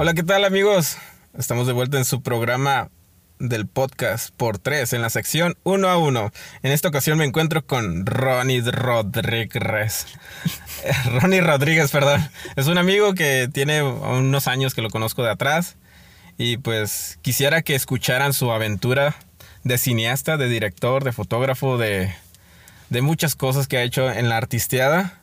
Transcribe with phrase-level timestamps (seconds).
[0.00, 0.96] Hola, ¿qué tal amigos?
[1.36, 2.88] Estamos de vuelta en su programa
[3.40, 6.30] del podcast por tres en la sección uno a uno.
[6.62, 10.06] En esta ocasión me encuentro con Ronnie Rodríguez.
[11.20, 12.30] Ronnie Rodríguez, perdón.
[12.54, 15.74] Es un amigo que tiene unos años que lo conozco de atrás
[16.36, 19.16] y pues quisiera que escucharan su aventura
[19.64, 22.14] de cineasta, de director, de fotógrafo, de,
[22.88, 25.18] de muchas cosas que ha hecho en la artisteada.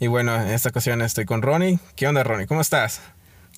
[0.00, 1.78] Y bueno, en esta ocasión estoy con Ronnie.
[1.94, 2.48] ¿Qué onda, Ronnie?
[2.48, 3.00] ¿Cómo estás?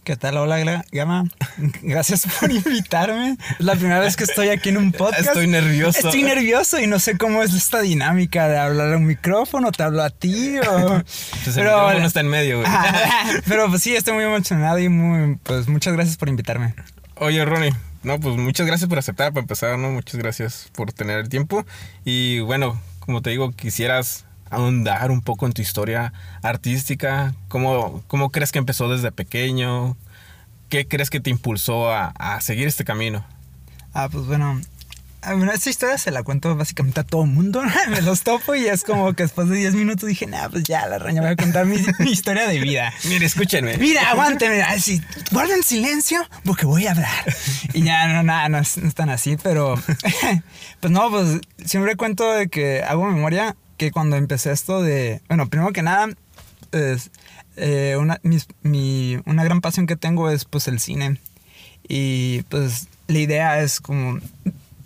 [0.04, 0.38] ¿Qué tal?
[0.38, 1.24] Hola, Gama.
[1.82, 3.36] Gracias por invitarme.
[3.58, 5.28] Es la primera vez que estoy aquí en un podcast.
[5.28, 5.98] Estoy nervioso.
[5.98, 9.82] Estoy nervioso y no sé cómo es esta dinámica de hablar a un micrófono, te
[9.82, 11.02] hablo a ti o...
[11.44, 12.70] Pues el micrófono está en medio, güey.
[13.46, 16.74] Pero pues sí, estoy muy emocionado y muy, pues muchas gracias por invitarme.
[17.16, 19.90] Oye, Ronnie, no, pues muchas gracias por aceptar para empezar, ¿no?
[19.90, 21.66] Muchas gracias por tener el tiempo.
[22.04, 27.34] Y bueno, como te digo, quisieras ahondar un poco en tu historia artística.
[27.48, 29.96] ¿Cómo, cómo crees que empezó desde pequeño?
[30.68, 33.24] ¿Qué crees que te impulsó a, a seguir este camino?
[33.94, 34.60] Ah, pues bueno,
[35.26, 37.62] bueno, esta historia se la cuento básicamente a todo el mundo.
[37.90, 40.86] Me los topo y es como que después de 10 minutos dije, nah, pues ya,
[40.86, 41.76] la raña, voy a contar mi,
[42.10, 42.92] historia de vida.
[43.04, 43.76] Mire, escúchenme.
[43.76, 44.62] Mira, aguántenme.
[44.62, 47.24] Así, guarden silencio porque voy a hablar.
[47.74, 49.74] Y ya, no, nada, no, es, tan así, pero
[50.80, 55.48] pues no, pues siempre cuento de que hago memoria que cuando empecé esto de, bueno,
[55.48, 56.10] primero que nada,
[57.56, 58.20] eh, una,
[58.62, 61.18] mi, una gran pasión que tengo es pues el cine.
[61.88, 64.18] Y pues la idea es como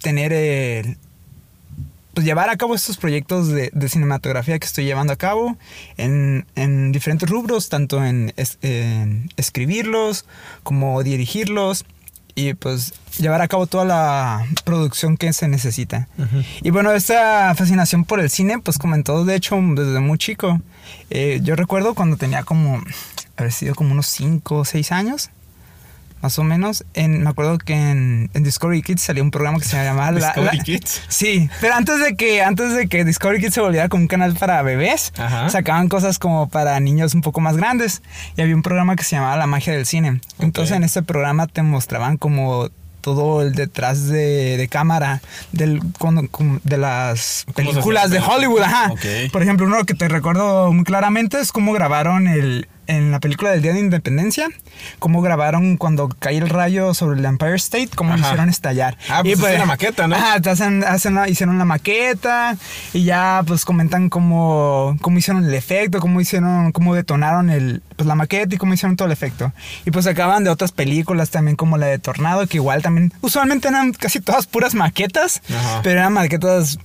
[0.01, 0.97] tener el,
[2.15, 5.59] pues llevar a cabo estos proyectos de, cinematografía que estoy llevando a cabo
[5.97, 10.25] en, en diferentes rubros, tanto en, en, escribirlos
[10.63, 11.85] como dirigirlos
[12.35, 16.09] y pues llevar a cabo toda la producción que se necesita.
[16.63, 20.61] Y bueno, esta fascinación por el cine, pues comenzó de hecho desde muy chico.
[21.11, 22.83] Eh, yo recuerdo cuando tenía como,
[23.37, 25.31] haber sido como unos 5 o 6 años,
[26.25, 26.87] más o menos.
[26.95, 31.03] En, me acuerdo que en, Discovery Kids salió un programa que se llamaba Discovery Kids.
[31.09, 34.35] Sí, pero antes de que antes de que Discovery Kids se volviera como un canal
[34.35, 35.13] para bebés,
[35.49, 38.01] sacaban cosas como para niños un poco más grandes
[38.37, 40.23] y había un programa que se llamaba La magia del cine.
[40.39, 42.71] Entonces en ese programa te mostraban como
[43.03, 45.21] todo el detrás de, cámara
[45.53, 45.83] del,
[46.63, 48.63] de las películas de Hollywood.
[48.63, 48.95] Ajá.
[49.31, 53.51] Por ejemplo, uno que te recuerdo muy claramente es cómo grabaron el, en la película
[53.51, 54.49] del Día de Independencia,
[54.99, 58.97] cómo grabaron cuando cae el rayo sobre el Empire State, cómo lo hicieron estallar.
[59.09, 60.17] Ah, pues, y pues la maqueta, ¿no?
[60.17, 62.57] Ajá, hacen, hacen hicieron la maqueta
[62.93, 68.07] y ya pues comentan cómo, cómo hicieron el efecto, cómo hicieron, cómo detonaron el, pues,
[68.07, 69.53] la maqueta y cómo hicieron todo el efecto.
[69.85, 73.69] Y pues acaban de otras películas también como la de Tornado, que igual también, usualmente
[73.69, 75.43] eran casi todas puras maquetas,
[75.83, 76.79] pero eran maquetas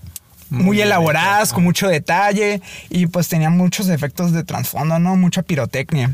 [0.50, 5.16] muy, elaboradas, con mucho detalle y pues tenían muchos efectos de trasfondo, ¿no?
[5.16, 6.14] Mucha pirotecnia.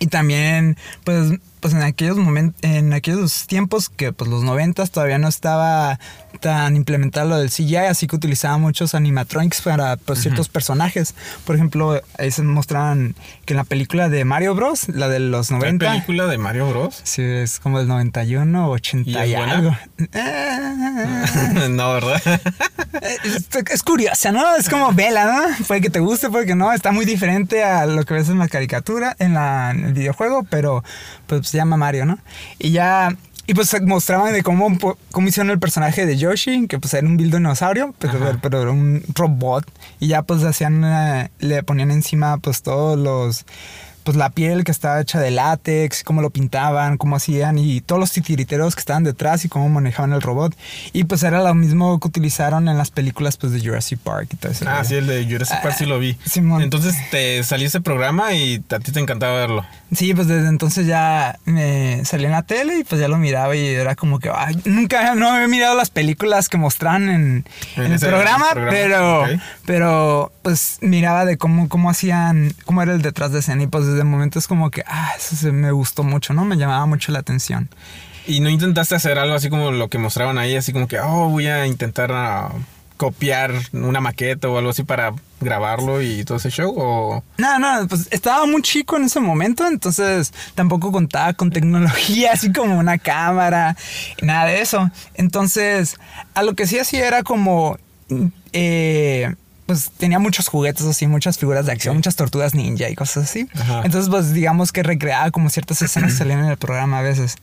[0.00, 5.18] Y también, pues, pues en aquellos momentos, en aquellos tiempos que pues los noventas todavía
[5.18, 5.98] no estaba
[6.40, 11.14] tan implementado lo del CGI, así que utilizaba muchos animatronics para pues, ciertos personajes.
[11.44, 13.14] Por ejemplo, ahí se mostraban
[13.44, 15.84] que en la película de Mario Bros, la de los 90.
[15.84, 17.00] ¿La película de Mario Bros?
[17.02, 19.76] Sí, es como del 91, 80 y, algo.
[21.70, 22.22] no, ¿verdad?
[23.24, 24.56] es, es, curiosa, ¿no?
[24.56, 25.66] Es como vela, ¿no?
[25.66, 26.72] Puede que te guste, puede que no.
[26.72, 30.44] Está muy diferente a lo que ves en la caricatura, en, la, en el videojuego,
[30.44, 30.84] pero
[31.26, 32.18] pues se llama Mario, ¿no?
[32.58, 34.78] Y ya y pues mostraban de cómo,
[35.10, 38.70] cómo hicieron el personaje de Yoshi, que pues era un build dinosaurio, pero, pero, era
[38.70, 39.64] un robot.
[40.00, 43.44] Y ya pues hacían, eh, le ponían encima pues todos los
[44.04, 47.98] pues la piel que estaba hecha de látex, cómo lo pintaban, cómo hacían y todos
[47.98, 50.54] los titiriteros que estaban detrás y cómo manejaban el robot.
[50.92, 54.36] Y pues era lo mismo que utilizaron en las películas pues de Jurassic Park y
[54.36, 54.66] todo eso.
[54.68, 56.16] Ah, sí, el de Jurassic Park sí lo vi.
[56.26, 56.62] Simón.
[56.62, 59.64] Entonces te salió ese programa y a ti te encantaba verlo.
[59.94, 63.54] Sí, pues desde entonces ya me salí en la tele y pues ya lo miraba
[63.56, 64.30] y era como que
[64.64, 67.44] nunca no he mirado las películas que mostraban en,
[67.76, 69.24] el, programa, pero
[69.64, 73.84] pero pues miraba de cómo cómo hacían cómo era el detrás de escena y pues
[73.94, 76.44] desde el momento es como que ah eso me gustó mucho, ¿no?
[76.44, 77.68] Me llamaba mucho la atención.
[78.26, 81.28] ¿Y no intentaste hacer algo así como lo que mostraban ahí, así como que, oh,
[81.28, 82.52] voy a intentar ah,
[82.96, 86.74] copiar una maqueta o algo así para grabarlo y todo ese show?
[86.74, 87.22] O...
[87.36, 92.50] No, no, pues estaba muy chico en ese momento, entonces tampoco contaba con tecnología así
[92.50, 93.76] como una cámara,
[94.22, 94.90] nada de eso.
[95.14, 95.98] Entonces,
[96.34, 97.78] a lo que sí hacía era como...
[98.52, 99.34] Eh,
[99.66, 103.48] pues tenía muchos juguetes así, muchas figuras de acción, muchas tortugas ninja y cosas así.
[103.84, 107.36] Entonces, pues digamos que recreaba como ciertas escenas que salían en el programa a veces.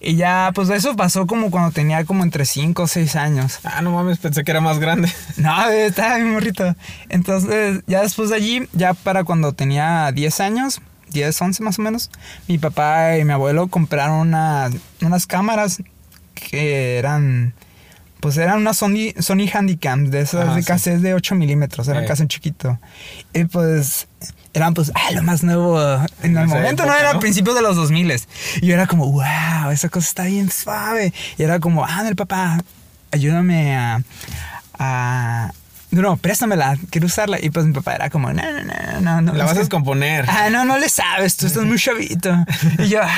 [0.00, 3.60] Y ya, pues eso pasó como cuando tenía como entre 5 o 6 años.
[3.64, 5.10] Ah, no mames, pensé que era más grande.
[5.38, 6.74] No, estaba bien morrito.
[7.08, 10.80] Entonces, ya después de allí, ya para cuando tenía 10 años,
[11.10, 12.10] 10, 11 más o menos,
[12.48, 14.70] mi papá y mi abuelo compraron una-
[15.00, 15.82] unas cámaras
[16.34, 17.54] que eran,
[18.22, 20.66] pues eran unas Sony, Sony Handycam, de esas Ah, de sí.
[20.66, 22.06] cassette de 8 milímetros, eran Eh.
[22.06, 22.78] casi un chiquito.
[23.34, 24.06] Y pues
[24.54, 25.80] eran pues, ah, lo más nuevo
[26.22, 26.94] en el momento, ¿no?
[26.96, 27.20] Era a ¿no?
[27.20, 28.12] principios de los 2000
[28.62, 31.12] Y yo era como, wow, esa cosa está bien suave.
[31.36, 32.62] Y era como, ah, el papá,
[33.10, 34.00] ayúdame a,
[34.78, 35.50] a
[35.90, 37.38] no, préstamela, quiero usarla.
[37.42, 39.20] Y pues mi papá era como, no, no, no, no.
[39.20, 40.26] no La vas a descomponer.
[40.28, 42.34] Ah, no, no le sabes, tú estás muy chavito.
[42.78, 43.08] Y yo, ah,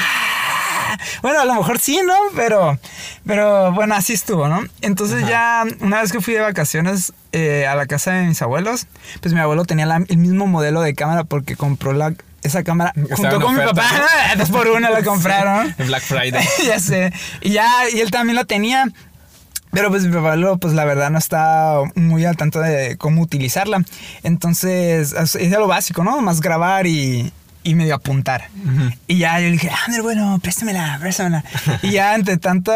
[1.23, 2.15] bueno, a lo mejor sí, ¿no?
[2.35, 2.79] Pero,
[3.27, 4.63] pero bueno, así estuvo, ¿no?
[4.81, 5.31] Entonces Ajá.
[5.31, 8.87] ya, una vez que fui de vacaciones eh, a la casa de mis abuelos,
[9.21, 12.93] pues mi abuelo tenía la- el mismo modelo de cámara porque compró la, esa cámara
[12.97, 13.85] Estaba junto con mi papá.
[13.99, 14.39] ¿no?
[14.39, 15.75] Dos por una la compraron.
[15.79, 16.47] En Black Friday.
[16.67, 17.13] ya sé.
[17.41, 18.87] Y ya, y él también la tenía.
[19.73, 23.83] Pero pues mi papá, pues la verdad no está muy al tanto de cómo utilizarla.
[24.23, 26.21] Entonces, es es lo básico, ¿no?
[26.21, 27.33] Más grabar y,
[27.65, 28.49] y medio apuntar.
[28.65, 28.91] Ujú.
[29.09, 31.43] Y ya yo le dije, Ander, bueno, préstamela, préstamela.
[31.83, 32.73] y ya entre tanto,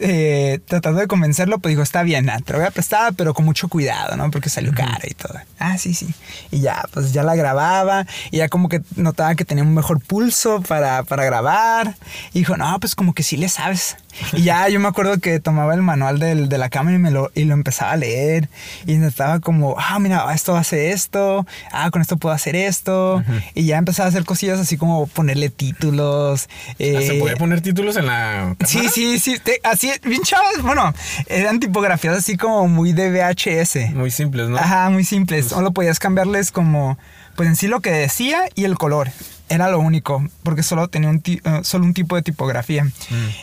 [0.00, 3.44] eh, tratando de convencerlo, pues dijo, está bien, te lo voy a prestar, pero con
[3.44, 4.30] mucho cuidado, ¿no?
[4.30, 5.34] Porque salió cara y todo.
[5.58, 6.08] Ah, sí, sí.
[6.50, 10.00] Y ya, pues ya la grababa y ya como que notaba que tenía un mejor
[10.00, 11.94] pulso para, para grabar.
[12.32, 13.96] Y dijo, no, pues como que sí le sabes.
[14.32, 17.10] Y ya yo me acuerdo que tomaba el manual del- de la cámara y, me
[17.10, 18.48] lo, y lo empezaba a leer.
[18.86, 21.46] Y estaba como, ah, mira, esto hace esto.
[21.72, 23.22] Ah, con esto puedo hacer esto.
[23.54, 26.48] Y ya empezaba a hacer cosillas así como ponerle títulos.
[26.68, 28.90] Ah, eh, ¿Se puede poner títulos en la Sí, cámara?
[28.92, 29.38] sí, sí.
[29.42, 30.62] te- así, bien chavos.
[30.62, 30.92] Bueno,
[31.26, 33.92] eran tipografías así como muy de VHS.
[33.94, 34.56] Muy simples, ¿no?
[34.56, 35.46] Ajá, muy simples.
[35.46, 36.98] Solo podías cambiarles como,
[37.36, 39.10] pues en sí lo que decía y el color.
[39.48, 42.84] Era lo único, porque solo tenía un, eh, solo un tipo de tipografía.
[42.84, 42.90] Mm.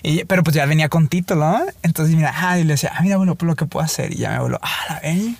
[0.03, 1.61] Y- pero pues ya venía con título, ¿no?
[1.81, 4.11] Entonces, mira, ah, y le decía, ah, mira, bueno, pues lo que puedo hacer.
[4.13, 5.38] Y ya me voló, ah, la ven.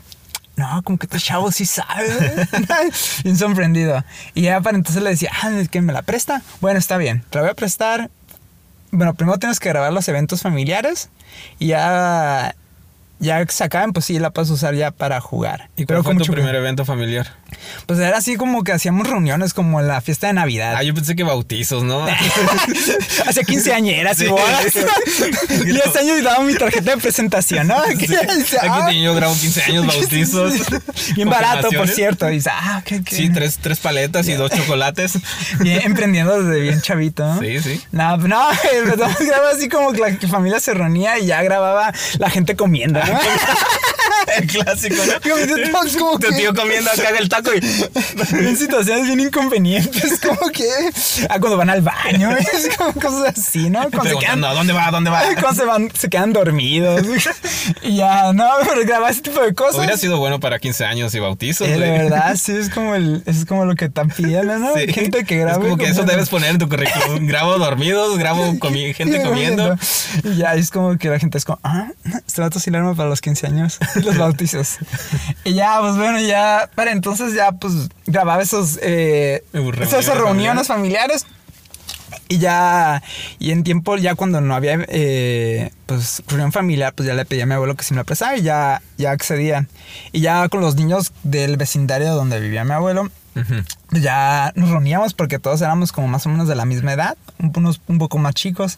[0.56, 2.08] No, como que este chavo sí sabe.
[3.24, 4.04] bien sorprendido.
[4.34, 6.42] Y ya para entonces le decía, ah, es que me la presta.
[6.62, 8.10] Bueno, está bien, te la voy a prestar.
[8.92, 11.10] Bueno, primero tienes que grabar los eventos familiares
[11.58, 12.56] y ya,
[13.20, 15.70] ya que se acaben, pues sí, la puedes usar ya para jugar.
[15.76, 17.32] ¿Y cuál Pero fue tu primer evento familiar?
[17.86, 20.76] Pues era así como que hacíamos reuniones como la fiesta de Navidad.
[20.78, 22.06] Ah, yo pensé que bautizos, ¿no?
[23.28, 24.28] Hacía quinceañeras y Sí.
[24.30, 24.76] bodas.
[25.66, 27.84] y este año daba mi tarjeta de presentación, ¿no?
[27.86, 27.96] Sí.
[28.38, 30.54] dice, Aquí ah, yo grabo 15 años, bautizos.
[31.16, 32.30] Bien barato, por cierto.
[32.30, 33.16] Y dice, ah, qué, qué.
[33.16, 35.20] Sí, tres, tres paletas y dos chocolates.
[35.60, 37.40] Bien emprendiendo desde bien chavito, ¿no?
[37.40, 37.82] Sí, sí.
[37.92, 39.18] No, no, empezamos
[39.56, 43.20] así como que la familia se reunía y ya grababa la gente comiendo, ¿no?
[44.38, 45.20] El clásico, ¿no?
[45.20, 47.58] Que- tío comiendo acá en el taco y...
[48.36, 50.68] en situaciones bien inconvenientes, como que
[51.30, 53.90] ah, cuando van al baño, es como cosas así, ¿no?
[53.92, 54.88] Cuando se quedan, ¿a dónde va?
[54.88, 55.22] ¿A dónde va?
[55.40, 57.02] cuando se van, se quedan dormidos.
[57.82, 59.78] Y ya, no, pero grabar ese tipo de cosas.
[59.78, 61.68] Hubiera sido bueno para 15 años y bautizos.
[61.68, 64.74] Eh, de verdad, sí, es como, el, es como lo que están pidiendo, ¿no?
[64.76, 64.92] Sí.
[64.92, 65.54] Gente que graba.
[65.54, 67.28] Es como que eso debes poner en tu currículum.
[67.28, 69.78] Grabo dormidos, grabo comi- gente comiendo.
[70.24, 71.88] Y ya es como que la gente es como, ah,
[72.26, 74.78] este vato sí le arma para los 15 años los bautizos.
[75.44, 77.74] y ya, pues bueno, ya, para entonces ya, pues
[78.06, 81.26] grababa esos, eh, Reuniones esas reuniones familiares.
[82.30, 83.04] Y ya,
[83.38, 87.42] y en tiempo, ya cuando no había, eh, pues, reunión familiar, pues ya le pedí
[87.42, 89.68] a mi abuelo que si me la prestara y ya, ya accedía.
[90.12, 93.56] Y ya con los niños del vecindario donde vivía mi abuelo, Ujú.
[93.90, 97.18] pues ya nos reuníamos porque todos éramos como más o menos de la misma edad,
[97.40, 98.78] un, unos un poco más chicos,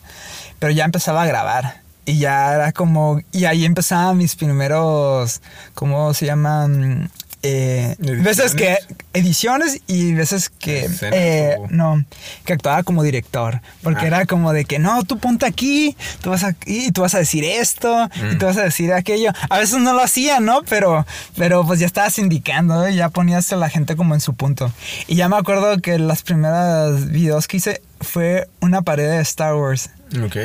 [0.59, 1.81] pero ya empezaba a grabar.
[2.05, 5.41] Y ya era como, y ahí empezaban mis primeros,
[5.73, 7.09] ¿cómo se llaman?
[7.47, 8.79] Eh, veces que
[9.13, 12.03] ediciones y veces que ¿Escenas eh, no
[12.43, 14.07] que actuaba como director porque Ah.
[14.07, 17.19] era como de que no tú ponte aquí tú vas aquí y tú vas a
[17.19, 18.37] decir esto y Mm.
[18.39, 21.05] tú vas a decir aquello a veces no lo hacía no pero
[21.37, 24.71] pero pues ya estabas indicando y ya ponías a la gente como en su punto
[25.05, 29.53] y ya me acuerdo que las primeras videos que hice fue una pared de Star
[29.53, 29.91] Wars
[30.23, 30.35] Ok.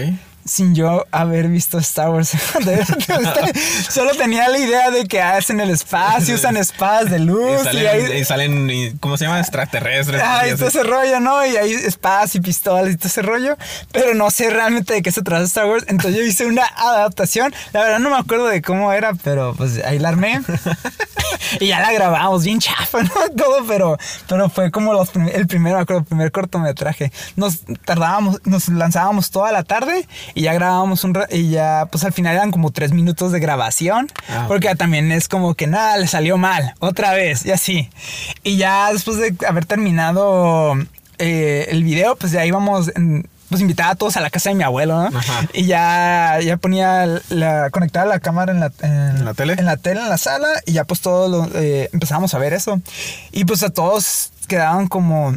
[0.51, 2.31] Sin yo haber visto Star Wars.
[3.89, 7.83] Solo tenía la idea de que hacen el espacio, usan espadas de luz Y salen,
[7.83, 8.21] y ahí...
[8.21, 9.39] y salen ¿cómo se llama?
[9.39, 10.21] Extraterrestres.
[10.25, 11.47] Ah, y todo ese rollo, ¿no?
[11.47, 13.57] Y hay espadas y pistolas y todo ese rollo.
[13.93, 15.85] Pero no sé realmente de qué se trata Star Wars.
[15.87, 17.55] Entonces yo hice una adaptación.
[17.73, 20.41] La verdad no me acuerdo de cómo era, pero pues ahí la armé.
[21.61, 23.11] y ya la grabamos bien chafa, ¿no?
[23.37, 23.97] Todo, pero,
[24.29, 27.13] pero fue como los prim- el primero, me acuerdo, el primer cortometraje.
[27.37, 32.13] Nos tardábamos, nos lanzábamos toda la tarde y ya grabábamos un y ya, pues al
[32.13, 34.09] final eran como tres minutos de grabación.
[34.29, 37.91] Ah, porque también es como que nada, le salió mal, otra vez, y así.
[38.43, 40.75] Y ya después de haber terminado
[41.19, 44.55] eh, el video, pues ya íbamos, en- pues invitaba a todos a la casa de
[44.55, 45.19] mi abuelo, ¿no?
[45.19, 45.41] Ajá.
[45.53, 49.55] Y ya, ya ponía la, conectaba la cámara en la, ¿En la tele?
[49.59, 52.53] En la tele, en la sala, y ya pues todos lo- eh, empezábamos a ver
[52.53, 52.81] eso.
[53.33, 55.35] Y pues a todos quedaban como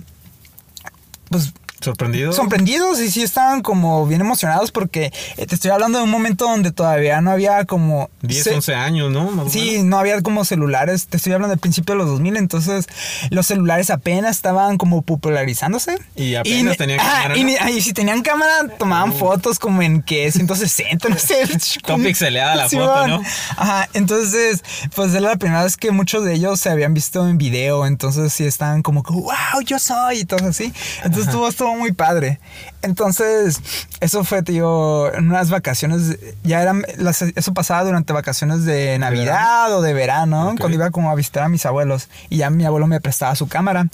[1.30, 2.36] pues ¿Sorprendidos?
[2.36, 6.46] sorprendidos y sí estaban como bien emocionados porque eh, te estoy hablando de un momento
[6.46, 8.10] donde todavía no había como...
[8.22, 9.30] 10, se- 11 años, ¿no?
[9.32, 12.88] Más Sí, no había como celulares, te estoy hablando del principio de los 2000, entonces
[13.30, 15.98] los celulares apenas estaban como popularizándose.
[16.16, 21.10] Y apenas tenían ajá, cámara, Y, si tenían cámara, tomaban fotos como en que 160,
[21.10, 21.44] no sé.
[21.86, 23.08] Todo pixeleada la foto.
[23.08, 23.22] ¿no?
[23.58, 24.63] Ajá, entonces,
[24.96, 28.34] pues era la primera vez que muchos de ellos se habían visto en video, entonces
[28.34, 30.72] sí estaban como, que, wow, yo soy, y todo así.
[31.04, 32.39] Entonces estuvo, estuvo muy padre.
[32.82, 33.60] Entonces,
[34.00, 39.75] eso fue, tío, en unas vacaciones, ya eran, las- eso pasaba durante vacaciones de Navidad
[39.75, 42.88] o de verano, cuando iba como a visitar a mis abuelos, y ya mi abuelo
[42.88, 43.88] me prestaba su cámara.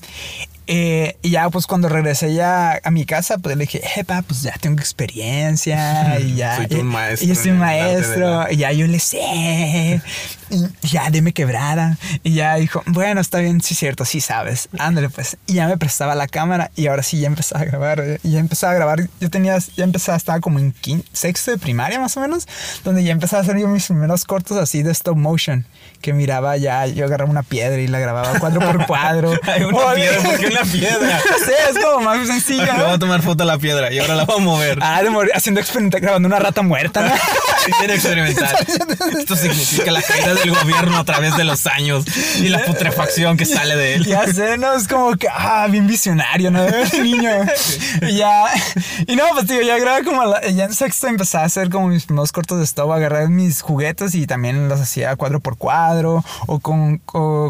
[0.71, 4.43] Eh, y ya, pues cuando regresé ya a mi casa, pues le dije, epa, pues
[4.43, 6.55] ya tengo experiencia y ya.
[6.57, 10.01] Soy tu maestro Y yo soy de maestro, y ya yo le sé.
[10.49, 11.97] Y ya, deme quebrada.
[12.23, 14.69] Y ya dijo, bueno, está bien, sí es cierto, sí sabes.
[14.77, 15.37] Ándale, pues.
[15.47, 17.99] Y ya me prestaba la cámara y ahora sí ya empezaba a grabar.
[17.99, 19.09] eh, Y ya empezaba a grabar.
[19.19, 22.47] Yo tenía, ya empezaba, estaba como en quin- sexto de primaria más o menos,
[22.83, 25.65] donde ya empezaba a hacer yo mis primeros cortos así de stop motion.
[26.01, 29.33] Que miraba ya, yo agarraba una piedra y la grababa cuadro por cuadro.
[29.43, 31.19] Hay una piedra, ¿por qué una piedra?
[31.45, 32.65] Sé, es como más sencillo.
[32.65, 34.79] Le voy a tomar foto a la piedra y ahora la voy a mover.
[34.81, 37.13] Ah, de morir, haciendo experimental, grabando una rata muerta, ¿no?
[37.65, 38.55] Sí, experimental.
[39.19, 42.05] Esto significa la caída del gobierno a través de los años
[42.39, 44.05] y la putrefacción que sale de él.
[44.05, 44.73] Ya sé, ¿no?
[44.73, 46.65] Es como que, ah, bien visionario, ¿no?
[47.01, 47.31] Niño.
[48.01, 48.45] Y ya.
[49.07, 50.23] Y no, pues, tío, ya grababa como.
[50.25, 53.61] la- ya en sexto empecé a hacer como mis primeros cortos de stop, agarrar mis
[53.61, 56.97] juguetes y también los hacía cuadro por cuadro o con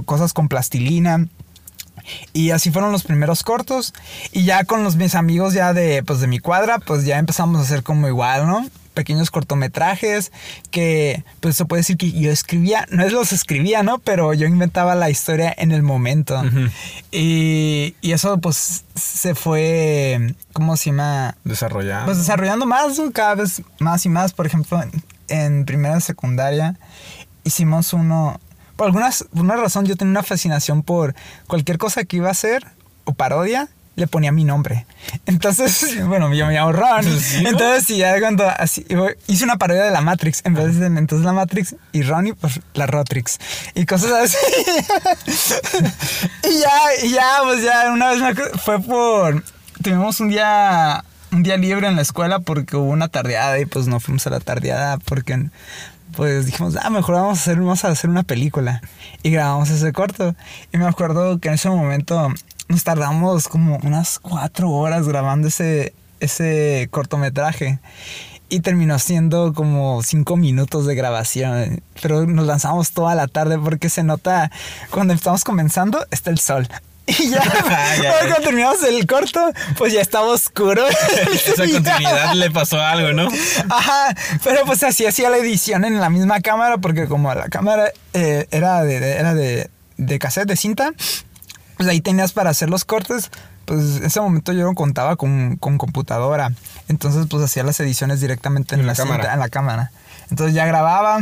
[0.05, 1.27] cosas con plastilina.
[2.33, 3.93] Y así fueron los primeros cortos.
[4.31, 7.59] Y ya con los mis amigos ya de, pues, de mi cuadra, pues ya empezamos
[7.59, 8.65] a hacer como igual, ¿no?
[8.99, 10.33] Pequeños cortometrajes
[10.71, 13.99] que, pues se puede decir que yo escribía, no es los escribía, ¿no?
[13.99, 16.43] Pero yo inventaba la historia en el momento.
[17.11, 21.37] Y, y eso pues se fue, ¿cómo se llama?
[21.45, 22.07] Desarrollado.
[22.07, 24.33] Pues desarrollando más, cada vez más y más.
[24.33, 24.83] Por ejemplo,
[25.29, 26.77] en, primera secundaria
[27.45, 28.41] hicimos uno.
[28.75, 31.15] Por alguna una razón yo tenía una fascinación por
[31.47, 32.67] cualquier cosa que iba a hacer
[33.05, 34.85] o parodia, le ponía mi nombre.
[35.25, 37.03] Entonces, bueno, yo me llamo Ron.
[37.19, 37.49] ¿Sí, no?
[37.49, 38.85] Entonces, sí, ya cuando así,
[39.27, 42.61] hice una parodia de la Matrix, en vez de entonces la Matrix y Ronnie, pues
[42.73, 43.39] la Rotrix.
[43.75, 44.37] Y cosas así.
[46.43, 49.43] y ya, y ya, pues ya, una vez me fue por.
[49.83, 51.03] Tuvimos un día.
[51.31, 54.31] Un día libre en la escuela porque hubo una tardeada y pues no fuimos a
[54.31, 55.51] la tardeada porque
[56.15, 58.81] pues dijimos, ah, mejor vamos a hacer, vamos a hacer una película.
[59.21, 60.35] Y grabamos ese corto.
[60.73, 62.33] Y me acuerdo que en ese momento
[62.69, 67.79] nos tardamos como unas cuatro horas grabando ese, ese cortometraje.
[68.51, 71.83] Y terminó siendo como cinco minutos de grabación.
[72.01, 74.49] Pero nos lanzamos toda la tarde porque se nota,
[74.89, 76.67] cuando estamos comenzando, está el sol.
[77.09, 79.39] Y ya, cuando terminamos el corto,
[79.79, 80.83] pues ya estaba oscuro.
[81.33, 83.27] Esa continuidad le pasó algo, ¿no?
[83.67, 87.85] Ajá, pero pues así hacía la edición en la misma cámara porque como la cámara
[88.13, 90.91] eh, era, de, de- era de, de cassette, de cinta,
[91.79, 93.31] pues ahí tenías para hacer los cortes.
[93.63, 96.51] Pues en ese momento yo no contaba con, con computadora.
[96.89, 99.23] Entonces pues hacía las ediciones directamente en, En la, cámara.
[99.23, 99.91] cinta, en la cámara.
[100.29, 101.21] Entonces ya grababa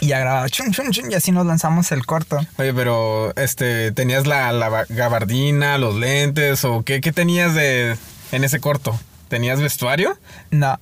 [0.00, 2.38] y ya grababa chun, chun, chun, y así nos lanzamos el corto.
[2.58, 7.96] Oye, pero este, ¿tenías la, la ba- gabardina, los lentes o qué, qué tenías de
[8.30, 8.96] en ese corto?
[9.34, 10.16] ¿Tenías vestuario?
[10.52, 10.78] No.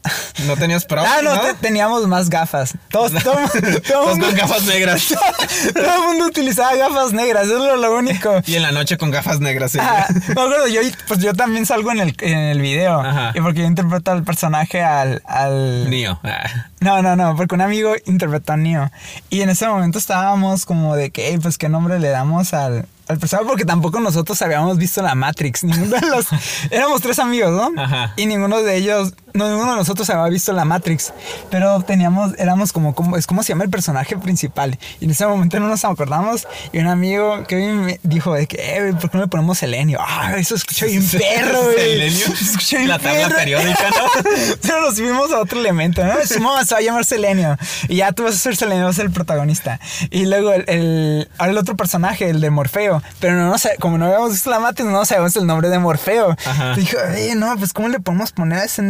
[0.47, 1.09] ¿No tenías props?
[1.11, 2.75] Ah, no, te- teníamos más gafas.
[2.91, 5.09] Todos, todo, todo Todos mundo- con gafas negras.
[5.75, 8.43] todo el mundo utilizaba gafas negras, eso es lo, lo único.
[8.45, 9.73] Y en la noche con gafas negras.
[9.73, 9.79] sí.
[9.81, 13.01] Ah, me acuerdo, yo, pues yo también salgo en el, en el video.
[13.01, 13.33] Ajá.
[13.35, 15.23] Y porque yo interpreto al personaje al.
[15.27, 15.89] al...
[15.89, 16.21] Neo.
[16.23, 16.67] Ah.
[16.81, 18.91] No, no, no, porque un amigo interpretó a Neo.
[19.31, 22.85] Y en ese momento estábamos como de que, "Ey, pues qué nombre le damos al,
[23.09, 25.65] al personaje, porque tampoco nosotros habíamos visto la Matrix.
[25.65, 26.27] Ninguno de los.
[26.71, 27.83] Éramos tres amigos, ¿no?
[27.83, 28.15] Ajá.
[28.17, 31.13] Y ninguno de ellos, no, ninguno de nosotros había visto la Matrix.
[31.51, 34.79] Pero teníamos, éramos como, como, es como se llama el personaje principal.
[35.01, 36.47] Y en ese momento no nos acordamos.
[36.73, 39.99] Y un amigo que me dijo de que, eh, ¿por qué no le ponemos Selenio?
[40.01, 41.75] Ah, eso escucha bien perro, güey.
[41.77, 42.27] ¿Selenio?
[42.37, 43.37] Se escucha bien La tabla perro.
[43.37, 44.23] periódica, ¿no?
[44.63, 46.15] Pero nos subimos a otro elemento, ¿no?
[46.25, 47.57] Simón se va a llamar Selenio.
[47.89, 49.81] Y ya tú vas a ser Selenio, vas a ser el protagonista.
[50.11, 53.03] Y luego el, el, el otro personaje, el de Morfeo.
[53.21, 55.79] Pero no, no sé, como no habíamos visto la Matrix, no sabemos el nombre de
[55.79, 56.37] Morfeo.
[56.47, 56.75] Ajá.
[56.75, 58.83] Dijo, "Oye, no, pues ¿cómo le podemos poner a ese,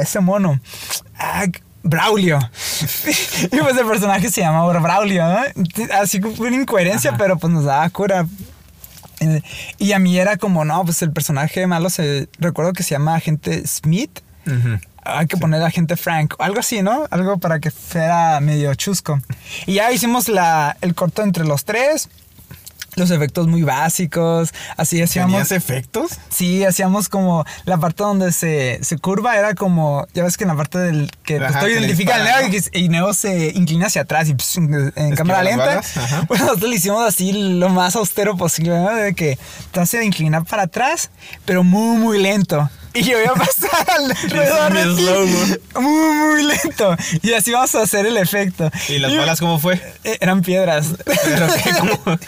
[0.00, 0.60] ese mono?
[1.18, 1.46] Ah,
[1.82, 2.38] Braulio.
[3.52, 5.38] y pues el personaje se llamaba Braulio, ¿no?
[6.00, 7.18] Así como una incoherencia, Ajá.
[7.18, 8.26] pero pues nos daba cura.
[9.78, 12.28] Y a mí era como, no, pues el personaje malo se.
[12.38, 14.20] Recuerdo que se llama Agente Smith.
[15.04, 16.34] Hay que poner Agente Frank.
[16.38, 17.06] Algo así, ¿no?
[17.10, 19.20] Algo para que fuera medio chusco.
[19.66, 22.08] Y ya hicimos la, el corto entre los tres.
[22.96, 25.32] Los efectos muy básicos, así hacíamos...
[25.32, 26.12] ¿Tenías efectos?
[26.28, 30.48] Sí, hacíamos como la parte donde se, se curva, era como, ya ves que en
[30.48, 33.86] la parte del que pues, Ajá, le identificas el Neo y, y Neo se inclina
[33.86, 35.80] hacia atrás y pss, en Esquiva cámara lenta.
[36.26, 38.94] Pues nosotros lo hicimos así lo más austero posible, ¿no?
[38.94, 39.38] De que
[39.72, 41.10] te hace inclinar para atrás,
[41.44, 42.68] pero muy, muy lento.
[42.96, 43.86] Y yo iba a pasar
[44.24, 46.96] alrededor muy de ti, muy, muy lento.
[47.22, 48.70] Y así vamos a hacer el efecto.
[48.88, 49.74] ¿Y las balas cómo fue?
[50.04, 50.90] Eh, Eran piedras.
[51.04, 51.70] ¿Pero qué?
[51.78, 52.18] ¿Cómo?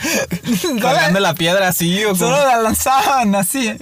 [0.80, 2.16] ¿Colgando la piedra así o cómo?
[2.18, 3.76] Solo la lanzaban así.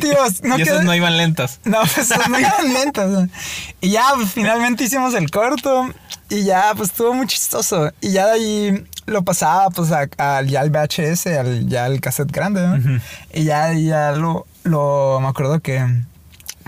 [0.00, 1.60] Tíos, no y esas quedó- no iban lentas.
[1.64, 3.28] No, pues no iban lentas.
[3.80, 5.88] Y ya, pues finalmente hicimos el corto.
[6.30, 7.92] Y ya, pues estuvo muy chistoso.
[8.00, 12.00] Y ya de ahí lo pasaba, pues, a- al ya al VHS, al, ya al
[12.00, 13.00] cassette grande, ¿no?
[13.32, 15.20] Y ya, ya lo, lo.
[15.20, 15.84] Me acuerdo que.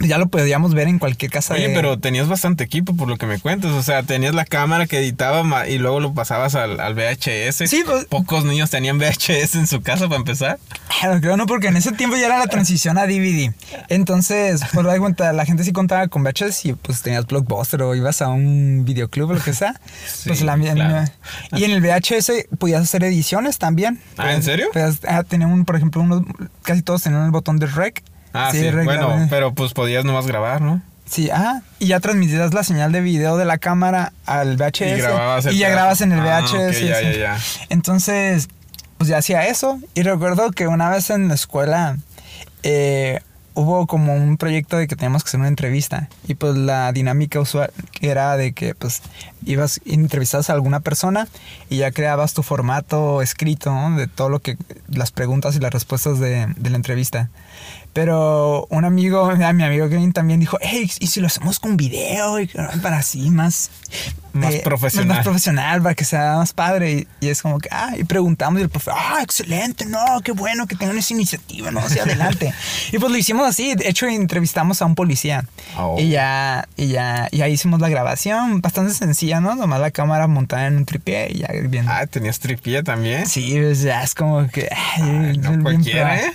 [0.00, 3.16] Ya lo podíamos ver en cualquier casa Oye, de- pero tenías bastante equipo por lo
[3.19, 3.71] que me cuentas.
[3.73, 7.69] O sea, tenías la cámara que editaba y luego lo pasabas al, al VHS.
[7.69, 10.59] Sí, pues- Pocos niños tenían VHS en su casa para empezar.
[11.00, 13.52] Claro, creo no, porque en ese tiempo ya era la transición a DVD.
[13.88, 17.95] Entonces, por dar cuenta, la gente sí contaba con VHS y pues tenías Blockbuster o
[17.95, 19.75] ibas a un videoclub o lo que sea.
[20.11, 21.11] Sí, pues la claro.
[21.52, 24.00] Y en el VHS podías hacer ediciones también.
[24.16, 24.69] Ah, ¿en serio?
[24.73, 26.23] Podías- ah, un, por ejemplo, unos,
[26.62, 28.02] casi todos tenían el botón de rec.
[28.33, 28.69] Ah, sí.
[28.71, 30.81] bueno, pero pues podías nomás grabar, ¿no?
[31.07, 34.81] Sí, ah, y ya transmitías la señal de video de la cámara al VHS.
[34.83, 35.77] Y grababas el y ya pedazo.
[35.81, 36.55] grabas en el Ah, VHS.
[36.69, 37.39] ok, sí, ya, ya, ya.
[37.69, 38.49] Entonces,
[38.99, 39.81] pues ya hacía eso.
[39.95, 41.97] Y recuerdo que una vez en la escuela
[42.63, 43.19] eh,
[43.55, 46.09] hubo como un proyecto de que teníamos que hacer una entrevista.
[46.29, 49.03] Y pues la dinámica usual era de que pues
[49.45, 51.27] ibas y entrevistabas a alguna persona
[51.69, 53.97] y ya creabas tu formato escrito ¿no?
[53.97, 54.57] de todo lo que
[54.87, 57.31] las preguntas y las respuestas de, de la entrevista.
[57.93, 62.37] Pero un amigo, mi amigo Kevin también dijo, hey, ¿y si lo hacemos con video?
[62.83, 63.71] Para así más...
[64.33, 65.09] Más eh, profesional.
[65.09, 66.93] Más profesional, para que sea más padre.
[66.93, 70.31] Y, y es como que, ah, y preguntamos y el profe, ah, excelente, no, qué
[70.31, 72.55] bueno que tengan esa iniciativa, no, hacia adelante.
[72.93, 75.47] y pues lo hicimos así, de hecho entrevistamos a un policía.
[75.76, 75.97] Oh.
[75.99, 79.57] Y ya, y ya, y ahí hicimos la grabación, bastante sencilla, ¿no?
[79.57, 81.87] Nomás la cámara montada en un tripié y ya bien.
[81.89, 83.26] Ah, tenías tripilla también.
[83.26, 84.69] Sí, pues ya es como que.
[84.71, 86.21] Ay, Ay, no cualquiera.
[86.21, 86.33] ¿eh?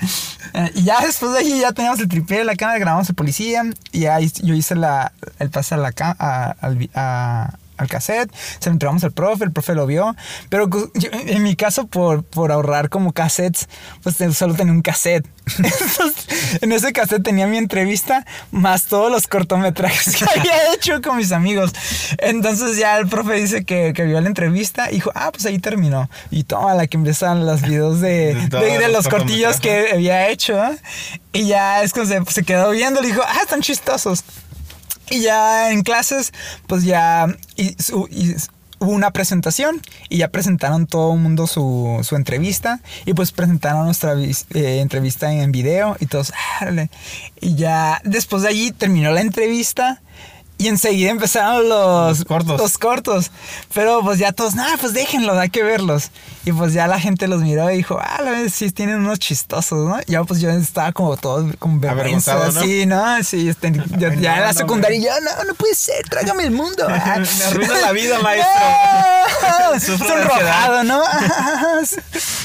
[0.53, 3.63] Eh, Y ya después de ahí ya teníamos el tripié, la cámara, grabamos el policía.
[3.91, 8.69] Y ahí yo hice la, el pase a la a- al, a- al cassette, se
[8.69, 10.15] lo entregamos al profe, el profe lo vio.
[10.49, 13.67] Pero yo- en mi caso, por, por ahorrar como cassettes,
[14.03, 15.25] pues te- solo tenía un cassette.
[15.57, 16.25] Entonces,
[16.61, 21.31] en ese cassette tenía mi entrevista más todos los cortometrajes que había hecho con mis
[21.31, 21.71] amigos.
[22.17, 25.59] Entonces ya el profe dice que, que vio la entrevista y dijo, ah, pues ahí
[25.59, 26.09] terminó.
[26.31, 29.59] Y toma la que empiezan los videos de, De de, todos de los los cortillos
[29.59, 30.57] que había hecho.
[30.63, 30.77] ¿eh?
[31.33, 34.23] Y ya es que se, se quedó viendo y dijo, ah, están chistosos.
[35.09, 36.33] Y ya en clases,
[36.67, 38.07] pues ya y su-
[38.79, 42.81] hubo una presentación y ya presentaron todo el mundo su, su entrevista.
[43.05, 46.33] Y pues presentaron nuestra eh, entrevista en video y todos,
[47.41, 50.01] y ya después de allí terminó la entrevista
[50.57, 52.59] y enseguida empezaron los, Los cortos.
[52.61, 53.31] los cortos.
[53.73, 56.11] Pero pues ya todos, nada, pues déjenlos, hay que verlos.
[56.45, 59.19] Y pues ya la gente los miró y dijo, ah, la vez sí tienen unos
[59.19, 59.99] chistosos, ¿no?
[60.05, 62.61] Y ya pues yo estaba como todo con vergüenza, Avergonzado, ¿no?
[62.61, 63.23] Sí, ¿no?
[63.23, 66.43] Sí, este, ya, ya no, en la no, secundaria, yo, no, no puede ser, trágame
[66.43, 66.87] el mundo.
[67.07, 68.51] Ah, Me arruina la vida, maestro.
[69.59, 71.01] No, de sonrojado, ¿no?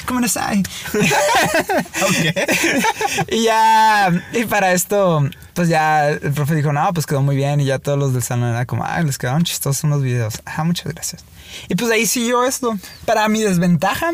[0.07, 0.63] ¿Cómo no sabe?
[2.03, 3.29] Ok.
[3.29, 5.23] y ya, y para esto,
[5.55, 7.61] pues ya el profe dijo, no, pues quedó muy bien.
[7.61, 10.43] Y ya todos los del salón era como, ay, les quedaron chistosos unos videos.
[10.45, 11.25] Ajá, muchas gracias.
[11.69, 12.77] Y pues ahí siguió esto.
[13.05, 14.11] Para mi desventaja,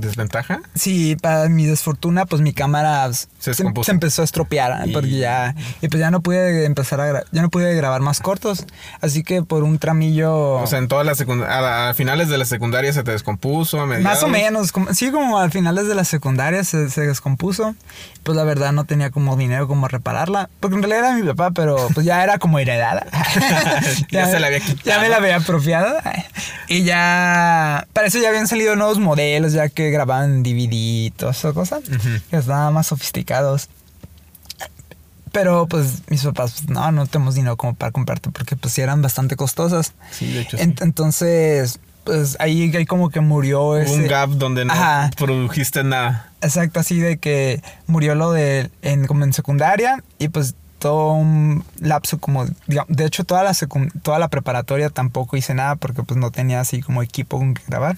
[0.00, 0.60] ¿Desventaja?
[0.74, 3.52] sí, para mi desfortuna, pues mi cámara se,
[3.88, 4.82] empezó a estropear.
[4.86, 4.90] ¿eh?
[4.90, 8.20] Y- Porque ya, y pues ya no pude empezar a, ya no pude grabar más
[8.20, 8.64] cortos.
[9.00, 10.54] Así que por un tramillo...
[10.54, 13.86] O sea, en todas las a, a finales de la secundaria se te descompuso, a.
[13.86, 17.74] Más o menos, como- sí, como al finales de la secundaria se, se descompuso.
[18.22, 20.50] Pues la verdad no tenía como dinero como repararla.
[20.60, 23.06] Porque en realidad era mi papá, pero pues ya era como heredada.
[24.10, 24.82] Ya se la había quitado.
[24.84, 25.96] Ya me la había apropiado.
[26.68, 27.86] Y ya.
[27.92, 31.82] Para eso ya habían salido nuevos modelos, ya que grababan DVD y todas esas cosas.
[32.30, 33.68] Que estaban más sofisticados.
[35.32, 38.80] Pero pues mis papás, pues, no, no tenemos dinero como para comprarte porque pues sí
[38.80, 39.92] eran bastante costosas.
[40.10, 40.56] Sí, de hecho.
[40.56, 40.64] sí.
[40.80, 43.92] Entonces, pues ahí, ahí como que murió ese...
[43.92, 45.10] un gap donde no Ajá.
[45.18, 46.30] produjiste nada.
[46.40, 51.64] Exacto, así de que murió lo de en, como en secundaria y pues todo un
[51.80, 53.52] lapso como, digamos, de hecho toda la,
[54.02, 57.62] toda la preparatoria tampoco hice nada porque pues no tenía así como equipo con que
[57.66, 57.96] grabar.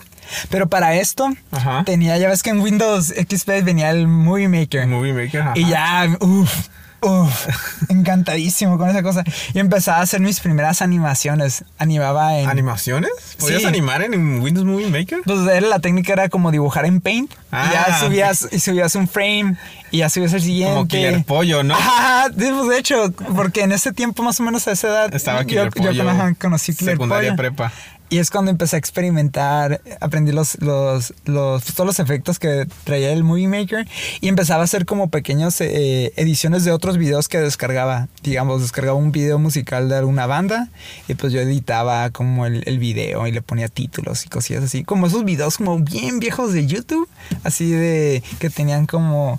[0.50, 1.82] Pero para esto Ajá.
[1.84, 4.86] tenía, ya ves que en Windows XP venía el Movie Maker.
[4.86, 5.40] Movie Maker.
[5.42, 5.52] ajá.
[5.56, 6.68] Y ya, uff,
[7.00, 7.46] Uf,
[7.90, 9.22] encantadísimo con esa cosa.
[9.54, 11.64] Y empezaba a hacer mis primeras animaciones.
[11.78, 12.48] Animaba en.
[12.48, 13.10] ¿Animaciones?
[13.38, 13.68] ¿Podías Sí.
[13.68, 15.20] animar en Windows Movie Maker?
[15.24, 17.30] Pues era, la técnica era como dibujar en Paint.
[17.30, 18.00] y ya Ah.
[18.00, 19.56] subías, y subías un frame.
[19.92, 20.74] Y ya subías el siguiente.
[20.74, 21.74] Como Killer Pollo, ¿no?
[21.74, 25.42] Ajá, pues, de hecho, porque en ese tiempo, más o menos a esa edad, Estaba
[25.42, 26.04] yo, Killer yo Pollo.
[26.04, 27.36] cono- conocí Killer secundaria Pollo.
[27.36, 27.72] prepa.
[28.11, 33.12] Y es cuando empecé a experimentar, aprendí los, los, pues, todos los efectos que traía
[33.12, 33.87] el Movie Maker
[34.21, 38.09] y empezaba a hacer como pequeñas eh, ediciones de otros videos que descargaba.
[38.23, 40.68] Digamos, descargaba un video musical de alguna banda
[41.07, 44.85] y pues yo editaba como el, el video y le ponía títulos y cosillas así.
[44.85, 47.09] Como esos videos como bien viejos de YouTube,
[47.44, 49.38] así de que tenían como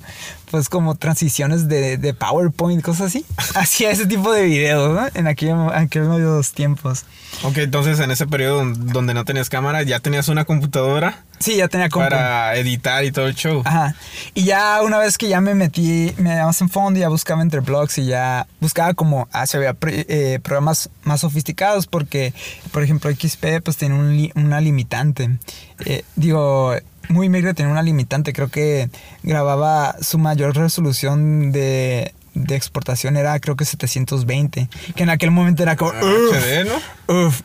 [0.50, 3.26] pues como transiciones de, de PowerPoint, cosas así.
[3.56, 5.08] Hacía ese tipo de videos, ¿no?
[5.14, 7.06] En aquellos, aquellos tiempos.
[7.44, 11.68] Ok, entonces en ese periodo donde no tenías cámara, ya tenías una computadora Sí, ya
[11.70, 12.10] tenía compu.
[12.10, 13.62] para editar y todo el show.
[13.64, 13.96] Ajá.
[14.34, 17.62] Y ya una vez que ya me metí, me más en fondo, ya buscaba entre
[17.62, 22.34] blogs y ya buscaba como, ah, se pre- eh, programas más sofisticados porque,
[22.72, 25.38] por ejemplo, XP pues tiene un li- una limitante.
[25.86, 26.74] Eh, digo,
[27.10, 28.90] muy Maker tenía una limitante, creo que
[29.24, 35.64] grababa su mayor resolución de, de exportación era creo que 720, que en aquel momento
[35.64, 35.92] era como...
[35.92, 37.26] Ah, "Uf, HD, ¿no?
[37.28, 37.42] uf".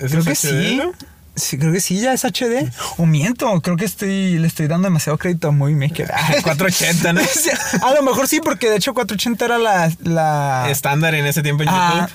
[0.00, 0.76] ¿Eso Creo es que HD, sí.
[0.76, 0.92] no?
[1.36, 2.70] Sí, creo que sí, ya es HD.
[2.96, 6.06] O miento, creo que estoy, le estoy dando demasiado crédito a Movie Maker.
[6.42, 7.20] 480, ¿no?
[7.82, 9.90] A lo mejor sí, porque de hecho 480 era la...
[10.04, 12.12] la Estándar en ese tiempo en Ah, YouTube.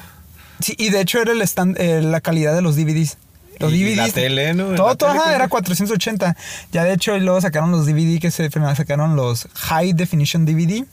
[0.65, 3.17] sí, y de hecho era el stand, eh, la calidad de los DVDs.
[3.60, 3.98] Los DVDs.
[3.98, 4.76] la tele, ¿no?
[4.76, 6.36] Todo, La todo, tele ajá, que- era 480.
[6.72, 10.86] Ya de hecho, luego sacaron los DVD que se sacaron los High Definition DVD.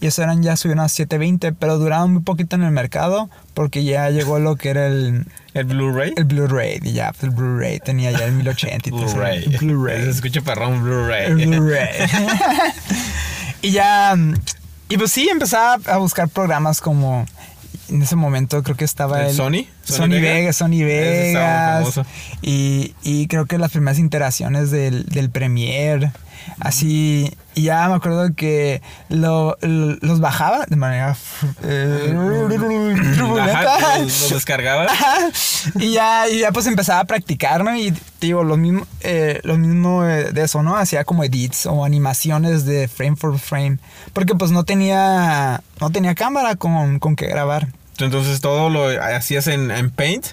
[0.00, 3.84] Y eso eran ya subieron a 720, pero duraron muy poquito en el mercado porque
[3.84, 6.12] ya llegó lo que era el, El Blu-ray.
[6.16, 6.78] el Blu-ray.
[6.82, 8.92] Y ya, pues, el Blu-ray tenía ya el 1080 y.
[8.92, 9.56] Blu-ray.
[9.58, 10.02] Blu-ray.
[10.04, 11.26] Se escucha perrón Blu-ray.
[11.26, 11.88] El Blu-ray.
[13.62, 14.16] y ya.
[14.88, 17.26] Y pues sí, empezaba a buscar programas como.
[17.88, 19.36] En ese momento creo que estaba ¿El el.
[19.36, 19.66] Sony?
[19.82, 20.32] Sony, ¿Sony Vega?
[20.34, 22.00] Vegas, Sony Vegas.
[22.40, 26.12] Y, y creo que las primeras iteraciones del, del Premiere.
[26.60, 27.32] Así.
[27.54, 31.16] Y ya me acuerdo que lo- lo- los bajaba de manera.
[31.62, 34.90] eh, Ajá, lo, lo descargabas.
[34.92, 35.16] Ajá.
[35.78, 37.76] y ya, y ya pues empezaba a practicar, ¿no?
[37.76, 40.76] Y digo, lo mismo, eh, lo mismo eh, de eso, ¿no?
[40.76, 43.78] Hacía como edits o animaciones de frame for frame.
[44.14, 47.68] Porque pues no tenía, no tenía cámara con, con que grabar.
[47.98, 50.26] Entonces todo lo hacías en, en Paint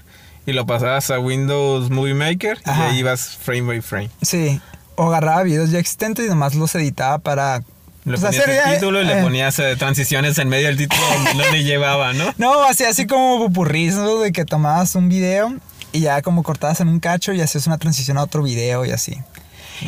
[0.46, 2.88] y lo pasabas a Windows Movie Maker Ajá.
[2.88, 4.10] y ahí ibas frame by frame.
[4.22, 4.62] Sí.
[5.00, 7.60] O agarraba videos ya existentes y nomás los editaba para...
[8.04, 10.76] Le pues, ponías hacer el título y le eh, ponías eh, transiciones en medio del
[10.76, 12.34] título donde no le llevaba, ¿no?
[12.38, 14.20] No, hacía así como pupurris, ¿no?
[14.20, 15.54] De que tomabas un video
[15.94, 18.92] y ya como cortabas en un cacho y hacías una transición a otro video y
[18.92, 19.18] así.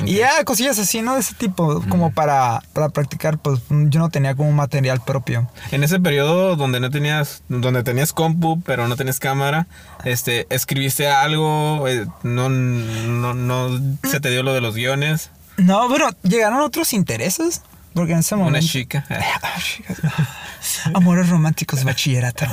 [0.05, 1.15] Y ya cosillas así, ¿no?
[1.15, 5.49] De ese tipo, como para, para practicar, pues yo no tenía como material propio.
[5.71, 9.67] En ese periodo donde no tenías, donde tenías compu pero no tenías cámara,
[10.03, 13.69] este, escribiste algo, Eh, no, no, no
[14.03, 17.61] se te dio lo de los guiones, No, bueno, llegaron otros intereses,
[17.93, 18.59] porque en ese momento...
[18.59, 19.05] una chica.
[20.93, 22.45] Amores románticos, bachillerato.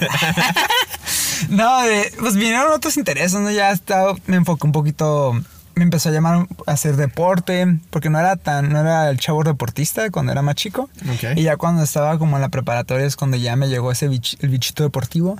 [1.50, 1.78] no,
[2.18, 3.50] pues vinieron otros intereses, ¿no?
[3.50, 5.40] Ya estaba, me enfoqué un poquito,
[5.78, 9.42] me empezó a llamar a hacer deporte, porque no era tan, no era el chavo
[9.44, 10.90] deportista cuando era más chico.
[11.36, 14.36] Y ya cuando estaba como en la preparatoria es cuando ya me llegó ese bich-
[14.40, 15.36] el bichito deportivo.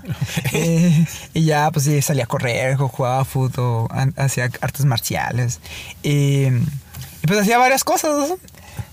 [0.52, 5.60] Eh, y ya pues sí, salía a correr, jugaba fútbol, hacía artes marciales.
[6.02, 8.36] Y, y, pues hacía varias cosas, ¿no?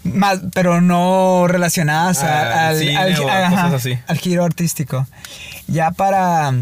[0.04, 4.00] Más, pero no relacionadas a- Ah, al, cine al- o ajá, cosas así.
[4.08, 5.08] al giro artístico.
[5.68, 6.54] Ya para,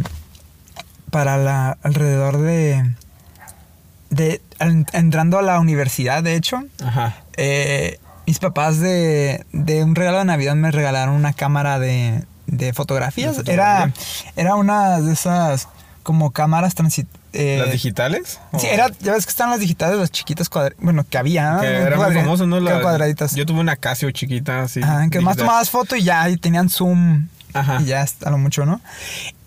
[1.10, 2.94] para la, alrededor de,
[4.14, 4.42] de
[4.94, 7.16] entrando a la universidad, de hecho, Ajá.
[7.38, 12.74] eh, mis papás de, de un regalo de Navidad me regalaron una cámara de, de
[12.74, 13.44] fotografías.
[13.44, 13.92] ¿De Era,
[14.36, 15.68] era una de esas
[16.04, 17.08] como cámaras transit...
[17.34, 18.40] eh, ¿Las digitales?
[18.58, 21.52] Sí, ¿O- era, ya ves que están las digitales, las chiquitas cuadra- bueno, que había,
[21.54, 21.62] ¿no?
[21.62, 22.58] Que eran muy famosos, ¿no?
[22.58, 23.36] que La- cuadraditas.
[23.36, 24.82] Yo tuve una Casio chiquita, así.
[24.84, 27.80] Ajá, que más tomabas foto y ya, y tenían zoom Ajá.
[27.82, 28.82] y ya a lo mucho, ¿no?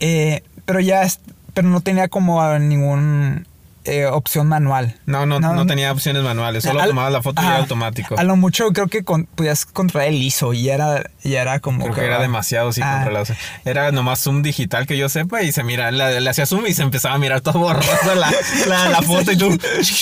[0.00, 1.07] Eh, pero ya,
[1.55, 3.46] pero no tenía como ningún
[3.87, 4.96] eh, opción manual.
[5.07, 8.18] No, no, no, tenía opciones manuales, solo Al- tomabas la foto y era automático.
[8.18, 11.85] A lo mucho creo que con- podías controlar el ISO y era, y era como...
[11.85, 12.94] Creo que era demasiado sí Ah.
[12.96, 13.27] controlado.
[13.64, 16.75] Era nomás zoom digital que yo sepa y se mira, le, le hacía zoom y
[16.75, 18.31] se empezaba a mirar todo borroso la,
[18.66, 19.57] la, la foto y tú.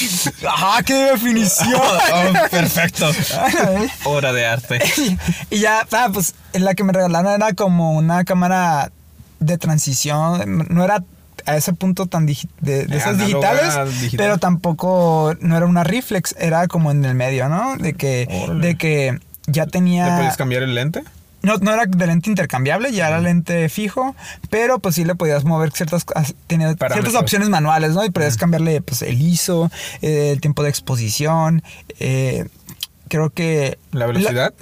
[0.49, 1.73] ¡Ajá, qué definición!
[2.14, 3.11] Oh, perfecto.
[4.05, 4.79] Hora de arte.
[5.51, 8.90] y ya, ah, pues la que me regalaron era como una cámara
[9.40, 10.66] de transición.
[10.70, 11.03] No era
[11.47, 14.17] a ese punto tan de, de Eh, esas digitales, digital.
[14.17, 17.77] pero tampoco no era una reflex, era como en el medio, ¿no?
[17.77, 18.67] De que, Órale.
[18.67, 20.17] de que ya ¿Le tenía.
[20.17, 21.03] podías cambiar el lente?
[21.43, 24.17] no, no era de lente intercambiable, ya era lente fijo,
[24.49, 26.07] pero pues sí le podías mover ciertas
[26.47, 28.03] tenía ciertas opciones manuales, ¿no?
[28.03, 31.63] Y podías cambiarle pues el ISO, eh, el tiempo de exposición,
[32.01, 32.47] eh,
[33.09, 33.77] creo que...
[33.93, 34.55] ¿La velocidad?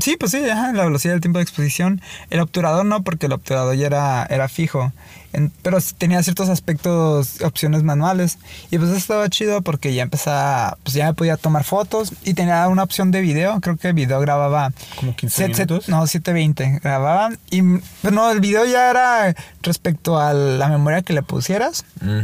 [0.00, 2.00] Sí, pues sí, ajá, la velocidad del tiempo de exposición.
[2.30, 4.92] El obturador no, porque el obturador ya era, era fijo.
[5.32, 8.38] En- pero tenía ciertos aspectos, opciones manuales.
[8.70, 12.12] Y pues eso estaba chido porque ya empezaba, pues ya me podía tomar fotos.
[12.24, 13.60] Y tenía una opción de video.
[13.60, 14.72] Creo que el video grababa...
[14.96, 15.88] Como 15 set- set- minutos.
[15.88, 17.30] no, 720 grababa.
[17.50, 21.84] Y pues no, el video ya era respecto a la memoria que le pusieras.
[22.00, 22.20] Mm.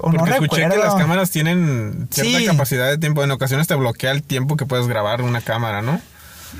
[0.00, 0.84] O Porque no escuché que recuerdo.
[0.84, 2.46] las cámaras tienen cierta Sí.
[2.46, 3.24] capacidad de tiempo.
[3.24, 6.00] En ocasiones te bloquea el tiempo que puedes grabar una cámara, ¿no?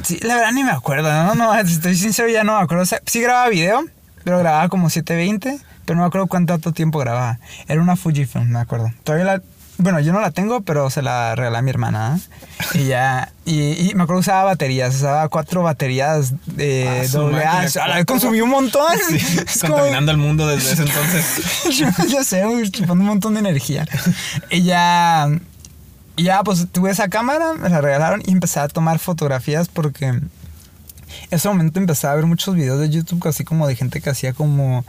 [0.02, 2.82] Sí, la verdad ni me acuerdo, no, no, estoy sincero ya no me acuerdo.
[2.82, 3.84] O sea, sí grababa video,
[4.24, 7.38] pero grababa como 720, pero no me acuerdo cuánto tiempo grababa.
[7.66, 8.90] Era una Fujifilm, me acuerdo.
[9.04, 9.42] Todavía la,
[9.78, 12.18] bueno, yo no la tengo, pero se la regalé a mi hermana.
[12.74, 12.78] ¿eh?
[12.80, 17.44] Y ya, y, y me acuerdo que usaba baterías, usaba cuatro baterías de Ah, doble
[17.44, 17.60] A.
[17.60, 18.86] A la- consumí un montón.
[19.08, 19.18] Sí,
[19.60, 21.70] como- contaminando el mundo desde ese entonces.
[21.78, 23.86] yo, yo sé, chupando un montón de energía.
[24.50, 25.28] Y ya,
[26.18, 30.06] y ya, pues tuve esa cámara, me la regalaron y empecé a tomar fotografías porque
[30.06, 30.30] en
[31.30, 34.32] ese momento empecé a ver muchos videos de YouTube así como de gente que hacía
[34.32, 34.84] como...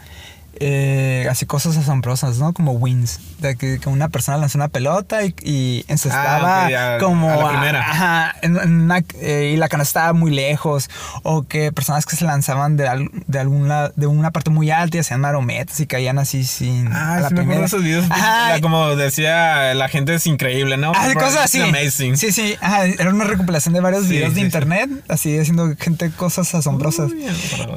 [0.62, 2.54] eh, así cosas asombrosas, ¿no?
[2.54, 3.20] Como wins.
[3.40, 7.30] De que, que una persona lanzó una pelota y, y encestaba Ah, ok, ya, como...
[7.32, 7.80] a la primera.
[7.90, 10.90] Ajá, en- una- eh, y la canasta estaba muy lejos.
[11.24, 14.70] O que personas que se lanzaban de, al- de, algún lado, de una parte muy
[14.72, 16.88] alta y hacían marometas y caían así sin...
[16.92, 17.60] Ah, a la sí me primera.
[17.62, 18.06] de esos videos.
[18.10, 20.92] Ajá, como decía, la gente es increíble, ¿no?
[20.96, 21.62] Ah, de cosas así.
[21.62, 22.18] Amazing.
[22.18, 22.56] Sí, sí.
[22.60, 24.46] Ajá, era una recopilación de varios Sí, videos de sí, sí.
[24.46, 27.12] internet, así haciendo gente cosas asombrosas.
[27.12, 27.26] Uy,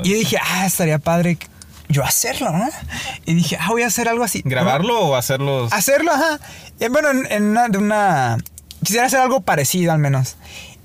[0.03, 1.39] y yo dije, ah, estaría padre
[1.93, 2.69] yo hacerlo, ¿no?
[3.25, 4.43] Y dije, ah, voy a hacer algo así.
[4.45, 5.73] ¿Grabarlo o hacerlos?
[5.73, 6.41] Hacerlo, ajá.
[6.81, 8.39] Y bueno, en, en una, de una.
[8.83, 10.37] Quisiera hacer algo parecido al menos.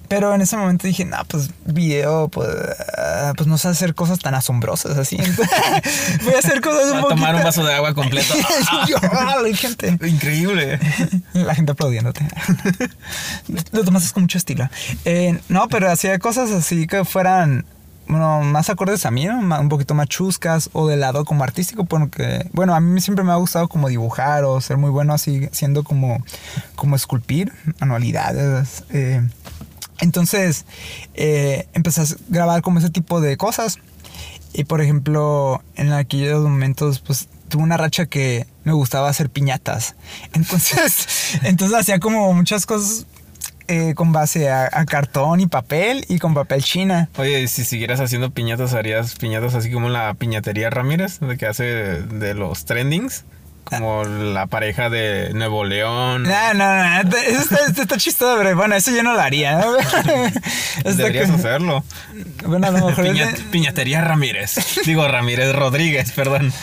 [0.08, 2.50] Pero en ese momento dije, no, pues video, pues,
[2.98, 5.17] ah, pues no sé hacer cosas tan asombrosas así.
[5.20, 7.10] Entonces, voy a hacer cosas un poquito.
[7.10, 8.34] tomar un vaso de agua completo.
[8.88, 8.98] Yo,
[9.56, 9.98] gente.
[10.08, 10.80] Increíble.
[11.34, 12.26] La gente aplaudiéndote.
[13.72, 14.70] Lo tomaste con mucho estilo.
[15.04, 17.65] Eh, no, pero hacía cosas así que fueran,
[18.08, 19.39] bueno, más acordes a mí, ¿no?
[19.39, 23.32] Un poquito más chuscas o del lado como artístico, porque, bueno, a mí siempre me
[23.32, 26.24] ha gustado como dibujar o ser muy bueno así, siendo como,
[26.76, 28.84] como esculpir, manualidades.
[28.89, 29.28] eh.
[30.00, 30.65] Entonces,
[31.15, 33.80] eh, empecé a grabar como ese tipo de cosas.
[34.54, 39.96] Y por ejemplo, en aquellos momentos, pues tuve una racha que me gustaba hacer piñatas.
[40.34, 43.06] Entonces, entonces hacía como muchas cosas
[43.67, 47.10] eh, con base a, a cartón y papel y con papel china.
[47.17, 51.45] Oye, y si siguieras haciendo piñatas, harías piñatas así como la piñatería Ramírez, de que
[51.47, 53.25] hace de los trendings,
[53.65, 56.23] como la pareja de Nuevo León.
[56.23, 59.58] No, no, no, eso está, está chistoso, pero bueno, eso yo no lo haría.
[60.86, 60.91] ¿no?
[60.95, 61.84] Deberías hacerlo.
[62.45, 64.56] Bueno, a lo mejor Piña- piñatería Ramírez.
[64.86, 66.53] Digo Ramírez Rodríguez, perdón.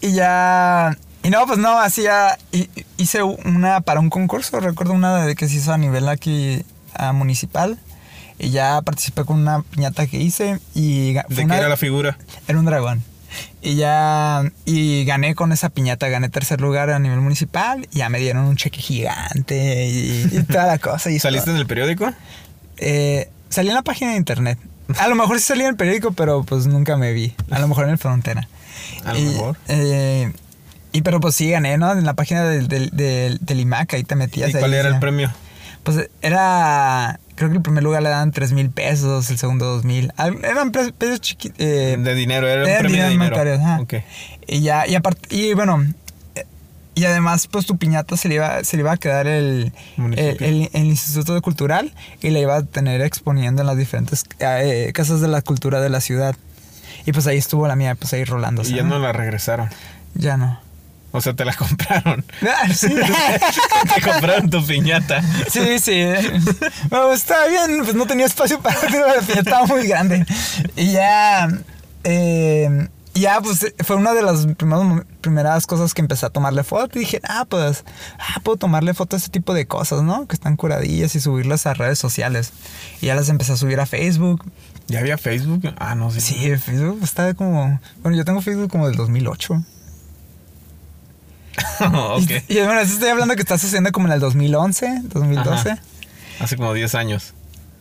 [0.00, 0.96] Y ya.
[1.26, 2.38] Y no, pues no, hacía.
[2.52, 4.60] hi- Hice una para un concurso.
[4.60, 6.62] Recuerdo una de que se hizo a nivel aquí
[6.94, 7.78] a municipal.
[8.38, 10.58] Y ya participé con una piñata que hice.
[10.74, 12.18] Y ¿De qué era la figura?
[12.46, 13.02] era un dragón.
[13.62, 14.42] Y ya.
[14.64, 16.08] Y gané con esa piñata.
[16.08, 17.88] Gané tercer lugar a nivel municipal.
[17.92, 19.86] Y ya me dieron un cheque gigante.
[19.86, 21.10] Y, y toda la cosa.
[21.10, 21.54] Y ¿Saliste todo.
[21.56, 22.12] en el periódico?
[22.76, 24.58] Eh, salí en la página de internet.
[24.98, 27.34] A lo mejor sí salí en el periódico, pero pues nunca me vi.
[27.50, 28.46] A lo mejor en el Frontera.
[29.04, 29.56] A lo Y, mejor.
[29.68, 30.32] eh,
[30.96, 31.92] y pero pues sí gané, ¿no?
[31.92, 34.50] En la página del, del, del, del IMAC, ahí te metías.
[34.50, 35.30] ¿Y cuál ahí era el premio?
[35.82, 37.18] Pues era.
[37.36, 40.10] Creo que el primer lugar le daban 3 mil pesos, el segundo 2 mil.
[40.42, 41.58] Eran precios chiquitos.
[41.58, 43.36] de dinero, era un premio de dinero.
[43.36, 43.80] monetarios, ajá.
[43.82, 43.94] Ok.
[44.46, 45.84] Y ya, y aparte, y bueno,
[46.34, 46.46] eh,
[46.94, 49.72] y además, pues tu piñata se le iba, se le iba a quedar el, el,
[50.02, 50.46] Municipio.
[50.46, 54.90] el- el Instituto de Cultural y la iba a tener exponiendo en las diferentes eh,
[54.94, 56.34] casas de la cultura de la ciudad.
[57.04, 58.72] Y pues ahí estuvo la mía, pues ahí rolándose.
[58.72, 58.88] Y ya ¿no?
[58.94, 59.68] no la regresaron.
[60.14, 60.58] Ya no.
[61.12, 62.24] O sea, te la compraron.
[62.42, 62.88] Ah, sí.
[63.94, 65.22] te compraron tu piñata.
[65.50, 66.04] Sí, sí.
[66.90, 68.88] Bueno, estaba bien, pues no tenía espacio para la
[69.20, 70.26] piñata estaba muy grande.
[70.76, 71.48] Y ya.
[72.04, 76.98] eh, ya, pues fue una de las primeros- primeras cosas que empecé a tomarle foto.
[76.98, 77.84] Y dije, ah, pues,
[78.18, 80.26] ah, puedo tomarle foto a ese tipo de cosas, ¿no?
[80.26, 82.52] Que están curadillas y subirlas a redes sociales.
[83.00, 84.44] Y ya las empecé a subir a Facebook.
[84.88, 85.62] ¿Ya había Facebook?
[85.78, 86.20] Ah, no, sí.
[86.20, 87.80] Sí, Facebook está como.
[88.02, 89.64] Bueno, yo tengo Facebook como del 2008.
[91.80, 92.30] ok.
[92.48, 95.70] Y, y bueno, eso estoy hablando que está sucediendo como en el 2011, 2012.
[95.70, 95.82] Ajá.
[96.40, 97.34] Hace como 10 años.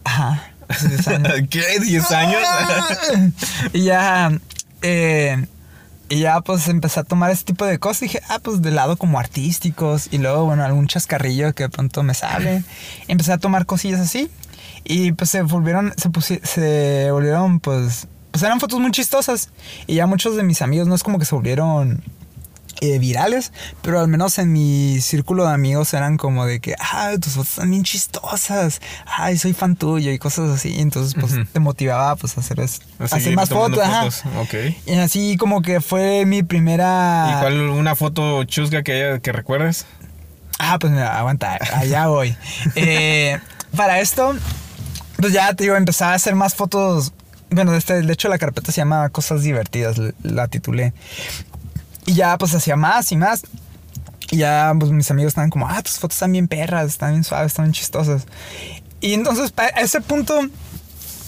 [0.03, 0.43] Ajá.
[0.67, 1.33] hace 10 años.
[1.49, 1.79] ¿Qué?
[1.79, 3.33] ¿10 años?
[3.73, 4.31] y ya,
[4.81, 5.45] eh,
[6.09, 8.03] y ya pues empecé a tomar ese tipo de cosas.
[8.03, 10.07] Y dije, ah, pues del lado como artísticos.
[10.11, 12.63] Y luego, bueno, algún chascarrillo que de pronto me sale.
[13.07, 14.29] Empecé a tomar cosillas así.
[14.83, 19.49] Y pues se volvieron, se, se volvieron, pues, pues eran fotos muy chistosas.
[19.87, 22.03] Y ya muchos de mis amigos no es como que se volvieron
[22.81, 27.17] eh, virales, pero al menos en mi círculo de amigos eran como de que, ay,
[27.19, 30.79] tus fotos están bien chistosas, ay, soy fan tuyo y cosas así.
[30.79, 33.79] Entonces, pues, te motivaba, pues, a hacer, A más fotos.
[33.79, 34.11] ajá.
[34.11, 34.23] fotos.
[34.37, 34.53] Ok.
[34.85, 37.35] Y así como que fue mi primera...
[37.37, 39.85] ¿Y cuál una foto chusca que haya que recuerdes?
[40.59, 42.35] Ah, pues mira, aguanta, allá voy.
[42.75, 43.39] Eh,
[43.75, 44.35] para esto,
[45.17, 47.13] pues ya te digo, empezaba a hacer más fotos.
[47.49, 50.93] Bueno, de, este, de hecho la carpeta se llama Cosas Divertidas, la titulé.
[52.05, 53.43] Y ya pues hacía más y más.
[54.31, 57.23] Y ya pues mis amigos estaban como, ah, tus fotos están bien perras, están bien
[57.23, 58.25] suaves, están bien chistosas.
[59.01, 60.39] Y entonces a ese punto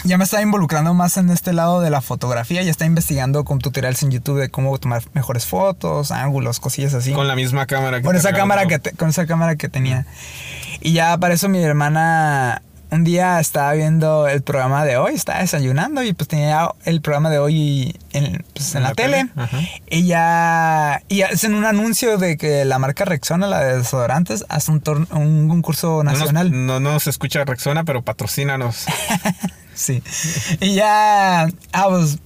[0.03, 2.61] ya me estaba involucrando más en este lado de la fotografía.
[2.63, 7.11] Ya estaba investigando con tutoriales en YouTube de cómo tomar mejores fotos, ángulos, cosillas así
[7.13, 10.05] Con la misma cámara que con esa cámara que te- con esa cámara que tenía
[10.79, 15.39] y ya para eso mi hermana un día estaba viendo el programa de hoy estaba
[15.39, 19.25] desayunando y pues tenía el programa de hoy en, pues, en En la, la tele,
[19.35, 24.45] tele, y ya y hacen un anuncio de que la marca Rexona la de desodorantes
[24.49, 28.85] hace un, un concurso No nos- nacional No, no se escucha Rexona, pero patrocínanos.
[29.77, 30.01] Sí.
[30.59, 32.17] Y ya, ah, pues,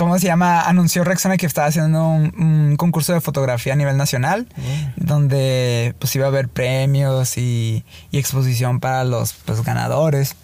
[0.00, 0.62] ¿cómo se llama?
[0.62, 4.48] Anunció Rexona que estaba haciendo un, un concurso de fotografía a nivel nacional,
[4.96, 10.36] donde pues iba a haber premios y, y exposición para los pues, ganadores.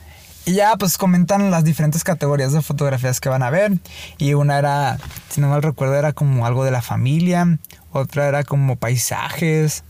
[0.45, 3.73] Y ya pues comentan las diferentes categorías de fotografías que van a ver.
[4.19, 4.99] Y una era,
[5.31, 7.57] si no mal recuerdo, era como algo de la familia,
[7.92, 9.85] otra era como paisajes.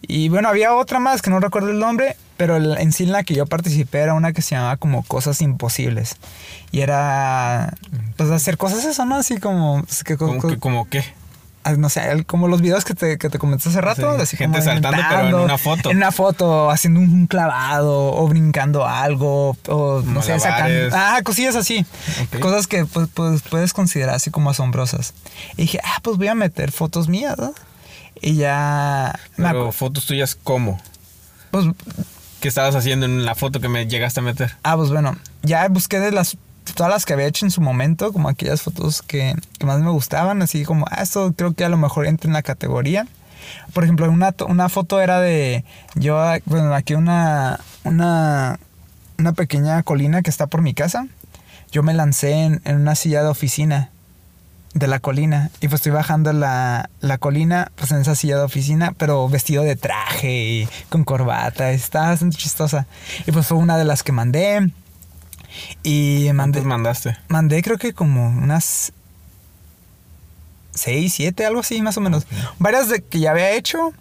[0.00, 3.22] Y bueno, había otra más que no recuerdo el nombre, pero en sí en la
[3.22, 6.16] que yo participé era una que se llamaba como Cosas Imposibles.
[6.72, 7.72] Y era,
[8.16, 9.14] pues, hacer cosas eso, ¿no?
[9.14, 11.04] Así como, pues, que, ¿Cómo, co- que- como qué?
[11.62, 14.16] ah, no sé, como los videos que te, que te comenté hace rato.
[14.16, 15.90] Sí, así gente saltando, pero en una foto.
[15.92, 20.96] En una foto, haciendo un clavado o brincando algo, o no sé, sacando.
[20.96, 21.86] Ah, cosillas así.
[22.40, 25.14] Cosas que pues, pues, puedes considerar así como asombrosas.
[25.56, 27.54] Y dije, ah, pues voy a meter fotos mías, ¿no?
[28.20, 29.16] Y ya.
[29.36, 30.80] Pero fotos tuyas, ¿cómo?
[31.52, 31.66] pues,
[32.42, 34.56] ¿Qué estabas haciendo en la foto que me llegaste a meter?
[34.64, 36.36] Ah, pues bueno, ya busqué de las
[36.74, 39.90] todas las que había hecho en su momento, como aquellas fotos que, que más me
[39.90, 43.06] gustaban, así como, ah, esto creo que a lo mejor entra en la categoría.
[43.72, 48.58] Por ejemplo, una, una foto era de yo, bueno, aquí una, una,
[49.18, 51.06] una pequeña colina que está por mi casa.
[51.70, 53.91] Yo me lancé en una silla de oficina
[54.74, 55.50] de la colina.
[55.60, 59.62] Y pues estoy bajando la, la colina pues en esa silla de oficina pero vestido
[59.62, 61.70] de traje y con corbata.
[61.72, 62.86] Está bastante chistosa.
[63.26, 64.70] Y pues fue una de las que mandé.
[65.82, 67.18] Y mandé ¿Cuántos mandaste?
[67.28, 68.92] mandé creo que como unas
[70.74, 72.26] 6, 7, algo así más o menos.
[72.58, 73.92] Varias de que ya había hecho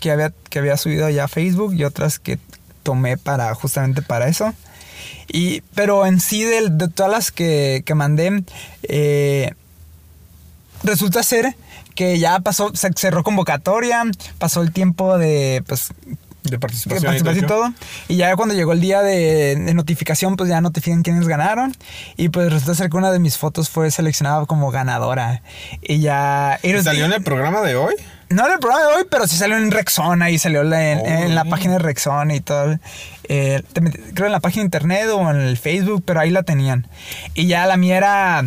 [0.00, 2.38] que había que había subido ya a Facebook y otras que
[2.82, 4.54] tomé para justamente para eso.
[5.28, 8.44] Y pero en sí de, de todas las que, que mandé
[8.82, 9.54] eh,
[10.84, 11.54] resulta ser
[11.94, 14.04] que ya pasó, se cerró convocatoria,
[14.38, 15.88] pasó el tiempo de, pues,
[16.44, 17.04] De de participación.
[17.04, 17.72] participación y todo.
[18.06, 21.74] Y ya cuando llegó el día de, de notificación, pues ya notifican quiénes ganaron.
[22.16, 25.42] Y pues resulta ser que una de mis fotos fue seleccionada como ganadora.
[25.82, 26.58] Y ya...
[26.62, 27.94] ¿Y ¿Salió en el programa de hoy?
[28.30, 30.98] No en el programa de hoy, pero sí salió en Rexona y salió la- en,
[31.00, 32.78] Oh, en la página de Rexona y todo.
[33.28, 33.62] Eh,
[34.14, 36.86] creo en la página de internet o en el Facebook, pero ahí la tenían.
[37.34, 38.44] Y ya la mía era,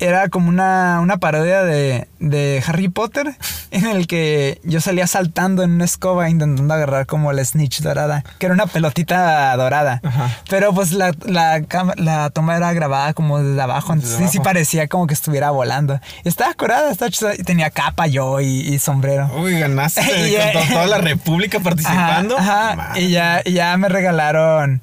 [0.00, 3.34] era como una, una parodia de, de Harry Potter,
[3.70, 8.22] en el que yo salía saltando en una escoba intentando agarrar como la snitch dorada,
[8.38, 10.00] que era una pelotita dorada.
[10.04, 10.30] Ajá.
[10.50, 11.62] Pero pues la, la,
[11.96, 14.44] la toma era grabada como desde abajo, entonces sí, sí abajo.
[14.44, 15.98] parecía como que estuviera volando.
[16.24, 19.30] Y estaba curada, estaba chida, y tenía capa yo y, y sombrero.
[19.38, 22.36] Uy, ganaste Y con to- toda la república participando.
[22.36, 22.98] Ajá, ajá.
[23.00, 23.88] Y ya, y ya me
[24.18, 24.82] regalaron.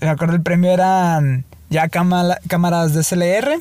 [0.00, 3.58] Me acuerdo el premio eran ya cámara- cámaras DSLR,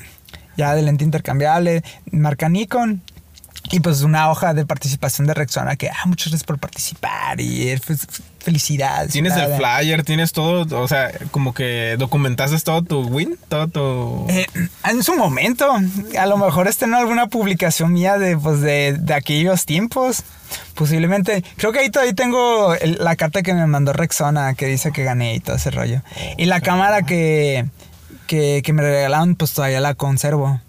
[0.58, 3.02] ya de lente intercambiable, marca Nikon.
[3.71, 7.69] Y pues una hoja de participación de Rexona que, ah, muchas gracias por participar y
[7.69, 9.12] eh, fe- fe- felicidades.
[9.13, 14.25] Tienes el flyer, tienes todo, o sea, como que documentaste todo tu win, todo tu...
[14.29, 14.45] Eh,
[14.89, 15.71] en su momento,
[16.19, 20.23] a lo mejor este no alguna publicación mía de, pues, de, de aquellos tiempos.
[20.75, 21.43] Posiblemente.
[21.55, 25.03] Creo que ahí todavía tengo el- la carta que me mandó Rexona que dice que
[25.03, 26.01] gané y todo ese rollo.
[26.38, 27.67] Y la cámara que,
[28.28, 30.59] que, que me regalaron, pues todavía la conservo.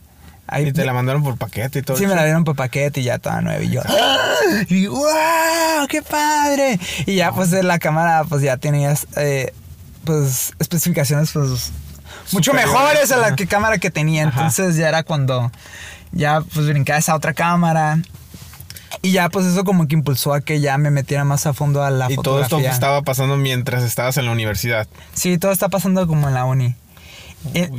[0.53, 1.96] Ahí, y te la mandaron por paquete y todo.
[1.96, 3.62] Sí, me la dieron por paquete y ya toda nueva.
[3.62, 3.80] Y yo,
[4.68, 5.86] y ¡wow!
[5.88, 6.78] ¡Qué padre!
[7.07, 9.53] Y ya, pues, la cámara, pues ya tenías, eh,
[10.05, 11.72] pues, especificaciones, pues,
[12.32, 13.36] mucho mejores a la ajá.
[13.36, 14.28] que cámara que tenía.
[14.28, 14.40] Ajá.
[14.40, 15.50] Entonces ya era cuando
[16.12, 17.98] ya, pues, brincaba esa otra cámara.
[19.00, 21.82] Y ya pues eso como que impulsó a que ya me metiera más a fondo
[21.82, 24.86] a la y todo esto estaba pasando mientras estabas en la universidad.
[25.14, 26.76] Sí, todo está pasando como en la uni.
[27.55, 27.70] Eh,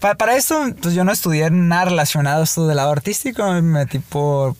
[0.00, 3.98] para, eso, pues yo no estudié nada relacionado a esto del lado artístico, me metí
[3.98, 4.56] por,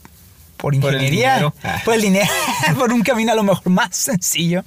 [0.57, 1.53] por ingeniería.
[1.85, 2.31] Por el dinero.
[2.79, 4.65] Por, un camino a lo mejor más sencillo,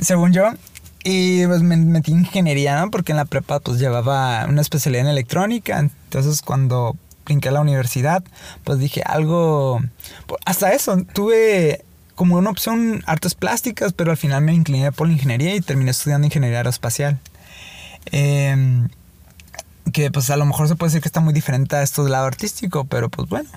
[0.00, 0.50] según yo.
[1.04, 2.90] Y pues me metí en ingeniería, ¿no?
[2.90, 5.78] Porque en la prepa pues llevaba una especialidad en electrónica.
[5.78, 8.24] Entonces cuando brinqué a la universidad,
[8.64, 9.80] pues dije algo...
[10.44, 15.14] Hasta eso, tuve como una opción artes plásticas, pero al final me incliné por la
[15.14, 17.18] ingeniería y terminé estudiando ingeniería aeroespacial.
[18.12, 18.86] Eh,
[19.92, 22.12] que pues a lo mejor se puede decir que está muy diferente a esto del
[22.12, 23.48] lado artístico, pero pues bueno,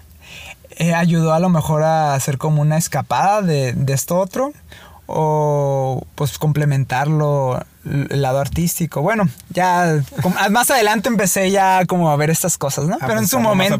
[0.77, 4.53] eh, ayudó a lo mejor a hacer como una escapada de, de esto otro
[5.05, 9.01] o pues complementarlo lado artístico.
[9.01, 10.01] Bueno, ya
[10.49, 12.97] más adelante empecé ya como a ver estas cosas, ¿no?
[12.99, 13.75] Pero en su momento.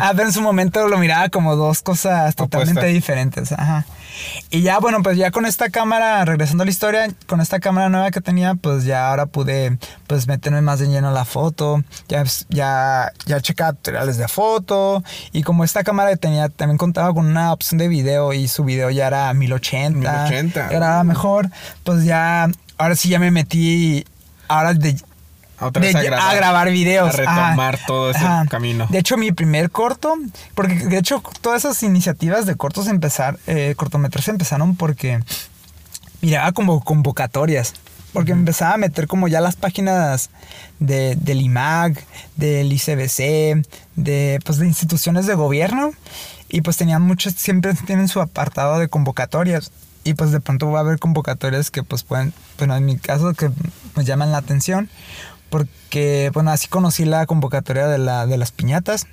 [0.00, 3.52] A, ver, en su momento lo miraba como dos cosas totalmente diferentes.
[3.52, 3.84] Ajá.
[4.50, 7.88] Y ya, bueno, pues ya con esta cámara, regresando a la historia, con esta cámara
[7.88, 11.82] nueva que tenía, pues ya ahora pude pues meterme más de lleno a la foto.
[12.08, 15.02] Ya, ya, ya checaba tutoriales de foto.
[15.32, 18.90] Y como esta cámara tenía, también contaba con una opción de video y su video
[18.90, 19.98] ya era 1080.
[19.98, 20.68] 1080.
[20.70, 21.50] Era mejor.
[21.84, 22.48] Pues ya
[22.82, 24.04] ahora sí ya me metí
[24.48, 24.96] ahora de,
[25.58, 25.70] a,
[26.34, 27.14] grabar, videos.
[27.14, 28.88] A retomar todo ese camino.
[28.90, 30.16] De hecho, mi primer corto,
[30.54, 35.20] porque de hecho todas esas iniciativas de cortos empezar, eh, cortometrajes empezaron porque
[36.20, 37.74] miraba como convocatorias.
[38.12, 40.28] Porque empezaba a meter como ya las páginas
[40.80, 41.94] de, del IMAG,
[42.36, 43.64] del ICBC,
[43.96, 45.92] de, pues, de instituciones de gobierno.
[46.50, 49.70] Y pues tenían muchos, siempre tienen su apartado de convocatorias
[50.04, 53.32] y pues de pronto va a haber convocatorias que pues pueden, bueno, en mi caso
[53.34, 53.50] que
[53.96, 54.88] me llaman la atención,
[55.50, 59.06] porque bueno, así conocí la convocatoria de, la, de las piñatas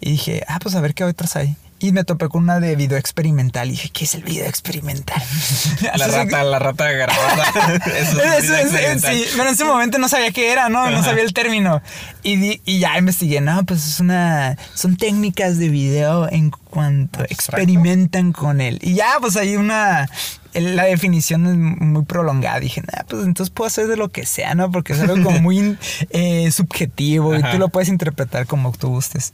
[0.00, 1.56] y dije, ah, pues a ver qué otras hay.
[1.84, 3.68] Y me topé con una de video experimental.
[3.68, 5.22] Y dije, ¿qué es el video experimental?
[5.98, 7.44] la rata, la rata grabada.
[7.98, 8.22] Eso
[8.56, 10.90] es sí, pero en ese momento no sabía qué era, ¿no?
[10.90, 11.82] No sabía el término.
[12.22, 14.56] Y, y ya investigué, no, pues es una.
[14.72, 18.78] Son técnicas de video en cuanto experimentan con él.
[18.80, 20.08] Y ya, pues hay una.
[20.54, 22.60] La definición es muy prolongada.
[22.60, 24.70] Dije, nah, pues entonces puedo hacer de lo que sea, ¿no?
[24.70, 25.76] Porque es algo como muy
[26.10, 29.32] eh, subjetivo y tú lo puedes interpretar como tú gustes.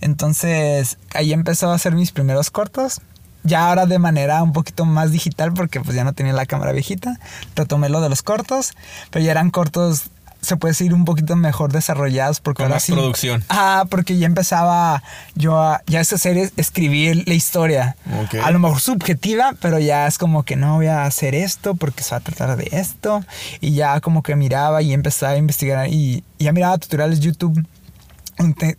[0.00, 3.00] Entonces ahí empezó a hacer mis primeros cortos.
[3.44, 6.70] Ya ahora de manera un poquito más digital porque pues ya no tenía la cámara
[6.70, 7.18] viejita.
[7.56, 8.72] Retomé lo de los cortos,
[9.10, 10.11] pero ya eran cortos
[10.42, 13.44] se puede decir un poquito mejor desarrollados porque Con más producción.
[13.48, 15.02] Ah, porque ya empezaba
[15.34, 17.96] yo a ya esa serie escribir la historia.
[18.42, 22.02] A lo mejor subjetiva, pero ya es como que no voy a hacer esto porque
[22.02, 23.24] se va a tratar de esto
[23.60, 27.64] y ya como que miraba y empezaba a investigar y, y ya miraba tutoriales YouTube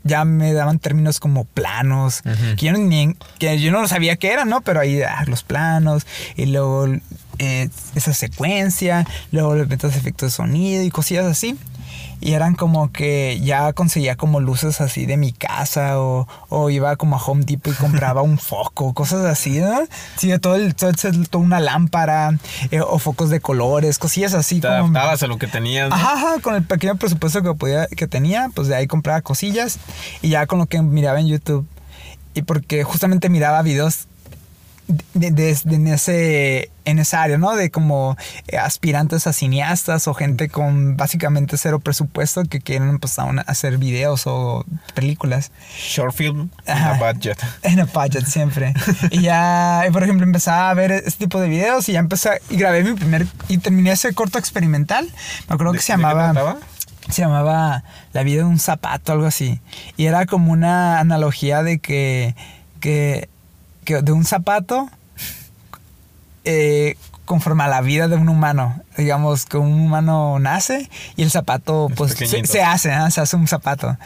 [0.04, 2.22] ya me daban términos como planos,
[2.58, 4.62] que, yo no, que yo no sabía qué eran, ¿no?
[4.62, 6.06] Pero ahí ah, los planos,
[6.36, 6.88] y luego
[7.40, 11.58] eh, esa secuencia, luego le metes efectos de sonido y cosillas así.
[12.20, 16.96] Y eran como que ya conseguía como luces así de mi casa o, o iba
[16.96, 19.82] como a Home Depot y compraba un foco, cosas así, ¿no?
[20.16, 20.94] Sí, todo, el, todo,
[21.30, 22.38] toda una lámpara
[22.72, 24.62] eh, o focos de colores, cosillas así.
[24.62, 25.92] Te adaptabas a lo que tenías.
[25.92, 29.78] Ajá, con el pequeño presupuesto que, podía, que tenía, pues de ahí compraba cosillas
[30.22, 31.68] y ya con lo que miraba en YouTube.
[32.34, 34.08] Y porque justamente miraba videos
[35.14, 37.56] de, en, ese, en esa área, ¿no?
[37.56, 38.18] De como
[38.48, 44.24] eh, aspirantes a cineastas o gente con básicamente cero presupuesto que quieren pues, hacer videos
[44.26, 45.52] o películas.
[45.78, 47.38] Short film en a budget.
[47.64, 48.74] En a budget, siempre.
[49.12, 52.58] y ya, por ejemplo, empezaba a ver este tipo de videos y ya empecé y
[52.58, 55.08] grabé mi primer y terminé ese corto experimental.
[55.50, 56.58] Me acuerdo que se llamaba
[57.10, 59.60] se llamaba La vida de un zapato, algo así.
[59.98, 62.34] Y era como una analogía de que,
[62.80, 63.28] que
[63.84, 64.90] que de un zapato
[66.46, 68.82] eh, conforme a la vida de un humano.
[68.98, 73.98] Digamos que un humano nace y el zapato pues se, hace, se hace un zapato.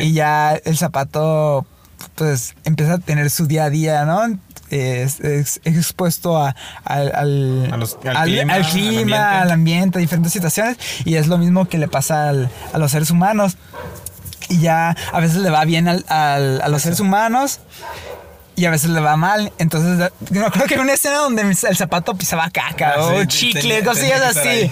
[0.00, 1.66] Y ya el zapato
[2.14, 4.38] pues empieza a tener su día a día, ¿no?
[4.70, 5.20] Es,
[5.64, 9.98] expuesto a, al, al, clima, al, ambiente.
[9.98, 10.76] a diferentes situaciones.
[11.04, 13.56] Y es lo mismo que le pasa a los seres humanos.
[14.48, 17.60] Y ya a veces le va bien a los seres humanos
[18.56, 19.52] y a veces le va mal.
[19.58, 23.84] Entonces, me acuerdo que hay una escena donde el zapato pisaba caca ah, o chicle,
[23.84, 24.70] cosillas así.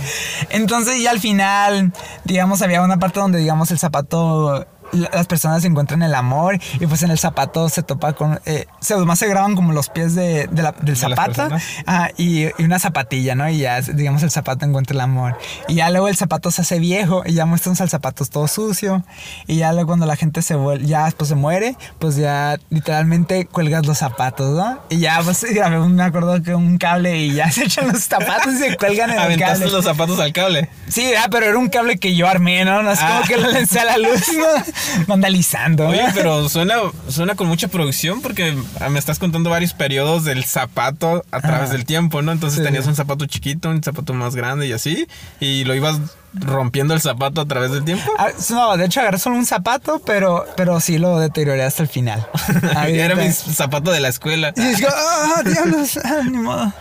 [0.51, 1.93] Entonces, ya al final,
[2.25, 7.03] digamos, había una parte donde, digamos, el zapato las personas encuentran el amor y pues
[7.03, 8.41] en el zapato se topa con...
[8.47, 11.49] Eh, se, más se graban como los pies de, de la, del zapato
[11.87, 13.49] ah, y, y, una zapatilla, ¿no?
[13.49, 15.37] Y ya, digamos, el zapato encuentra el amor.
[15.69, 19.05] Y ya luego el zapato se hace viejo y ya muestran al zapato todo sucio.
[19.47, 23.47] Y ya luego cuando la gente se vuelve, ya pues se muere, pues ya literalmente
[23.47, 24.81] cuelgas los zapatos, ¿no?
[24.89, 25.45] Y ya pues
[25.89, 29.33] me acuerdo que un cable y ya se echan los zapatos y se cuelgan en
[29.33, 29.71] el cable.
[29.71, 30.69] los zapatos al cable?
[30.89, 32.83] Sí, ah, pero era un cable que yo armé, ¿no?
[32.83, 33.23] No es como ah.
[33.27, 34.45] que lo lancé a la luz, ¿no?
[35.07, 35.89] Vandalizando.
[35.89, 36.77] Oye, pero suena,
[37.09, 38.57] suena con mucha producción porque
[38.91, 42.33] me estás contando varios periodos del zapato a través del tiempo, ¿no?
[42.33, 45.07] Entonces tenías un zapato chiquito, un zapato más grande y así,
[45.41, 46.01] y lo ibas
[46.35, 48.11] rompiendo el zapato a través del tiempo?
[48.19, 51.89] Ah, no, de hecho agarré solo un zapato, pero, pero sí lo deterioré hasta el
[51.89, 52.27] final.
[52.89, 54.53] Era mi zapato de la escuela.
[54.57, 56.73] Y digo, ah, diablos, ah, ni modo.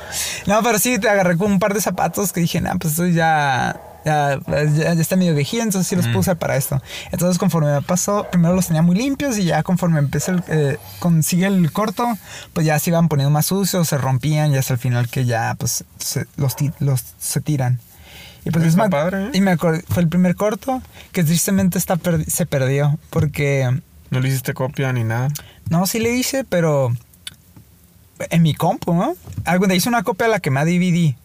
[0.47, 3.07] No, pero sí, te agarré con un par de zapatos que dije, nah, pues esto
[3.07, 6.81] ya ya, ya, está medio viejito, entonces sí los puse usar para esto.
[7.11, 10.77] Entonces conforme me pasó, primero los tenía muy limpios y ya conforme empecé, el, eh,
[10.99, 12.07] consigue el corto,
[12.53, 15.55] pues ya se iban poniendo más sucios, se rompían y hasta el final que ya
[15.57, 15.85] pues
[16.37, 17.79] los, los se tiran.
[18.45, 19.25] Y pues es más, padre.
[19.25, 19.29] ¿eh?
[19.33, 20.81] Y me acuerdo, fue el primer corto
[21.11, 21.97] que tristemente está
[22.27, 23.81] se perdió porque...
[24.09, 25.29] ¿No le hiciste copia ni nada?
[25.69, 26.93] No, sí le hice, pero
[28.29, 29.15] en mi compu, ¿no?
[29.45, 31.15] Algo, hice una copia a la que me DVD.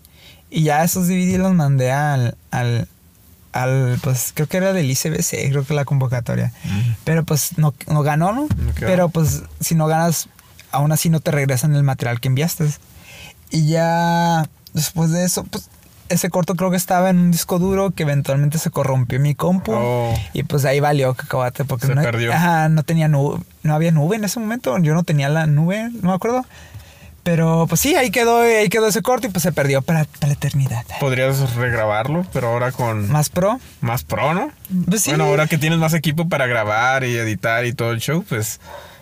[0.50, 2.88] Y ya esos DVD los mandé al, al,
[3.52, 6.52] al, pues creo que era del ICBC, creo que la convocatoria.
[7.04, 8.48] Pero pues no, no ganó, ¿no?
[8.80, 10.28] Pero pues si no ganas,
[10.70, 12.68] aún así no te regresan el material que enviaste.
[13.50, 15.68] Y ya después de eso, pues
[16.08, 19.72] ese corto creo que estaba en un disco duro que eventualmente se corrompió mi compu.
[19.74, 20.14] Oh.
[20.32, 22.32] Y pues ahí valió cacahuate porque se no, perdió.
[22.32, 24.76] Ajá, no tenía nube, no había nube en ese momento.
[24.78, 26.44] Yo no tenía la nube, no me acuerdo.
[27.28, 30.32] Pero pues sí, ahí quedó, ahí quedó ese corto y pues se perdió para, la
[30.32, 30.86] eternidad.
[30.98, 33.12] Podrías regrabarlo, pero ahora con...
[33.12, 33.60] Más pro.
[33.82, 34.50] Más pro, ¿no?
[34.88, 35.10] Pues sí.
[35.10, 38.60] Bueno, ahora que tienes más equipo para grabar y editar y todo el show, pues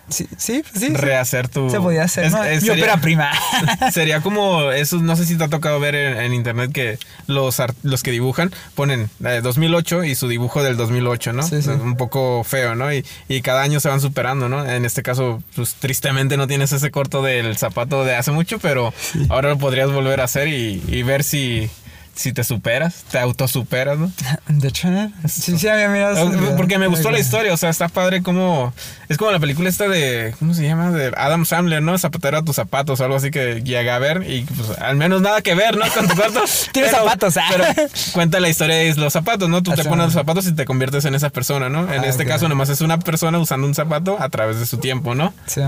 [0.08, 0.94] Sí, sí, pues sí.
[0.94, 1.68] Rehacer tu.
[1.68, 2.26] Se podía hacer.
[2.26, 3.32] Es, Yo sería, prima.
[3.92, 8.02] sería como eso, no sé si te ha tocado ver en, internet que los, los
[8.02, 11.42] que dibujan ponen 2008 y su dibujo del 2008, ¿no?
[11.42, 11.70] Sí, sí.
[11.70, 12.92] Un poco feo, ¿no?
[12.92, 14.64] Y, y, cada año se van superando, ¿no?
[14.64, 18.94] En este caso, pues tristemente no tienes ese corto del zapato de hace mucho, pero
[19.28, 21.68] ahora lo podrías volver a hacer y, y ver si
[22.16, 24.10] si te superas, te autosuperas, ¿no?
[24.48, 24.88] De hecho,
[25.28, 26.56] sí, sí, había mirado.
[26.56, 28.72] Porque me gustó la historia, o sea, está padre como.
[29.08, 30.34] Es como la película esta de.
[30.38, 30.90] ¿Cómo se llama?
[30.90, 31.96] De Adam Sandler, ¿no?
[31.98, 35.20] Zapatero a tus zapatos o algo así que llega a ver y pues al menos
[35.20, 35.84] nada que ver, ¿no?
[35.92, 36.42] Con tu cuarto.
[36.72, 37.44] Tienes zapatos, ¿ah?
[37.50, 37.64] Pero
[38.12, 39.62] cuenta la historia de los zapatos, ¿no?
[39.62, 41.92] Tú te pones los zapatos y te conviertes en esa persona, ¿no?
[41.92, 44.78] En ah, este caso, nomás es una persona usando un zapato a través de su
[44.78, 45.34] tiempo, ¿no?
[45.46, 45.60] Sí.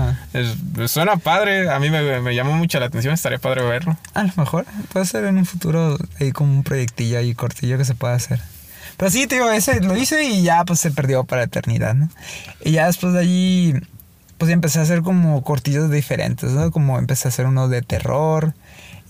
[0.87, 3.97] suena padre, a mí me, me llamó mucho la atención, estaría padre verlo.
[4.13, 5.97] A lo mejor puede ser en un futuro
[6.39, 8.39] como un proyectillo y cortillo que se pueda hacer.
[8.95, 12.09] Pero sí, te digo, ese lo hice y ya pues se perdió para eternidad, ¿no?
[12.63, 13.73] Y ya después de allí,
[14.37, 16.71] pues empecé a hacer como cortillos diferentes, ¿no?
[16.71, 18.53] Como empecé a hacer uno de terror,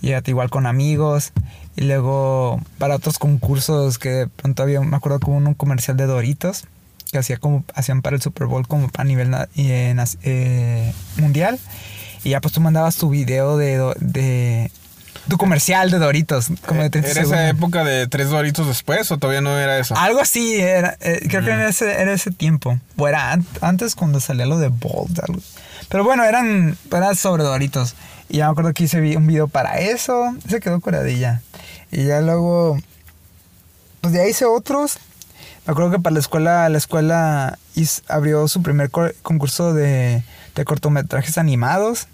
[0.02, 1.32] y igual con amigos,
[1.76, 6.64] y luego para otros concursos que pronto había, me acuerdo como un comercial de Doritos,
[7.12, 11.58] que hacía como, hacían para el Super Bowl como a nivel eh, mundial.
[12.22, 14.70] Y ya pues tú mandabas tu video de, de,
[15.28, 19.18] tu comercial de Doritos, como de 30 ¿Era esa época de tres Doritos después o
[19.18, 19.96] todavía no era eso?
[19.96, 22.78] Algo así, era, eh, creo que era ese, era ese tiempo.
[22.96, 25.20] O era antes cuando salía lo de Bold.
[25.88, 27.94] Pero bueno, eran, eran sobre Doritos.
[28.28, 30.34] Y ya me acuerdo que hice un video para eso.
[30.48, 31.42] Se quedó curadilla.
[31.90, 32.78] Y ya luego,
[34.00, 34.98] pues ya hice otros.
[35.66, 37.58] Me acuerdo que para la escuela, la escuela
[38.08, 40.22] abrió su primer concurso de,
[40.54, 42.06] de cortometrajes animados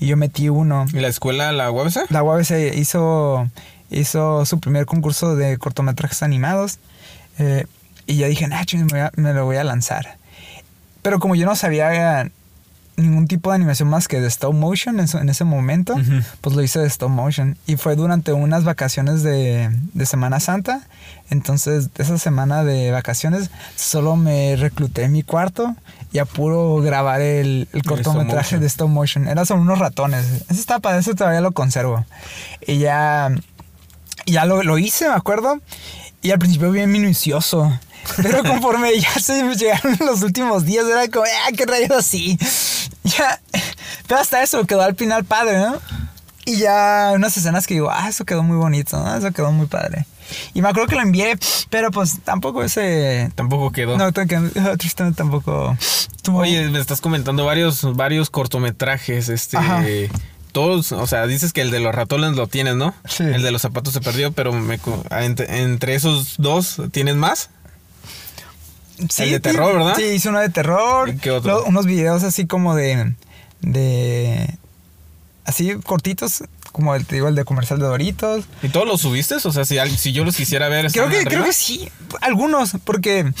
[0.00, 0.86] y yo metí uno.
[0.92, 2.10] ¿Y la escuela, la UABC?
[2.10, 3.48] La UABC hizo,
[3.90, 6.78] hizo su primer concurso de cortometrajes animados
[7.38, 7.66] eh,
[8.06, 10.16] y ya dije, nah, me, me, lo voy a lanzar.
[11.02, 12.30] Pero como yo no sabía
[12.96, 15.94] ningún tipo de animación más que de stop motion en, ese momento,
[16.40, 17.56] pues lo hice de stop motion.
[17.66, 20.82] Y fue durante unas vacaciones de, de, Semana Santa.
[21.30, 25.76] Entonces, esa semana de vacaciones, solo me recluté en mi cuarto
[26.12, 29.28] y apuro grabar el, el cortometraje de stop motion.
[29.28, 30.24] Eran son unos ratones.
[30.48, 32.04] Eso está para eso todavía lo conservo.
[32.66, 33.30] Y ya,
[34.26, 35.60] ya lo, lo hice, me acuerdo.
[36.22, 37.78] Y al principio bien minucioso.
[38.16, 42.38] Pero conforme ya se llegaron los últimos días, era como, ah, qué rayos así.
[43.04, 43.40] Ya.
[44.06, 45.80] Pero hasta eso quedó al final padre, ¿no?
[46.44, 49.14] Y ya unas escenas que digo, ah, eso quedó muy bonito, ¿no?
[49.14, 50.06] Eso quedó muy padre.
[50.54, 51.38] Y me acuerdo que lo envié,
[51.70, 53.30] pero pues tampoco ese.
[53.34, 53.96] Tampoco quedó.
[53.96, 55.76] No, tristemente tampoco.
[56.32, 60.10] Oye, me estás comentando varios, varios cortometrajes, este.
[60.52, 62.94] Todos, o sea, dices que el de los ratones lo tienes, ¿no?
[63.04, 63.22] Sí.
[63.22, 67.50] El de los zapatos se perdió, pero me, entre, esos dos, ¿tienes más?
[69.10, 69.94] Sí, el de terror, ¿verdad?
[69.94, 71.10] Sí, hice uno de terror.
[71.10, 71.64] ¿Y qué otro?
[71.64, 73.14] Unos videos así como de.
[73.60, 74.54] de.
[75.44, 76.44] así cortitos,
[76.78, 78.44] como el, te digo, el de comercial de Doritos.
[78.62, 79.34] ¿Y todos los subiste?
[79.34, 80.92] O sea, si, si yo los quisiera ver.
[80.92, 83.32] Creo ¿están que, creo que sí, algunos, porque,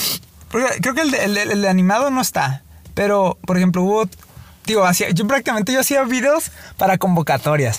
[0.50, 2.64] porque creo que el, de- el el animado no está.
[2.94, 4.08] Pero, por ejemplo, hubo.
[4.66, 4.84] Digo,
[5.14, 7.78] yo prácticamente yo hacía videos para convocatorias.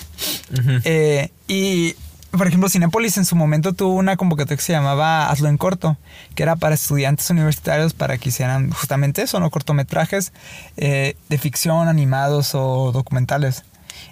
[0.58, 0.80] Ujú.
[0.84, 1.94] Eh, y,
[2.30, 5.98] por ejemplo, Cinépolis en su momento tuvo una convocatoria que se llamaba Hazlo en corto,
[6.34, 9.50] que era para estudiantes universitarios para que hicieran justamente eso, ¿no?
[9.50, 10.32] Cortometrajes
[10.78, 13.62] eh, de ficción, animados o documentales.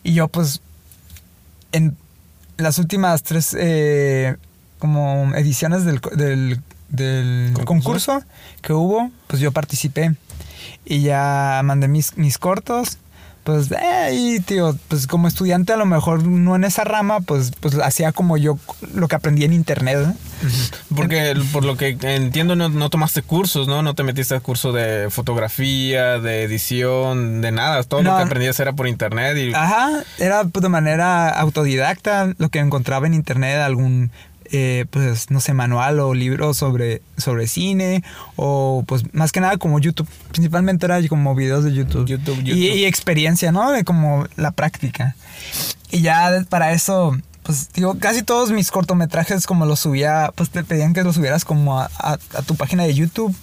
[0.03, 0.61] Y yo, pues,
[1.73, 1.97] en
[2.57, 4.37] las últimas tres eh,
[4.79, 8.13] como ediciones del, del, del ¿Concurso?
[8.13, 8.23] concurso
[8.63, 10.15] que hubo, pues yo participé.
[10.85, 12.99] Y ya mandé mis, mis cortos.
[13.45, 17.53] Pues, eh, y tío, pues como estudiante a lo mejor no en esa rama, pues,
[17.61, 18.59] pues hacía como yo
[18.95, 19.99] lo que aprendí en internet.
[20.07, 20.15] ¿no?
[20.95, 23.83] Porque por lo que entiendo no, no tomaste cursos, ¿no?
[23.83, 27.83] No te metiste a curso de fotografía, de edición, de nada.
[27.83, 29.55] Todo lo que aprendías era por internet y...
[29.55, 34.11] Ajá, era pues, de manera autodidacta, lo que encontraba en internet, algún,
[34.51, 38.03] eh, pues, no sé, manual o libro sobre, sobre cine,
[38.37, 40.09] o pues más que nada como YouTube.
[40.31, 42.07] Principalmente era como videos de YouTube.
[42.07, 42.77] YouTube, Y, YouTube.
[42.77, 43.71] y experiencia, ¿no?
[43.73, 45.17] De como la práctica.
[45.91, 47.17] Y ya para eso,
[47.49, 51.47] pues digo, casi todos mis cortometrajes como los subía, pues te pedían que los subieras
[51.47, 53.35] como a, a- a tu página de YouTube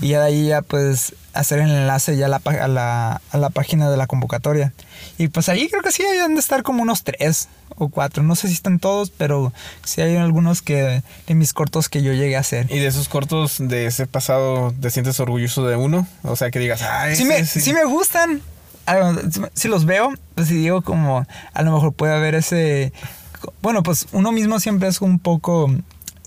[0.00, 3.36] y ya de ahí ya pues hacer el enlace ya a la, a la, a
[3.36, 4.72] la página de la convocatoria.
[5.18, 8.36] Y pues ahí creo que sí han de estar como unos tres o cuatro, no
[8.36, 9.52] sé si están todos, pero
[9.84, 12.66] sí hay algunos que de mis cortos que yo llegué a hacer.
[12.70, 16.06] Y de esos cortos de ese pasado, ¿te sientes orgulloso de uno?
[16.22, 17.60] O sea, que digas, ah, sí me, sí".
[17.60, 18.40] sí me gustan.
[18.86, 19.14] Ah,
[19.54, 22.92] Si los veo, pues si digo como a lo mejor puede haber ese...
[23.62, 25.70] Bueno, pues uno mismo siempre es un poco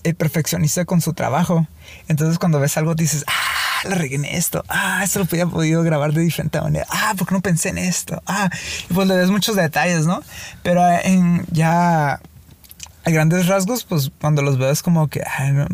[0.04, 1.66] eh, perfeccionista con su trabajo.
[2.08, 4.64] Entonces cuando ves algo dices, ah, la regué en esto.
[4.68, 6.86] Ah, esto lo hubiera podido grabar de diferente manera.
[6.90, 8.22] Ah, ¿por qué no pensé en esto?
[8.26, 8.48] Ah,
[8.88, 10.22] y pues le ves muchos detalles, ¿no?
[10.62, 12.20] Pero en ya
[13.04, 15.22] a grandes rasgos, pues cuando los veo es como que,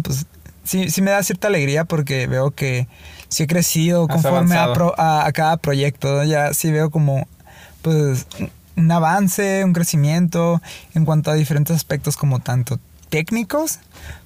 [0.03, 0.25] pues
[0.65, 2.89] sí, sí me da cierta alegría porque veo que
[3.29, 6.25] sí he crecido Has conforme a, pro- a- a cada proyecto.
[6.25, 7.29] Ya sí veo como,
[7.83, 8.27] pues,
[8.79, 10.61] un- avance, un crecimiento
[10.95, 12.79] en cuanto a diferentes aspectos como tanto
[13.11, 13.79] técnicos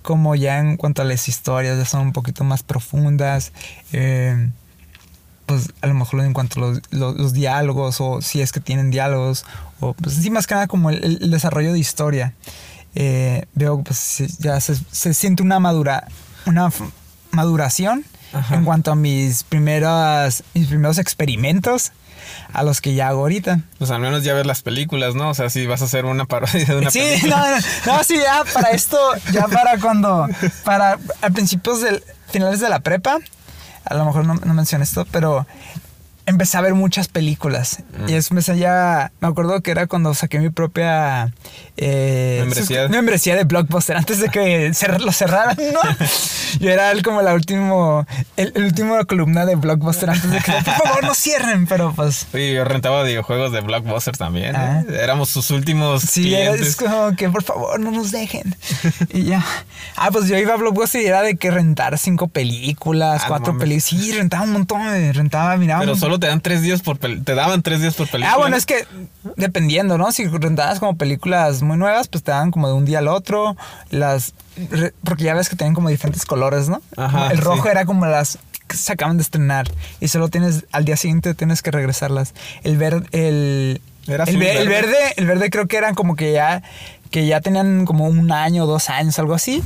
[0.02, 3.52] como ya en cuanto a las historias, ya son un poquito más profundas.
[3.92, 4.50] eh,
[5.46, 8.60] pues a lo mejor en cuanto a los, los- los diálogos o si es que
[8.60, 9.44] tienen diálogos
[9.80, 12.34] o pues sí más que nada como el, el desarrollo de historia
[12.94, 16.06] Eh, veo pues ya se, se siente una madura
[16.46, 16.70] una
[17.32, 18.54] maduración Ajá.
[18.54, 21.92] en cuanto a mis primeras mis primeros experimentos
[22.52, 25.30] a los que ya hago ahorita Pues al menos ya ves las películas, ¿no?
[25.30, 27.36] O sea, si vas a hacer una parodia de una sí, película.
[27.36, 27.50] no,
[27.92, 28.98] no, no, sí, ya para esto,
[29.32, 30.28] ya para cuando,
[30.64, 33.18] para a principios del, finales de la prepa,
[33.84, 35.46] a lo mejor no, no mencioné esto, pero
[36.26, 37.78] empecé a ver muchas películas.
[38.04, 38.08] Mm.
[38.08, 41.32] Y eso empecé ya, me acuerdo que era cuando saqué mi propia
[41.76, 42.44] eh,
[42.88, 43.36] Membresía.
[43.36, 45.80] de Blockbuster, antes de que cer- lo cerraran, ¿no?
[46.60, 48.06] Yo era el, como la último,
[48.36, 52.26] el, el último columna de Blockbuster antes de que, por favor, no cierren, pero pues...
[52.30, 54.54] Sí, yo rentaba videojuegos de Blockbuster también.
[54.54, 54.58] ¿eh?
[54.58, 54.82] Ah.
[55.00, 56.60] Éramos sus últimos Sí, clientes.
[56.68, 58.54] es como que por favor no nos dejen.
[59.12, 59.44] y ya.
[59.96, 63.56] Ah, pues yo iba a Blockbuster y era de que rentar cinco películas, Ah, cuatro
[63.58, 63.84] películas.
[63.84, 64.82] Sí, rentaba un montón,
[65.14, 65.80] rentaba, miraba.
[65.80, 68.34] Pero un- solo te dan tres días por te daban tres días por película.
[68.34, 68.86] Ah, bueno, es que
[69.36, 70.12] dependiendo, ¿no?
[70.12, 73.56] Si rentabas como películas muy nuevas, pues te daban como de un día al otro.
[73.90, 74.34] Las.
[75.04, 76.82] Porque ya ves que tienen como diferentes colores, ¿no?
[76.96, 77.68] Ajá, el rojo sí.
[77.70, 79.70] era como las que se acaban de estrenar.
[80.00, 80.66] Y solo tienes.
[80.72, 82.34] Al día siguiente tienes que regresarlas.
[82.62, 83.06] El verde.
[83.12, 84.96] El, Era el, verde.
[85.16, 86.62] El verde creo que eran como que ya.
[87.10, 89.62] Que ya tenían como un año, dos años, algo así.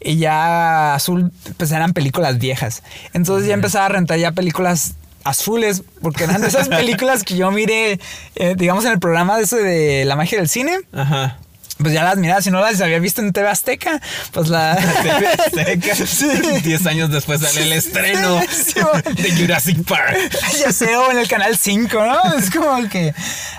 [0.00, 2.84] Y ya azul, pues eran películas viejas.
[3.12, 7.50] Entonces ya empezaba a rentar ya películas azules, porque eran de esas películas que yo
[7.50, 7.98] miré,
[8.36, 10.78] eh, digamos, en el programa de eso de la magia del cine.
[10.92, 11.38] Ajá.
[11.78, 14.00] Pues ya las miraba, si no las había visto en TV Azteca,
[14.32, 14.76] pues la...
[15.02, 15.94] TV Azteca.
[16.06, 16.28] Sí.
[16.62, 18.80] Diez años después sale el estreno Sí,
[19.16, 20.16] de Jurassic Park.
[20.60, 22.34] ya sé, o en el canal 5, ¿no?
[22.38, 23.12] Es como que...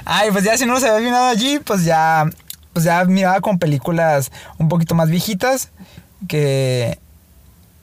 [0.05, 2.25] Ay, pues ya si no los había mirado allí, pues ya...
[2.71, 5.69] Pues ya miraba con películas un poquito más viejitas
[6.29, 6.97] que...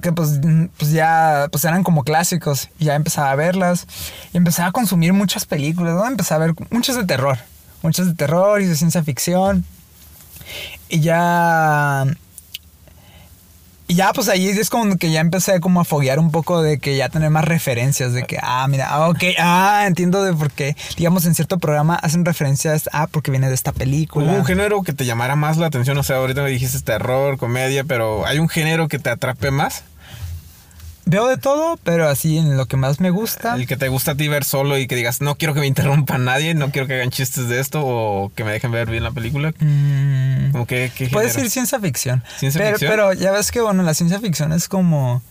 [0.02, 0.40] Que pues,
[0.76, 2.68] pues ya pues eran como clásicos.
[2.78, 3.86] Y ya empezaba a verlas.
[4.34, 5.96] Y empezaba a consumir muchas películas.
[6.06, 7.38] Empezaba a ver muchas de terror.
[7.80, 9.64] Muchas de terror y de ciencia ficción.
[10.90, 12.04] Y ya...
[13.88, 16.78] Y ya, pues ahí es como que ya empecé como a foguear un poco de
[16.78, 20.50] que ya tener más referencias, de que, ah, mira, ah, ok, ah, entiendo de por
[20.50, 24.32] qué, digamos, en cierto programa hacen referencias, ah, porque viene de esta película.
[24.32, 25.98] ¿Hubo un género que te llamara más la atención?
[25.98, 29.84] O sea, ahorita me dijiste terror, comedia, pero ¿hay un género que te atrape más?
[31.04, 33.54] Veo de todo, pero así en lo que más me gusta.
[33.56, 35.66] El que te gusta a ti ver solo y que digas, no quiero que me
[35.66, 39.02] interrumpa nadie, no quiero que hagan chistes de esto o que me dejen ver bien
[39.02, 39.52] la película.
[39.58, 41.40] Mm, Como que, ¿qué puede género?
[41.44, 42.22] ser ciencia ficción.
[42.38, 42.90] ¿Ciencia pero, ficción?
[42.90, 45.22] pero ya ves que, bueno, la ciencia ficción es como.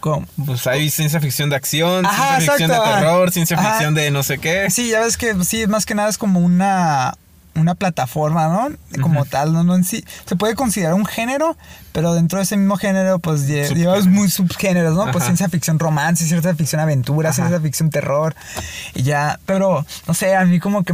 [0.00, 3.70] como Pues hay ciencia ficción de acción, Ajá, ciencia ficción exacto, de terror, ciencia Ajá.
[3.72, 4.70] ficción de no sé qué.
[4.70, 7.16] Sí, ya ves que sí, más que nada es como una,
[7.56, 9.02] una plataforma, ¿no?
[9.02, 9.64] Como tal, ¿no?
[9.64, 11.56] no en sí, se puede considerar un género,
[11.92, 15.10] pero dentro de ese mismo género, pues llevas muy subgéneros, ¿no?
[15.12, 17.36] Pues ciencia ficción romance, ciencia ficción aventura, Ajá.
[17.36, 18.34] ciencia ficción terror,
[18.94, 20.92] y ya, pero no sé, a mí como que...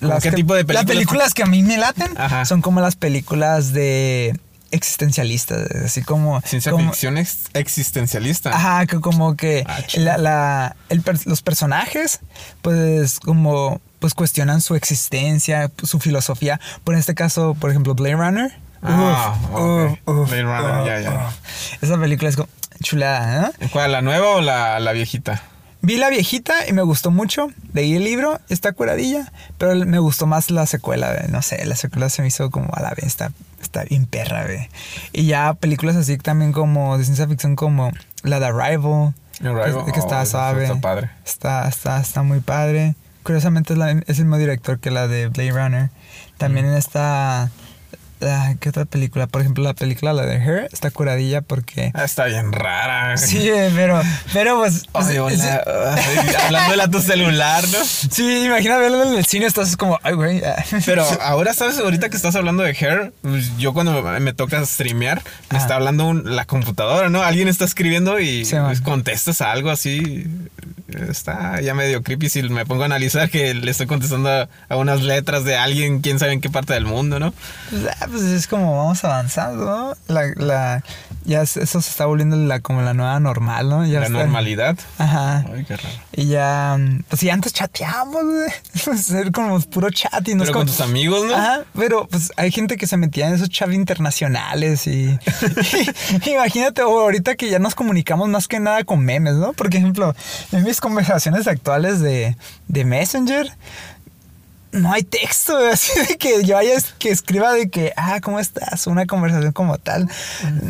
[0.00, 0.86] Las qué que- tipo de Las películas?
[0.86, 2.44] películas que a mí me laten Ajá.
[2.44, 4.38] son como las películas de
[4.70, 6.40] existencialistas, así como...
[6.42, 8.50] Ciencia como- ficción ex- existencialista.
[8.54, 12.20] Ajá, que como que Ah, la, la- el los personajes,
[12.62, 16.60] pues como pues cuestionan su existencia, su filosofía.
[16.84, 18.52] Por en este caso, por ejemplo, Blade Runner.
[18.82, 19.98] Ah, Uf, ok.
[20.04, 21.32] uf, uf, Blade Runner, ya, ya.
[21.80, 22.50] Esa película es como
[22.82, 23.68] chulada, ¿no?
[23.70, 25.40] ¿Cuál, la nueva o la, la viejita?
[25.80, 27.48] Vi la viejita y me gustó mucho.
[27.72, 31.24] Leí el libro, está curadilla, pero me gustó más la secuela.
[31.30, 33.32] No sé, la secuela se me hizo como a la vez, está,
[33.62, 34.68] está bien perra, ve.
[35.14, 37.90] Y ya películas así también como de ciencia ficción como
[38.22, 39.14] la de Arrival.
[39.40, 40.64] Arrival, Que, que está oh, suave.
[40.64, 41.08] está padre.
[41.24, 42.96] Está, está, está muy padre.
[43.24, 45.90] Curiosamente es, la- es el mismo director que la de Blade Runner.
[46.38, 47.50] También en esta...
[48.22, 49.26] ah, ¿Qué otra película?
[49.26, 51.90] Por ejemplo, la película, la de Her, está curadilla porque...
[51.94, 53.16] Ah, está bien rara.
[53.16, 54.00] Sí, pero,
[54.32, 54.84] pero pues...
[54.92, 55.62] pues, Ay, hola.
[55.96, 57.78] Ay, Hablándole a tu celular, ¿no?
[57.84, 60.42] Sí, imagina verlo en el cine, estás como, ay, güey.
[60.44, 60.62] ah.
[60.86, 61.78] Pero ahora, ¿sabes?
[61.78, 66.06] Ahorita que estás hablando de Hair, pues, yo cuando me toca streamear, me está hablando
[66.06, 67.22] un- la computadora, ¿no?
[67.22, 70.26] Alguien está escribiendo y Sí, pues, contestas algo así.
[71.08, 74.76] Está ya medio creepy si me pongo a analizar que le estoy contestando a, a
[74.76, 77.34] unas letras de alguien, quién sabe en qué parte del mundo, ¿no?
[78.10, 79.94] Pues, ah, pues es como vamos avanzando, ¿no?
[80.14, 80.84] La, la,
[81.24, 83.84] ya es- eso se está volviendo la, como la nueva normal, ¿no?
[83.86, 84.76] Ya la está- normalidad.
[84.98, 85.44] Ajá.
[85.52, 85.88] Ay, qué raro.
[86.12, 88.96] Y ya, mm, pues sí, antes chateábamos, güey.
[88.98, 90.64] Ser como puro chat y no Pero como...
[90.64, 91.34] con tus amigos, ¿no?
[91.34, 95.18] Ajá, pero pues hay gente que se metía en esos chats internacionales y,
[96.24, 99.52] y imagínate ahorita que ya nos comunicamos más que nada con memes, ¿no?
[99.52, 100.14] Por ejemplo,
[100.52, 102.36] en mis conversaciones actuales de,
[102.68, 103.50] de Messenger
[104.74, 108.86] no hay texto, así de que yo haya que escriba de que, ah, ¿cómo estás?
[108.86, 110.08] Una conversación como tal.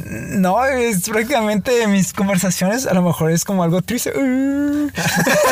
[0.02, 4.10] No, es prácticamente mis conversaciones, a lo mejor es como algo triste.
[4.10, 4.90] Uh.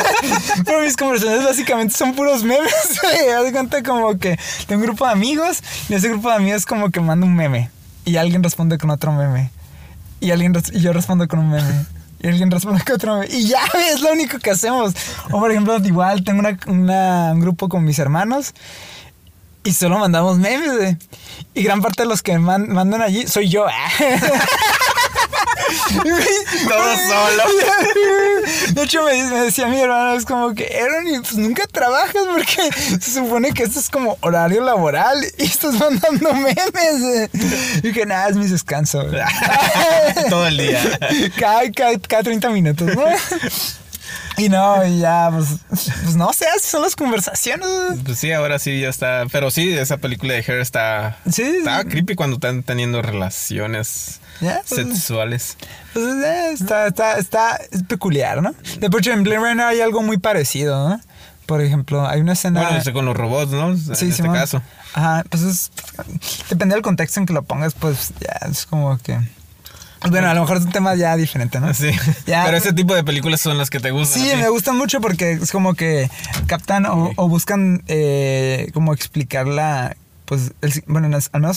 [0.64, 2.72] Pero mis conversaciones básicamente son puros memes.
[3.36, 6.90] Haz cuenta como que tengo un grupo de amigos y ese grupo de amigos como
[6.90, 7.70] que manda un meme
[8.05, 9.50] y alguien responde con otro meme.
[10.20, 11.86] Y, alguien y yo respondo con un meme.
[12.22, 13.24] Y alguien responde con otro.
[13.24, 13.60] Y ya,
[13.92, 14.94] es lo único que hacemos.
[15.30, 18.54] O por ejemplo, igual tengo una, un grupo con mis hermanos
[19.64, 20.96] y solo mandamos memes.
[21.54, 23.66] Y gran parte de los que man- mandan allí soy yo.
[26.68, 27.42] Todo solo.
[28.72, 32.22] De hecho, me, me decía mi hermano, es como que, Aaron, y pues nunca trabajas
[32.32, 32.70] porque
[33.00, 36.56] se supone que esto es como horario laboral y estás mandando memes.
[36.76, 37.28] eh".
[37.78, 39.04] Y dije, nada, es mi descanso.
[39.06, 39.22] güey".
[40.30, 40.80] Todo el día.
[41.38, 43.04] cada, cada, cada 30 minutos, ¿no?
[44.38, 47.68] Y no, ya, pues, pues no sé, son las conversaciones.
[48.04, 49.24] Pues sí, ahora sí ya está.
[49.30, 51.18] Pero sí, esa película de Hair está.
[51.30, 54.20] Sí, Está creepy cuando están teniendo relaciones
[54.68, 55.57] Pues, sexuales.
[55.93, 58.55] Pues eh, está, está, está es peculiar, ¿no?
[58.78, 61.01] De hecho, en Blade Runner hay algo muy parecido, ¿no?
[61.47, 62.62] Por ejemplo, hay una escena.
[62.62, 63.70] Bueno, este con los robots, ¿no?
[63.70, 64.34] En Sí, este Simón.
[64.34, 64.62] caso.
[64.95, 65.70] Ajá, pues es.
[66.49, 69.18] Depende del contexto en que lo pongas, pues ya es como que.
[70.09, 71.72] Bueno, a lo mejor es un tema ya diferente, ¿no?
[71.74, 71.90] Sí.
[72.26, 74.22] Ya, Pero pues- ese tipo de películas son las que te gustan.
[74.22, 76.11] Sí, me gustan mucho porque es como que
[76.47, 79.97] captan o, buscan eh, como explicarla,
[80.32, 81.12] pues, el- bueno, en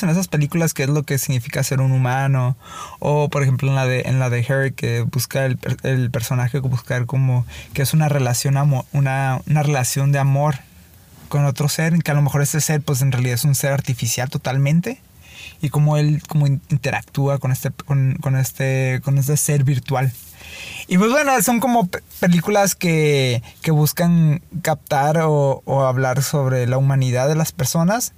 [0.09, 2.57] esas películas, qué es lo que significa ser un humano.
[2.99, 6.59] O, por ejemplo, en la de, en la de Harry, que busca el, el personaje
[6.59, 10.55] buscar como que es una relación, amo- una, una relación de amor
[11.29, 13.71] con otro ser, que a lo mejor ese ser, pues, en realidad es un ser
[13.71, 15.01] artificial totalmente.
[15.61, 20.11] Y cómo él como in- interactúa con este, con, con este, con este ser virtual.
[20.89, 26.77] Y pues bueno, son como pe- películas que, que buscan captar o hablar sobre la
[26.77, 28.11] humanidad de las personas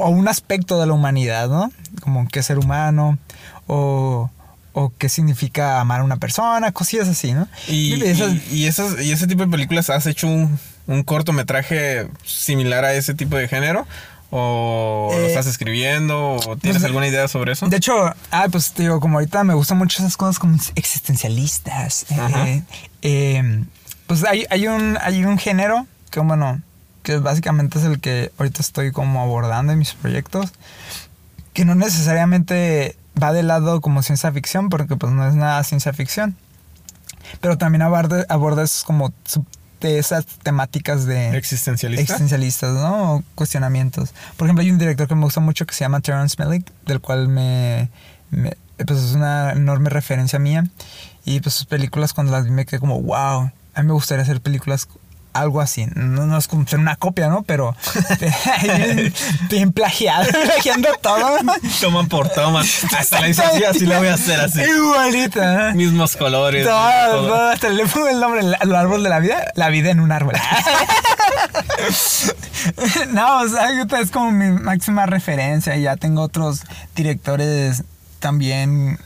[0.00, 1.70] o un aspecto de la humanidad, ¿no?
[2.02, 3.18] Como qué ser humano
[3.66, 4.30] o,
[4.72, 7.48] o qué significa amar a una persona, cosillas así, ¿no?
[7.68, 12.08] Y, esas- y- y esas, y ese tipo de películas, ¿has hecho un, un cortometraje
[12.24, 13.86] similar a ese tipo de género?
[14.32, 16.34] ¿O lo Eh, estás escribiendo?
[16.34, 17.66] ¿O tienes pues, alguna idea sobre eso?
[17.68, 17.94] De hecho,
[18.30, 22.06] ah, pues te digo, como ahorita me gustan mucho esas cosas como existencialistas.
[22.10, 22.62] eh,
[23.02, 23.64] eh,
[24.06, 26.60] pues hay, hay, un, hay un género que, bueno,
[27.02, 30.52] que básicamente es el que ahorita estoy como abordando en mis proyectos,
[31.52, 35.92] que no necesariamente va de lado como ciencia ficción, porque pues no es nada ciencia
[35.92, 36.36] ficción.
[37.40, 39.12] pero también aborda, aborda esos como
[39.80, 42.02] de esas temáticas de ¿Existencialista?
[42.02, 43.14] existencialistas, ¿no?
[43.16, 44.12] O cuestionamientos.
[44.36, 47.00] Por ejemplo, hay un director que me gusta mucho que se llama Terrence Malick, del
[47.00, 47.88] cual me,
[48.30, 50.64] me- pues es una enorme referencia mía.
[51.24, 54.22] Y pues sus películas cuando las vi me quedé como, wow, a mí me gustaría
[54.22, 54.86] hacer películas
[55.32, 55.86] algo así.
[55.94, 57.42] No, no es como ser una copia, ¿no?
[57.42, 57.74] Pero
[58.62, 59.14] bien,
[59.48, 61.38] bien plagiado, plagiando todo.
[61.80, 62.60] Toma por toma.
[62.60, 64.60] Hasta la hice así, así la voy a hacer así.
[64.60, 65.70] Igualita.
[65.70, 65.74] ¿eh?
[65.74, 66.66] Mismos colores.
[66.66, 67.28] Todo, todo.
[67.28, 70.12] todo, hasta le pongo el nombre al árbol de la vida, la vida en un
[70.12, 70.34] árbol.
[73.10, 75.76] no, o sea, es como mi máxima referencia.
[75.76, 76.62] Y ya tengo otros
[76.94, 77.84] directores
[78.18, 78.98] también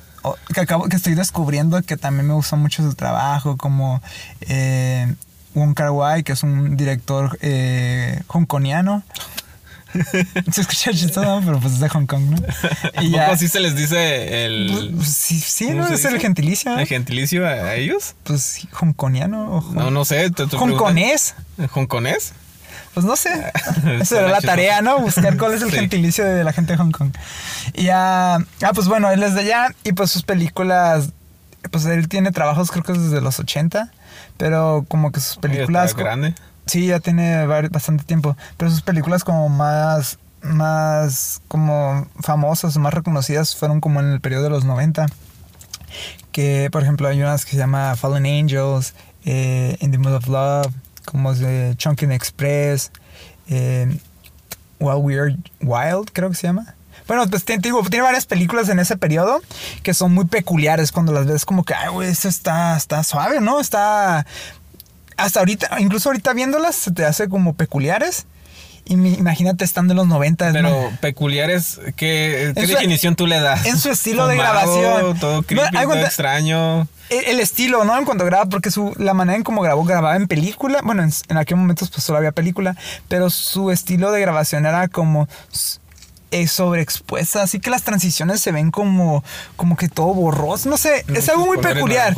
[0.53, 4.01] que, acabo, que estoy descubriendo que también me gusta mucho su trabajo, como
[4.43, 5.15] eh,
[5.55, 9.03] Wong Kar Wai, que es un director eh, hongkoniano.
[10.53, 12.37] Se escucha chistoso, pero pues es de Hong Kong, ¿no?
[12.97, 14.93] ¿A poco así se les dice el.
[14.97, 15.89] Pues, sí, sí, ¿Cómo ¿no?
[15.89, 16.77] Es el gentilicio.
[16.77, 18.17] ¿El gentilicio a, ellos?
[18.25, 20.31] Pues sí, hongkoniano o hong- No, no sé.
[20.33, 21.37] ¿te- te hongkonés.
[21.75, 22.33] ¿Hongkonés?
[22.93, 23.31] Pues no sé.
[23.87, 24.99] Esa Suena era la tarea, ¿no?
[24.99, 25.77] Buscar cuál es el Sí.
[25.77, 27.13] gentilicio de la gente de Hong Kong.
[27.75, 31.11] Y ah, ah, pues bueno, él es de allá y pues sus películas,
[31.71, 33.93] pues él tiene trabajos creo que es desde los 80,
[34.37, 35.91] pero como que sus películas...
[35.91, 36.35] Está grande.
[36.67, 43.55] Sí, ya tiene bastante tiempo, pero sus películas como más, más como famosas, más reconocidas
[43.55, 45.07] fueron como en el periodo de los 90.
[46.33, 50.27] Que, por ejemplo, hay unas que se llama Fallen Angels, eh, In the Mood of
[50.27, 50.73] Love,
[51.05, 52.91] como es de Chunkin Express,
[53.49, 53.99] eh,
[54.81, 56.75] While We're Wild, creo que se llama.
[57.07, 59.41] Bueno, pues te, te digo, tiene varias películas en ese periodo
[59.83, 63.41] que son muy peculiares cuando las ves como que, ay, güey, esto está, está suave,
[63.41, 63.61] ¿no?
[63.61, 64.27] Está...
[65.17, 68.27] Hasta ahorita, incluso ahorita viéndolas, se te hace como peculiares.
[68.87, 70.53] Imagínate estando en los 90.
[70.53, 70.99] Pero ¿no?
[71.01, 73.65] peculiares, ¿qué, qué En su- definición tú le das?
[73.65, 75.19] en su estilo de grabación.
[75.19, 76.89] Todo creepy, todo extraño.
[77.09, 77.97] El, el estilo, ¿no?
[77.97, 80.81] En cuanto graba, porque su, la manera en cómo grabó, grababa en película.
[80.83, 82.77] Bueno, en, en aquel momento pues solo había película,
[83.09, 85.29] pero su estilo de grabación era como
[86.35, 89.23] eh, sobreexpuesta, así que las transiciones se ven como,
[89.57, 90.69] como que todo borroso.
[90.69, 92.15] No sé, es algo muy ¿Colores peculiar.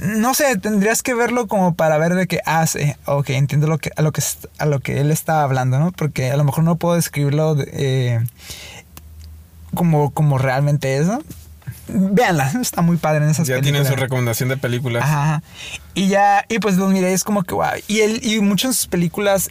[0.00, 2.96] No sé, tendrías que verlo como para ver de qué hace.
[3.04, 4.22] Ok, entiendo lo que, a, lo que,
[4.58, 5.90] a lo que él está hablando, ¿no?
[5.90, 8.20] Porque a lo mejor no puedo describirlo de- eh,
[9.74, 11.20] como, como realmente es, ¿no?
[11.88, 13.82] Véanla, está muy padre en esas Ya películas.
[13.82, 15.02] tienen su recomendación de películas.
[15.04, 15.42] Ajá.
[15.94, 17.66] Y ya, y pues los miré, es como que wow.
[17.88, 19.50] Y él, y muchas de sus películas,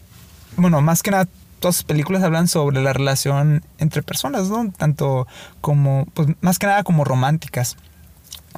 [0.56, 1.28] bueno, más que nada,
[1.60, 4.72] todas sus películas hablan sobre la relación entre personas, ¿no?
[4.72, 5.28] Tanto
[5.62, 7.78] como, pues más que nada como románticas.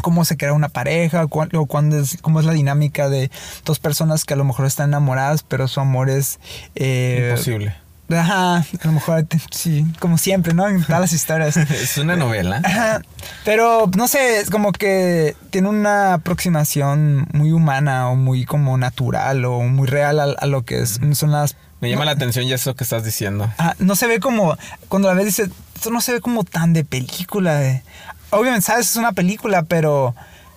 [0.01, 3.29] Cómo se crea una pareja, o cuándo es, cómo es la dinámica de
[3.65, 6.39] dos personas que a lo mejor están enamoradas, pero su amor es.
[6.75, 7.75] eh, Imposible.
[8.11, 10.67] Ajá, a lo mejor, sí, como siempre, ¿no?
[10.67, 11.57] En todas las historias.
[11.69, 12.61] Es una novela.
[12.63, 13.01] Ajá.
[13.45, 19.45] Pero no sé, es como que tiene una aproximación muy humana o muy como natural
[19.45, 21.55] o muy real a, a lo que es, son las...
[21.81, 23.51] Me llama la atención ya eso que estás diciendo.
[23.57, 24.57] Ah, no se ve como,
[24.89, 27.63] cuando la ves dices, esto no se ve como tan de película.
[27.65, 27.83] eh".
[28.31, 30.13] Obviamente, sabes, es una película, pero,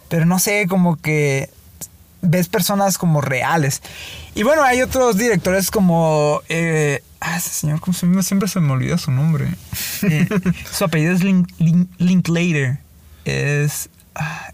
[0.08, 1.48] pero no sé, como que
[2.22, 3.82] ves personas como reales.
[4.34, 6.40] Y bueno, hay otros directores como...
[6.48, 9.48] Eh, ah, ese señor, como se me- siempre se me olvida su nombre.
[10.02, 10.28] Eh,
[10.72, 12.78] su apellido es Link, Link- Linklater.
[13.24, 13.88] Es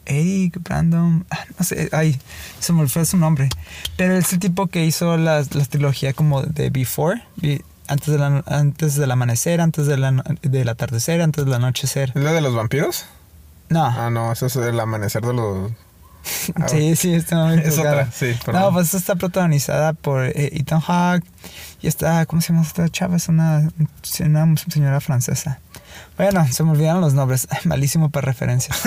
[0.07, 1.25] Eric Brandon.
[1.31, 2.19] ah, no sé, ay,
[2.61, 3.49] se me olvidó su nombre.
[3.97, 7.23] Pero es el tipo que hizo las, las trilogías como de Before.
[7.37, 12.13] Be- antes, de la- antes del amanecer, antes de la del atardecer, antes del anochecer.
[12.15, 13.07] ¿Es la de los vampiros?
[13.71, 13.85] No.
[13.87, 15.73] Ah, no, eso es el amanecer de los.
[16.57, 18.63] Ah, Sí, sí, está muy Es otra, sí, perdón.
[18.63, 21.25] No, pues esta está protagonizada por eh, Ethan Hawke
[21.81, 23.16] y está, ¿cómo se llama esta chava?
[23.16, 23.70] Es una,
[24.20, 25.61] una señora francesa.
[26.16, 27.47] Bueno, se me olvidaron los nombres.
[27.64, 28.81] Malísimo para referencias.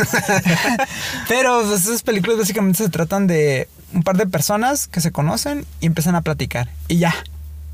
[1.30, 5.66] Pero pues, esas películas básicamente se tratan de un par de personas que se conocen
[5.80, 6.70] y empiezan a platicar.
[6.88, 7.14] Y ya.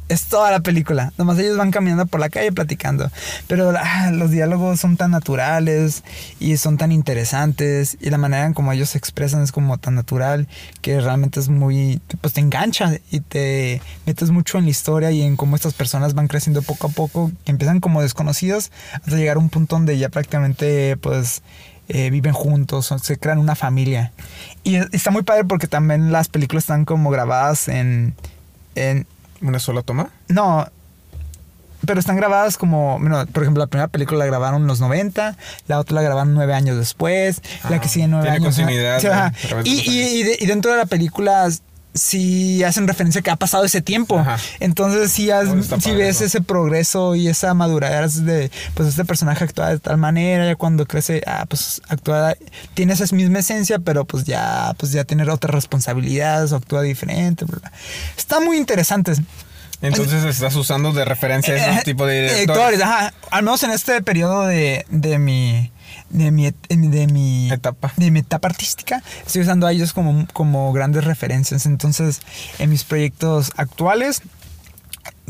[0.09, 1.11] Es toda la película.
[1.17, 3.11] Nomás ellos van caminando por la calle platicando.
[3.47, 6.03] Pero ah, los diálogos son tan naturales
[6.39, 7.97] y son tan interesantes.
[7.99, 10.47] Y la manera en como ellos se expresan es como tan natural
[10.81, 11.99] que realmente es muy.
[12.21, 16.13] Pues te engancha y te metes mucho en la historia y en cómo estas personas
[16.13, 17.31] van creciendo poco a poco.
[17.43, 21.41] Que empiezan como desconocidos hasta llegar a un punto donde ya prácticamente pues
[21.89, 24.13] eh, viven juntos, se crean una familia.
[24.63, 28.13] Y es- está muy padre porque también las películas están como grabadas en.
[28.75, 29.05] en
[29.41, 30.09] ¿Una sola toma?
[30.29, 30.67] no,
[31.85, 35.37] pero están grabadas como, bueno, por ejemplo, la primera película la grabaron en los 90,
[35.67, 38.55] la otra la grabaron nueve años después, la Ah, que sigue nueve tiene años.
[38.55, 41.47] continuidad, de y, y- y de- y dentro de la película
[41.97, 44.23] sí hacen referencia a que ha pasado ese tiempo.
[44.59, 45.29] Entonces sí,
[45.93, 50.55] ves ese progreso y esa madurez de, pues este personaje actúa de tal manera, ya
[50.55, 52.35] cuando crece, ah, pues actúa,
[52.73, 57.45] tiene esa misma esencia, pero pues ya, pues ya tiene otras responsabilidades, o actúa diferente.
[58.17, 59.13] Está muy interesante.
[59.81, 62.81] Entonces estás usando de referencia a ese eh, tipo de directores.
[62.81, 63.13] ajá.
[63.29, 65.71] Al menos en este periodo de, de mi
[66.09, 67.93] de mi, de mi etapa.
[67.97, 69.03] De mi etapa artística.
[69.25, 71.65] Estoy usando a ellos como, como grandes referencias.
[71.65, 72.21] Entonces,
[72.59, 74.21] en mis proyectos actuales,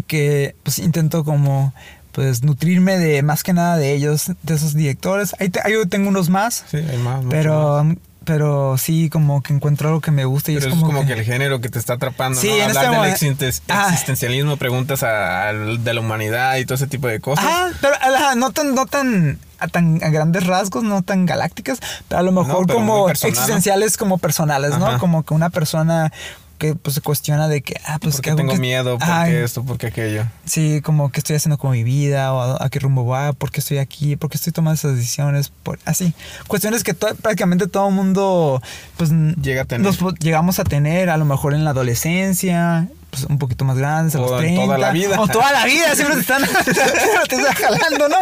[0.07, 1.73] que pues intento como
[2.11, 5.36] pues nutrirme de más que nada de ellos, de esos directores.
[5.39, 5.51] Ahí,
[5.88, 6.65] tengo unos más.
[6.69, 7.23] Sí, hay más.
[7.30, 7.86] Pero
[8.28, 11.13] pero sí como que encuentro algo que me gusta y es como, que...
[11.13, 12.55] el género que te está atrapando sí, ¿no?
[12.55, 13.88] en hablar este del ah.
[13.88, 17.95] existencialismo preguntas a, de la humanidad y todo ese tipo de cosas ah pero
[18.36, 22.68] no tan no tan a tan grandes rasgos no tan galácticas pero a lo mejor
[22.72, 26.12] como existenciales como personales no como que una persona
[26.58, 29.78] que pues se cuestiona de que, ah, pues porque tengo miedo, ¿por qué esto, por
[29.78, 30.26] qué aquello?
[30.45, 33.60] Sí, como que estoy haciendo con mi vida, o a, qué rumbo va, por qué
[33.60, 36.14] estoy aquí, por qué estoy tomando esas decisiones, por, así.
[36.47, 38.62] Cuestiones que prácticamente todo el mundo,
[38.97, 39.86] pues, Llega a tener.
[39.86, 44.16] Nos, llegamos a tener, a lo mejor en la adolescencia, pues un poquito más grandes,
[44.16, 44.64] a los 30.
[44.64, 45.20] toda la vida.
[45.20, 46.41] O toda la vida, siempre te están,
[47.30, 48.18] te están jalando, ¿no?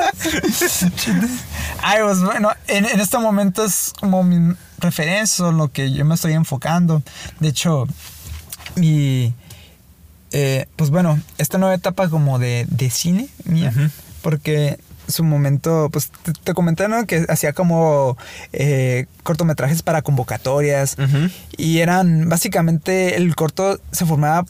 [1.81, 6.33] Ay, pues bueno, en, en estos momentos como mi referencia, lo que yo me estoy
[6.33, 7.01] enfocando.
[7.39, 7.87] De hecho,
[8.75, 9.33] y
[10.31, 13.71] eh, pues bueno, esta nueva etapa como de, cine mía,
[14.21, 14.77] porque
[15.07, 16.11] su momento, pues
[16.43, 18.17] te, comentaron que hacía como
[18.51, 20.97] eh, cortometrajes para convocatorias
[21.55, 24.45] y eran básicamente el corto se formaba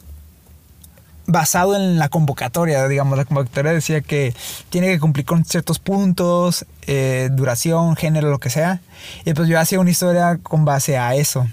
[1.26, 4.34] basado en la convocatoria, digamos, la convocatoria decía que
[4.70, 8.80] tiene que cumplir con ciertos puntos, eh, duración, género, lo que sea,
[9.24, 11.46] y pues yo hacía una historia con base a eso.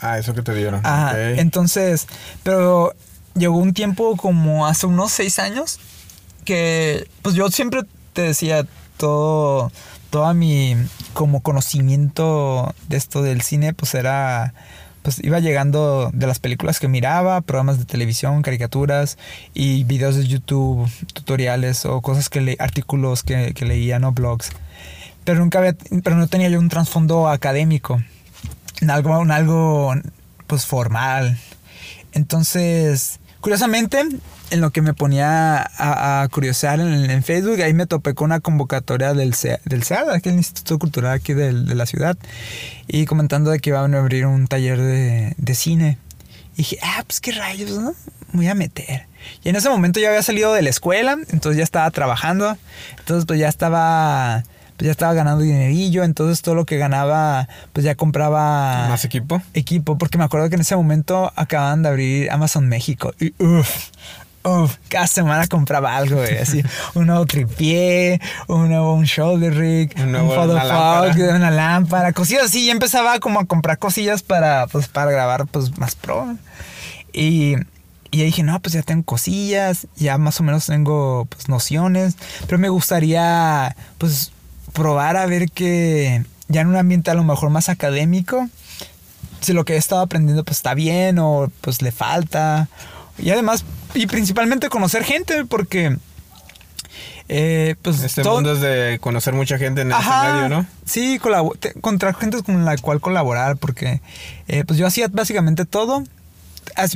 [0.00, 0.80] Ah, eso que te dieron.
[0.84, 2.06] Ah, entonces,
[2.42, 2.94] pero
[3.34, 5.80] llegó un tiempo como hace unos seis años
[6.44, 8.66] que, pues yo siempre te decía
[8.96, 9.72] todo,
[10.10, 10.76] toda mi
[11.14, 14.52] como conocimiento de esto del cine, pues era,
[15.04, 19.18] pues iba llegando de las películas que miraba, programas de televisión, caricaturas
[19.54, 24.50] y videos de YouTube, tutoriales o cosas que leí, artículos que, que leía, no blogs.
[25.22, 28.00] Pero nunca había, pero no tenía yo un trasfondo académico
[28.90, 29.94] algo, algo
[30.46, 31.38] pues formal.
[32.12, 34.04] Entonces, curiosamente,
[34.50, 38.40] en lo que me ponía a, a curiosar en, Facebook, ahí me topé con una
[38.40, 39.82] convocatoria del, CEA, del
[40.12, 42.16] aquí el Instituto Cultural aquí de, la ciudad,
[42.86, 45.98] y comentando de que iban a abrir un taller de, de cine.
[46.54, 47.94] Y dije, ah, pues qué rayos, ¿no?
[48.32, 49.06] Me voy a meter.
[49.42, 52.56] Y en ese momento ya había salido de la escuela, entonces ya estaba trabajando,
[52.98, 54.44] entonces pues ya estaba
[54.76, 58.88] pues ya estaba ganando dinerillo, entonces todo lo que ganaba, pues ya compraba...
[58.88, 59.40] ¿Más equipo?
[59.52, 63.90] Equipo, porque me acuerdo que en ese momento acababan de abrir Amazon México y uff.
[64.44, 66.62] Uf, cada semana compraba algo, güey, así,
[66.94, 71.36] un nuevo tripié, un nuevo un shoulder rig, un, nuevo, photo una, lámpara.
[71.36, 75.78] una lámpara, cosillas así, y empezaba como a comprar cosillas para, pues, para grabar, pues,
[75.78, 76.36] más pro.
[77.12, 77.54] Y,
[78.10, 82.16] y dije, no, pues ya tengo cosillas, ya más o menos tengo, pues, nociones,
[82.46, 84.30] pero me gustaría, pues,
[84.74, 88.48] probar a ver que ya en un ambiente a lo mejor más académico,
[89.40, 92.68] si lo que he estado aprendiendo pues está bien o pues le falta.
[93.18, 95.96] Y además, y principalmente conocer gente, porque...
[97.26, 100.66] Eh, pues este mundo es de conocer mucha gente en este medio, ¿no?
[100.84, 101.18] Sí,
[101.80, 104.02] contra gente con la cual colaborar, porque
[104.46, 106.04] eh, pues yo hacía básicamente todo.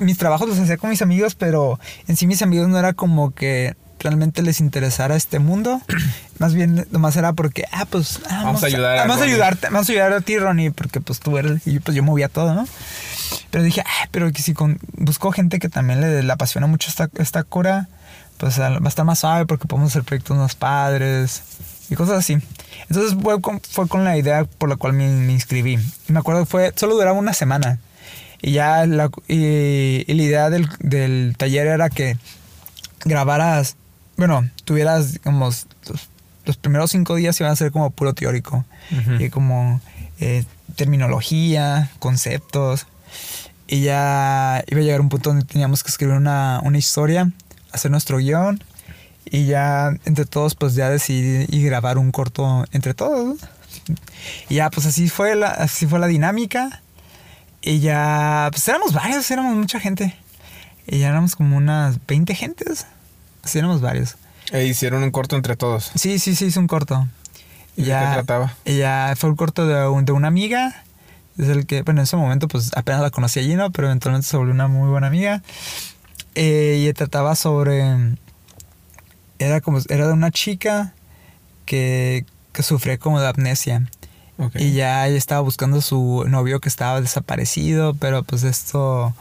[0.02, 3.30] Mis trabajos los hacía con mis amigos, pero en sí mis amigos no era como
[3.30, 5.80] que realmente les interesara este mundo.
[6.38, 8.98] Más bien, nomás era porque, ah, pues, ah, vamos, a ayudar.
[8.98, 11.80] A, vamos a ayudarte, vamos a ayudar a ti, Ronnie, porque pues tú eres, y
[11.80, 12.66] pues yo movía todo, ¿no?
[13.50, 17.08] Pero dije, ah, pero que si con, busco gente que también le, apasiona mucho esta,
[17.16, 17.88] esta cura,
[18.36, 21.42] pues va a estar más suave porque podemos hacer proyectos más padres
[21.90, 22.38] y cosas así.
[22.88, 25.78] Entonces fue con, fue con la idea por la cual me, inscribí.
[26.08, 27.78] Y me acuerdo que fue, solo duraba una semana.
[28.40, 32.16] Y ya la, y, la idea del, del taller era que
[33.04, 33.76] grabaras
[34.18, 35.68] bueno, tuvieras, digamos,
[36.44, 38.64] los, primeros cinco días iban a ser como puro teórico.
[39.20, 39.80] Y como
[40.18, 40.44] eh,
[40.74, 42.86] terminología, conceptos.
[43.68, 47.30] Y ya iba a llegar un punto donde teníamos que escribir una, historia,
[47.70, 48.62] hacer nuestro guion.
[49.24, 53.38] Y ya entre todos, pues ya decidí y grabar un corto entre todos.
[54.48, 56.82] Y ya, pues así fue la, así fue la dinámica.
[57.62, 60.16] Y ya, pues éramos varios, éramos mucha gente.
[60.88, 62.86] Y ya éramos como unas 20 gentes.
[63.44, 64.16] Sí, éramos varios.
[64.52, 65.90] E hicieron un corto entre todos.
[65.94, 67.06] Sí, sí, sí, hizo un corto.
[67.76, 68.54] ¿Y ya, de qué trataba?
[68.64, 70.84] Ya fue un corto de, de una amiga
[71.38, 73.70] es el que, bueno, en ese momento pues apenas la conocí allí, ¿no?
[73.70, 75.42] Pero eventualmente se volvió una muy buena amiga.
[76.34, 78.16] Eh, y trataba sobre...
[79.38, 80.94] Era como, era de una chica
[81.64, 83.88] que, que sufría como de amnesia.
[84.54, 89.14] Y ya ella estaba buscando a su novio que estaba desaparecido, pero pues esto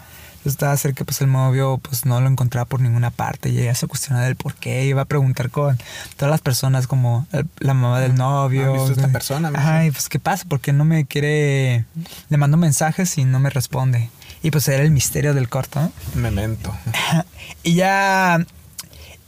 [0.50, 3.76] estaba hacer que pues el novio pues no lo encontraba por ninguna parte y ella
[3.76, 5.78] se cuestionaba del por qué iba a preguntar con
[6.16, 7.28] todas las personas como
[7.60, 11.06] la mamá del novio ¿Has visto esta persona ay pues qué pasa porque no me
[11.06, 11.86] quiere
[12.30, 14.10] le mando mensajes y no me responde
[14.44, 15.92] y pues era el misterio del corto ¿no?
[16.16, 16.76] memento
[17.64, 18.46] y ya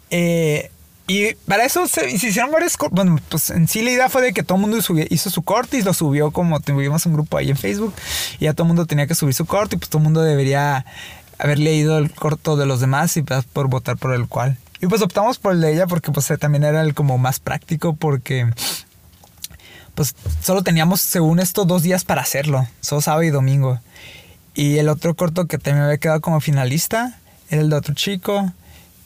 [0.09, 0.71] eh,
[1.09, 4.43] y para eso se, hicieron varios Bueno, pues en sí la idea fue de que
[4.43, 4.77] todo el mundo
[5.09, 7.95] hizo su corte y lo subió como tuvimos un grupo ahí en Facebook.
[8.39, 10.21] Y ya todo el mundo tenía que subir su corte y pues todo el mundo
[10.21, 10.85] debería
[11.39, 14.57] haber leído el corto de los demás y pues, por votar por el cual.
[14.81, 17.95] Y pues optamos por el de ella porque pues también era el como más práctico
[17.95, 18.47] porque
[19.95, 23.79] pues solo teníamos según esto dos días para hacerlo, solo sábado y domingo.
[24.53, 27.17] Y el otro corto que también había quedado como finalista
[27.49, 28.53] era el de otro chico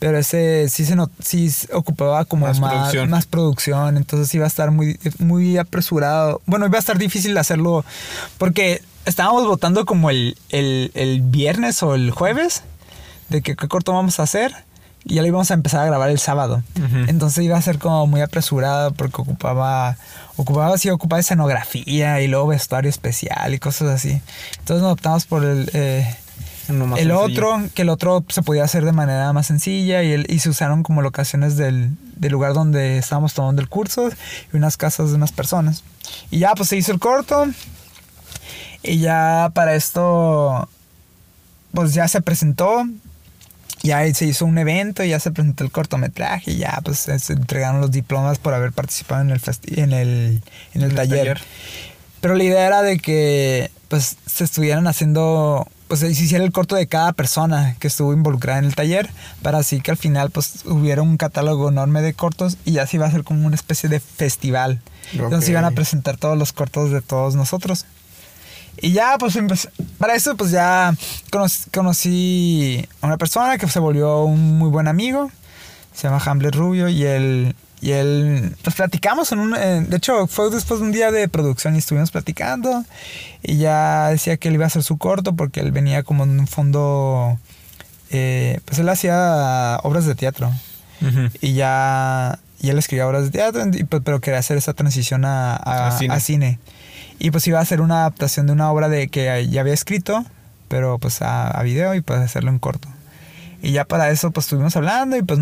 [0.04, 3.96] pero ese sí se sí ocupaba como más, más, producción.
[3.96, 6.42] entonces iba a estar muy, muy apresurado.
[6.46, 7.86] Bueno, iba a estar difícil hacerlo
[8.38, 12.64] porque estábamos votando como el, el, viernes o el jueves
[13.30, 14.54] de que qué corto vamos a hacer
[15.06, 16.64] y ya lo íbamos a empezar a grabar el sábado.
[17.08, 19.96] Entonces iba a ser como muy apresurado porque ocupaba,
[20.36, 24.22] ocupaba, sí, ocupaba escenografía y luego vestuario especial y cosas así.
[24.60, 25.70] Entonces nos optamos por el...
[25.74, 26.14] Eh,
[26.70, 30.40] el otro, que el otro se podía hacer de manera más sencilla y, el, y
[30.40, 34.10] se usaron como locaciones del, del, lugar donde estábamos tomando el curso
[34.54, 35.84] y unas casas de unas personas.
[36.32, 37.48] Y ya, pues se hizo el corto.
[38.82, 40.68] Y ya para esto,
[41.74, 42.86] pues ya se presentó.
[43.82, 47.82] Ya se hizo un evento, ya se presentó el cortometraje y ya pues se entregaron
[47.82, 49.42] los diplomas por haber participado en el,
[49.76, 50.42] en el,
[50.74, 51.42] en el, taller.
[52.22, 56.76] Pero la idea era de que pues se estuvieran haciendo pues se hiciera el corto
[56.76, 59.12] de cada persona que estuvo involucrada en el taller
[59.44, 63.06] para así que al final pues hubiera un catálogo enorme de cortos y así va
[63.06, 64.82] a ser como una especie de festival.
[65.12, 67.86] Entonces iban a presentar todos los cortos de todos nosotros.
[68.82, 69.38] Y ya, pues
[70.00, 70.96] para eso, pues ya
[71.72, 75.30] conocí, a una persona que se volvió un muy buen amigo.
[75.94, 80.50] Se llama Hamlet Rubio y él y él, pues platicamos en un, de hecho fue
[80.50, 82.86] después de un día de producción y estuvimos platicando
[83.42, 86.40] y ya decía que él iba a hacer su corto porque él venía como en
[86.40, 87.38] un fondo,
[88.10, 90.54] eh, pues él hacía obras de teatro
[91.42, 96.20] y ya, y él escribía obras de teatro, pues, pero quería hacer esa transición a,
[96.22, 96.60] cine.
[97.20, 100.24] Y pues iba a hacer una adaptación de una obra de que ya había escrito,
[100.70, 102.88] pero pues a, a video y pues hacerlo en corto.
[103.62, 105.40] Y ya para eso pues estuvimos hablando y pues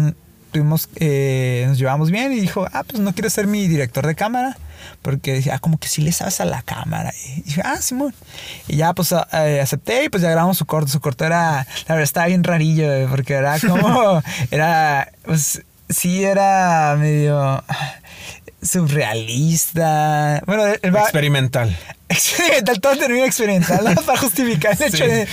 [0.52, 4.16] tuvimos, eh, nos llevamos bien y dijo, ah, pues no quieres ser mi director de
[4.16, 4.58] cámara.
[5.02, 7.12] Porque decía, ah, como que sí le sabes a la cámara.
[7.26, 8.14] Y dije, ah, Simón.
[8.68, 10.92] Y ya, pues eh, acepté y pues ya grabamos su corto.
[10.92, 14.22] Su corto era, la verdad, estaba bien rarillo, porque era como,
[14.52, 17.64] era, pues sí, era medio
[18.62, 20.42] surrealista.
[20.46, 21.76] Bueno, experimental.
[22.10, 24.02] Experimental, todo termina experimental, ¿no?
[24.06, 25.28] para justificar el hecho de.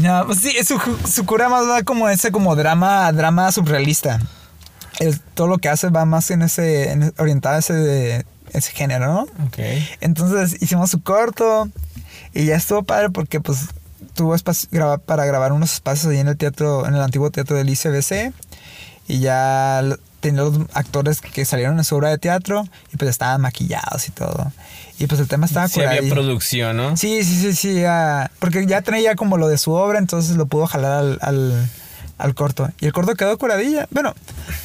[0.00, 4.20] No, pues sí, su, su cura más va como ese como drama, drama surrealista
[5.34, 9.26] todo lo que hace va más en ese, en, orientado a ese, ese género, ¿no?
[10.00, 11.68] Entonces hicimos su corto
[12.34, 13.66] y ya estuvo padre porque pues
[14.14, 14.68] tuvo espacio
[15.04, 18.32] para grabar unos espacios ahí en el teatro, en el antiguo teatro del ICBC
[19.08, 19.82] y ya
[20.20, 24.12] tenía los actores que salieron en su obra de teatro y pues estaban maquillados y
[24.12, 24.52] todo.
[24.98, 26.96] Y pues el tema estaba Sí, había producción, ¿no?
[26.96, 27.82] Sí, sí, sí, sí.
[28.38, 31.70] porque ya tenía como lo de su obra, entonces lo pudo jalar al al
[32.34, 32.70] corto.
[32.80, 33.86] Y el corto quedó curadilla.
[33.90, 34.14] Bueno,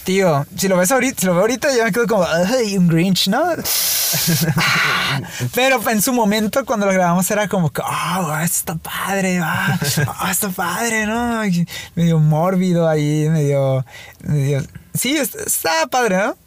[0.04, 2.88] tío, si lo ves ahorita, si lo veo ahorita, ya me quedo como, ay, un
[2.88, 3.42] Grinch, ¿no?
[5.56, 9.78] Pero en su momento, cuando lo grabamos, era como que, oh, está padre, ah,
[10.22, 11.42] oh, está padre, ¿no?
[11.96, 13.86] Medio mórbido ahí, medio.
[14.24, 14.62] medio
[14.94, 16.38] sí, está padre, ¿no?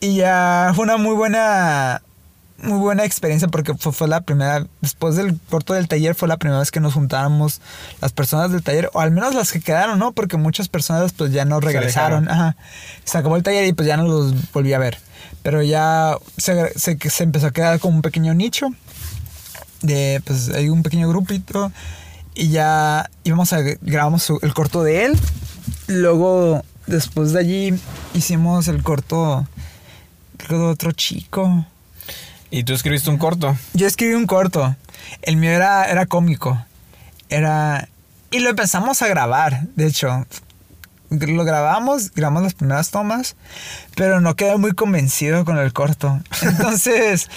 [0.00, 2.02] Y ya fue una muy buena
[2.66, 6.58] muy buena experiencia porque fue, la primera, después del corto del taller, fue la primera
[6.58, 7.60] vez que nos juntábamos
[8.00, 10.12] las personas del taller, o al menos las que quedaron, ¿no?
[10.12, 12.28] Porque muchas personas pues ya no regresaron.
[12.28, 12.56] Ajá.
[13.04, 14.98] Se acabó el taller y pues ya no los volví a ver.
[15.42, 18.68] Pero ya se, se, se empezó a quedar como un pequeño nicho.
[19.82, 21.72] De, pues hay un pequeño grupito.
[22.34, 25.18] Y ya íbamos a grabamos el corto de él.
[25.86, 27.74] Luego, después de allí,
[28.12, 29.46] hicimos el corto
[30.36, 31.64] creo de otro chico
[32.50, 33.56] ¿Y tú escribiste un corto?
[33.74, 34.76] Yo escribí un corto.
[35.22, 36.64] El mío era, era cómico.
[37.28, 37.88] Era...
[38.30, 40.26] Y lo empezamos a grabar, de hecho.
[41.10, 43.36] Lo grabamos, grabamos las primeras tomas,
[43.94, 46.20] pero no quedé muy convencido con el corto.
[46.42, 47.28] Entonces,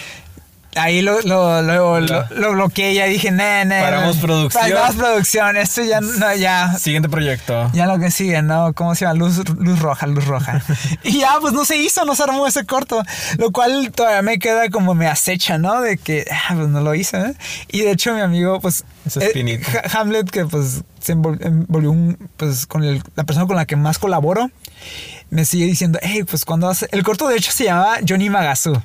[0.75, 3.71] Ahí lo, lo, lo, lo, lo bloqueé, ya dije, no, no.
[3.81, 4.69] Paramos producción.
[4.71, 6.77] Paramos producción, esto ya no, ya.
[6.77, 7.71] Siguiente proyecto.
[7.73, 8.73] Ya lo que sigue, ¿no?
[8.73, 9.15] ¿Cómo se llama?
[9.15, 10.61] Luz, luz roja, luz roja.
[11.03, 13.03] y ya, pues no se hizo, no se armó ese corto.
[13.39, 15.81] Lo cual todavía me queda como me acecha, ¿no?
[15.81, 17.33] De que, ah, pues no lo hice, ¿eh?
[17.69, 18.83] Y de hecho, mi amigo, pues.
[19.19, 19.31] Eh,
[19.91, 23.65] Ha- Hamlet, que pues se envol- envolvió un, pues, con el- la persona con la
[23.65, 24.51] que más colaboro,
[25.31, 26.87] me sigue diciendo, hey, pues cuando hace.
[26.91, 28.79] El corto de hecho se llamaba Johnny Magazu.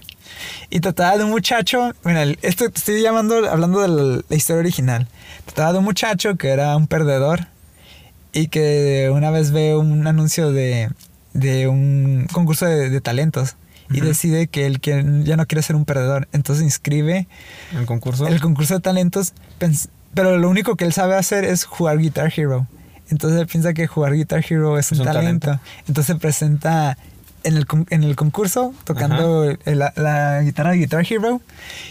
[0.70, 4.36] Y trataba de un muchacho, bueno, el- esto te estoy llamando, hablando de la, la
[4.36, 5.08] historia original.
[5.46, 7.46] Trataba de un muchacho que era un perdedor
[8.32, 10.90] y que una vez ve un anuncio de,
[11.32, 13.56] de un concurso de, de talentos
[13.92, 16.26] y decide que él que ya no quiere ser un perdedor.
[16.32, 17.28] Entonces inscribe
[17.76, 18.26] El concurso.
[18.26, 19.34] el concurso de talentos,
[20.14, 22.66] pero lo único que él sabe hacer es jugar Guitar Hero.
[23.10, 25.46] Entonces él piensa que jugar Guitar Hero es, un, un talento.
[25.48, 25.64] talento.
[25.86, 26.96] Entonces se presenta
[27.44, 31.40] en el, en el concurso tocando el- la, la guitarra de Guitar Hero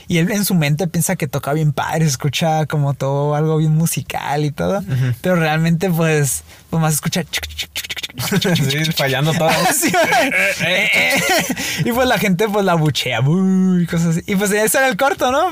[0.07, 3.73] y él en su mente piensa que toca bien padre, escucha como todo algo bien
[3.75, 4.84] musical y todo,
[5.21, 7.23] pero realmente pues, pues más escucha...
[7.23, 9.49] sí, fallando todo.
[9.73, 9.91] Sí,
[11.85, 14.21] y pues la gente pues la buchea y cosas así.
[14.27, 15.49] Y pues ese era el corto, ¿no?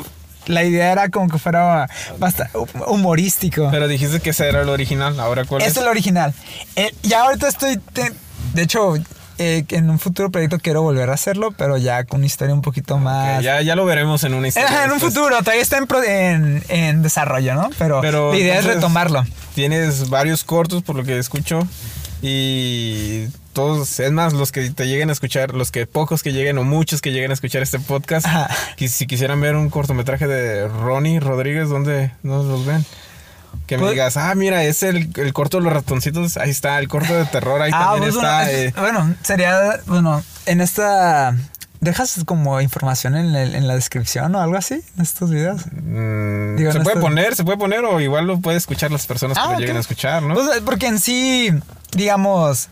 [0.48, 1.88] La idea era como que fuera
[2.18, 2.52] bastante
[2.88, 3.70] humorístico.
[3.72, 5.20] Pero dijiste que ese era el original.
[5.20, 5.78] Ahora, ¿cuál Este es?
[5.78, 6.34] es el original.
[6.76, 7.78] Eh, ya ahorita estoy...
[7.94, 8.12] te-
[8.54, 8.96] de hecho,
[9.42, 12.62] eh, en un futuro proyecto quiero volver a hacerlo, pero ya con una historia un
[12.62, 13.44] poquito más...
[13.44, 14.70] Ya, ya lo veremos en una historia.
[14.70, 17.70] Ajá, en un futuro, todavía está en, pro- en, en desarrollo, ¿no?
[17.78, 19.26] Pero, Pero, la idea es retomarlo.
[19.56, 21.68] Tienes varios cortos, por lo que escucho.
[22.22, 26.58] Y todos, es más, los que te lleguen a escuchar, los que pocos que lleguen
[26.60, 28.28] o muchos que lleguen a escuchar este podcast,
[28.78, 32.86] que si quisieran ver un cortometraje de Ronnie Rodríguez, ¿dónde nos los ven?
[33.68, 36.80] Que me Pues- digas, ah, mira, es el, el corto de los ratoncitos, ahí está,
[36.80, 38.44] el corto de terror, ahí también pues, está.
[38.44, 38.74] bueno, eh.
[38.78, 41.36] bueno, sería, bueno, en esta...
[41.80, 45.64] ¿Dejas como información en, el- en la descripción o algo así en estos videos?
[45.72, 49.36] Mm, Digo, se puede poner, se puede poner, o igual lo puede escuchar las personas
[49.36, 50.36] que Ah, lo lleguen a escuchar, ¿no?
[50.36, 51.50] Pues, porque en sí,
[51.94, 52.70] digamos,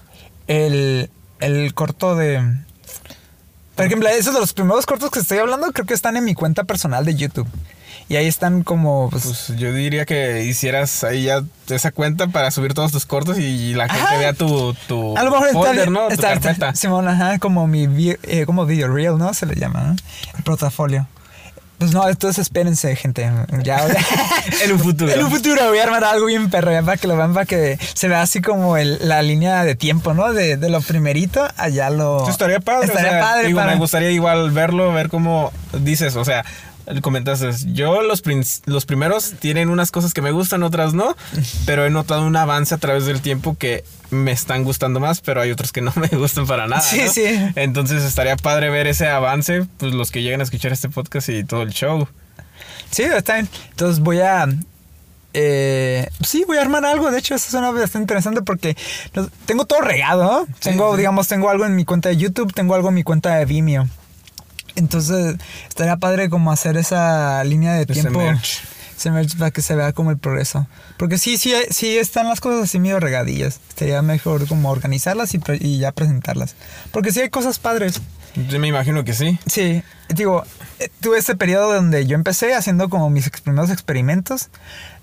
[0.48, 2.44] el, el corto de...
[3.76, 6.36] Por ejemplo, esos de los primeros cortos que estoy hablando creo que están en mi
[6.36, 7.48] cuenta personal de YouTube.
[8.10, 9.10] Y ahí están como...
[9.12, 13.38] Pues, Pues yo diría que hicieras ahí ya esa cuenta para subir todos tus cortos
[13.38, 14.18] y la gente Ajá.
[14.18, 16.08] vea tu, tu a lo mejor está, folder, ¿no?
[16.08, 16.74] Tu está- carpeta.
[16.76, 17.88] Simón, ajá, como mi
[18.24, 19.34] eh, como video reel, ¿no?
[19.36, 19.96] Se le llama, ¿no?
[20.36, 21.08] El portafolio.
[21.78, 23.32] Pues no, entonces espérense, gente.
[23.64, 23.86] Ya,
[24.64, 25.14] En un futuro.
[25.14, 27.46] En un futuro voy a armar algo bien perro, ya para que lo vean, para
[27.46, 30.34] que se vea así como el- la línea de tiempo, ¿no?
[30.34, 32.28] De, de lo primerito allá lo...
[32.28, 32.88] Estaría padre.
[32.88, 36.44] Estaría o sea, padre digo, para- Me gustaría igual verlo, ver cómo dices, o sea,
[37.02, 38.24] comentaste, yo los,
[38.66, 41.16] los primeros tienen unas cosas que me gustan, otras no,
[41.66, 45.42] pero he notado un avance a través del tiempo que me están gustando más, pero
[45.42, 46.82] hay otros que no me gustan para nada.
[46.82, 47.12] Sí, ¿no?
[47.12, 47.26] sí.
[47.56, 51.44] Entonces estaría padre ver ese avance, pues los que lleguen a escuchar este podcast y
[51.44, 52.08] todo el show.
[52.92, 53.50] Sí, está bien.
[53.70, 54.48] Entonces voy a...
[55.34, 57.12] eh, sí, voy a armar algo.
[57.12, 58.76] De hecho, eso suena bastante interesante porque
[59.46, 60.46] tengo todo regado, ¿no?
[60.46, 60.98] Sí, tengo, sí.
[60.98, 63.88] digamos, tengo algo en mi cuenta de YouTube, tengo algo en mi cuenta de Vimeo.
[64.76, 65.36] Entonces,
[65.68, 68.20] estaría padre como hacer esa línea de Ese tiempo.
[68.20, 68.62] merch.
[68.98, 70.68] Ese merch para que se vea como el progreso.
[70.98, 73.60] Porque sí, sí, sí están las cosas así medio regadillas.
[73.70, 76.56] Estaría mejor como organizarlas y, y ya presentarlas.
[76.92, 78.02] Porque sí hay cosas padres.
[78.50, 79.40] Yo me imagino que sí.
[79.48, 80.44] Sí, digo,
[80.80, 84.50] eh, tuve este periodo donde yo empecé haciendo como mis primeros experimentos.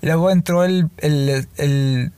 [0.01, 2.11] Luego entró el, el, el-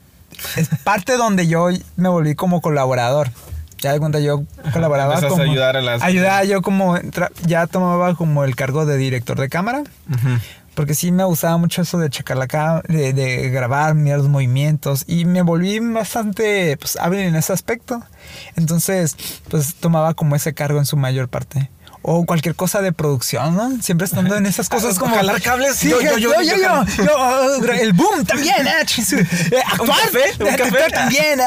[0.56, 3.30] es parte donde yo me volví como colaborador.
[3.80, 4.42] Ya de cuenta yo
[4.72, 6.98] colaboraba empezaste a como ayudar a las- ayudaba yo como
[7.46, 9.82] ya tomaba como el cargo de director de cámara
[10.74, 14.28] porque sí me gustaba mucho eso de checar la cámara, de, de grabar, mirar los
[14.28, 18.02] movimientos y me volví bastante pues, hábil en ese aspecto.
[18.56, 19.16] Entonces,
[19.48, 21.68] pues tomaba como ese cargo en su mayor parte
[22.02, 23.82] o cualquier cosa de producción, ¿no?
[23.82, 25.76] Siempre estando en esas cosas como jalar cables.
[25.76, 29.98] Sí, yo, yo, yo, yo, yo, yo, el boom también, actuar,
[30.56, 31.40] café, también,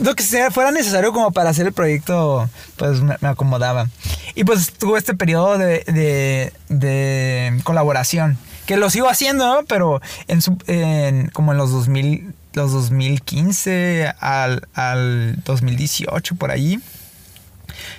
[0.00, 3.88] lo que sea fuera necesario como para hacer el proyecto, pues me, acomodaba.
[4.34, 9.64] Y pues tuve este periodo de, de, de colaboración que lo sigo haciendo, ¿no?
[9.64, 16.78] Pero en, su, en como en los 2000, los 2015 al, al 2018 por ahí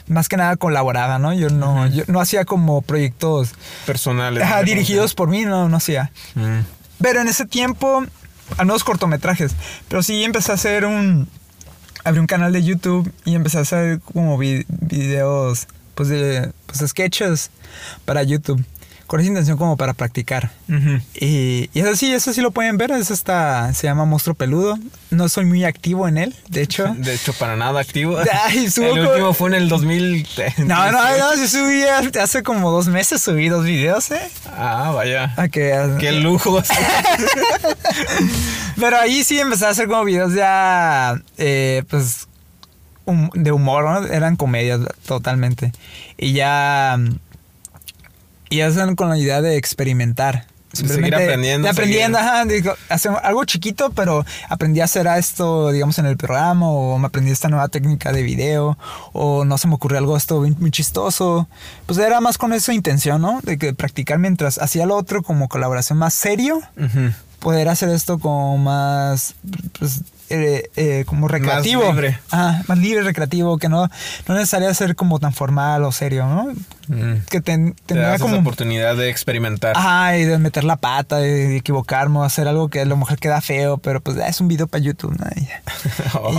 [0.08, 1.34] más que nada colaboraba, ¿no?
[1.34, 3.52] Yo no, yo no hacía como proyectos
[3.86, 4.44] Personales.
[4.44, 6.12] ajá, dirigidos por mí, no, no hacía.
[6.36, 6.60] Mm.
[7.02, 8.04] Pero en ese tiempo,
[8.58, 9.54] al menos cortometrajes.
[9.88, 11.28] Pero sí empecé a hacer un.
[12.04, 16.80] Abrí un canal de YouTube y empecé a hacer como vi- videos, pues de pues
[16.90, 17.52] sketches
[18.06, 18.64] para YouTube.
[19.10, 20.52] Con esa intención como para practicar.
[21.16, 24.78] y, y, eso sí, eso sí lo pueden ver, eso está, se llama Monstruo Peludo.
[25.10, 26.94] No soy muy activo en él, de hecho.
[27.00, 28.20] De hecho, para nada activo.
[28.22, 30.28] el último fue en el 2000.
[30.60, 31.82] No, no, no, yo subí
[32.20, 34.30] hace como dos meses, subí dos videos, ¿eh?
[34.56, 35.34] Ah, vaya.
[35.38, 36.62] Ah, Qué lujo.
[38.80, 42.28] Pero ahí sí empecé a hacer como videos ya, eh, pues,
[43.34, 44.06] de humor, ¿no?
[44.06, 45.72] Eran comedias totalmente.
[46.16, 47.00] Y ya
[48.50, 50.46] y están con la idea de experimentar.
[50.72, 51.66] Simplemente seguir aprendiendo.
[51.66, 56.16] De aprendiendo, ajá, digo, hacer algo chiquito, pero aprendí a hacer esto, digamos, en el
[56.16, 58.78] programa, o me aprendí esta nueva técnica de video,
[59.14, 61.48] o no se me ocurrió algo esto muy, chistoso.
[61.88, 63.40] Pues era más con esa intención, ¿no?
[63.42, 66.62] De que practicar mientras hacía lo otro como colaboración más serio,
[67.40, 69.34] poder hacer esto como más,
[69.80, 71.86] pues, eh, eh, como recreativo.
[71.86, 72.20] Más libre.
[72.32, 73.90] Ah, más libre, recreativo, que no,
[74.28, 76.54] no necesaria ser como tan formal o serio, ¿no?
[76.90, 77.26] Mm.
[77.30, 78.38] Que ten, tener como...
[78.38, 79.78] oportunidad de experimentar.
[79.78, 83.42] Ajá, y de meter la pata, de, equivocarme, hacer algo que a lo mejor queda
[83.42, 85.26] feo, pero pues es un video para YouTube, ¿no?
[86.12, 86.36] Oh.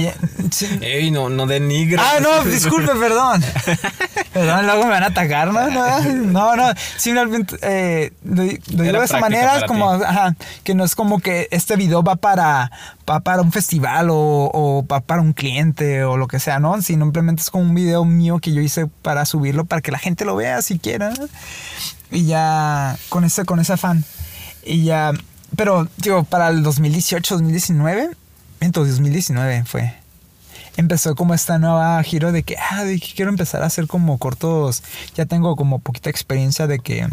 [0.80, 2.00] Ey, no, no denigre.
[2.00, 3.42] Ah, no, disculpe, perdón.
[4.32, 5.70] perdón, luego me van a atacar, ¿no?
[6.30, 11.20] No, no, simplemente eh, lo, digo de esa manera, como, ajá, que no es como
[11.20, 12.72] que este video va para,
[13.08, 16.82] va para un festival o, o va para un cliente o lo que sea, ¿no?
[16.82, 20.24] Simplemente es como un video mío que yo hice para subirlo para que la gente
[20.24, 21.12] lo vea siquiera.
[22.10, 24.04] Y ya con ese, con ese afán.
[24.64, 25.12] Y ya,
[25.56, 28.10] pero digo, para el 2018, 2019,
[28.60, 29.94] entonces 2019 fue.
[30.76, 32.84] Empezó como esta nueva giro de que, ah,
[33.14, 34.82] quiero empezar a hacer como cortos.
[35.14, 37.06] Ya tengo como poquita experiencia de que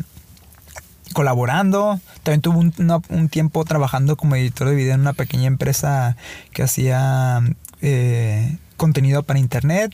[1.13, 1.99] colaborando.
[2.23, 6.15] También tuve un, un, tiempo trabajando como editor de video en una pequeña empresa
[6.51, 7.41] que hacía
[7.81, 9.93] eh, contenido para internet.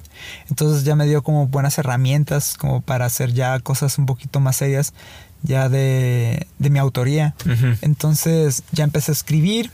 [0.49, 4.57] Entonces ya me dio como buenas herramientas como para hacer ya cosas un poquito más
[4.57, 4.93] serias
[5.41, 7.35] ya de, de mi autoría.
[7.81, 9.71] Entonces ya empecé a escribir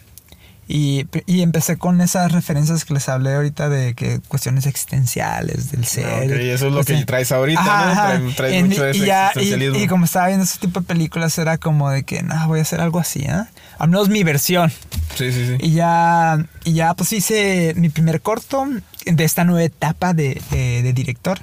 [0.72, 5.84] y, y, empecé con esas referencias que les hablé ahorita de que cuestiones existenciales del
[5.84, 6.40] ser.
[6.40, 8.34] y eso es lo que traes ahorita, ¿no?
[8.36, 11.90] Traes, mucho de ese y, y, como estaba viendo ese tipo de películas, era como
[11.90, 13.46] de que, no, voy a hacer algo así, ¿eh?
[13.80, 14.72] Al menos mi versión.
[15.16, 15.56] Sí, sí, sí.
[15.60, 18.68] Y ya, y ya pues hice mi primer corto
[19.12, 21.40] de esta nueva etapa de, de, director,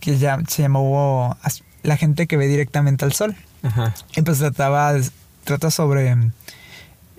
[0.00, 1.36] que ya se llamó
[1.82, 3.36] La gente que ve directamente al sol.
[3.62, 3.94] Ajá.
[4.16, 4.94] Y pues trataba,
[5.44, 6.16] trata sobre...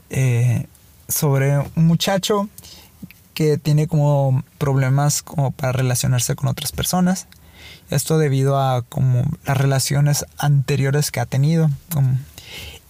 [0.10, 0.68] Eh,
[1.08, 2.50] sobre un muchacho
[3.34, 7.28] que tiene como problemas como para relacionarse con otras personas.
[7.90, 11.70] Esto debido a como las relaciones anteriores que ha tenido.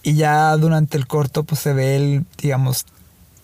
[0.02, 2.86] y ya durante el corto pues se ve él, digamos,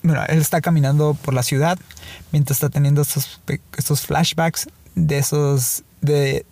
[0.03, 1.77] bueno, él está caminando por la ciudad
[2.31, 6.45] mientras está teniendo estos, flashbacks de esos, de,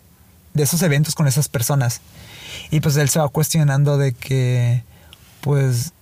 [0.55, 2.01] esos eventos con esas personas.
[2.71, 4.83] Y pues él se va cuestionando de que
[5.41, 5.93] pues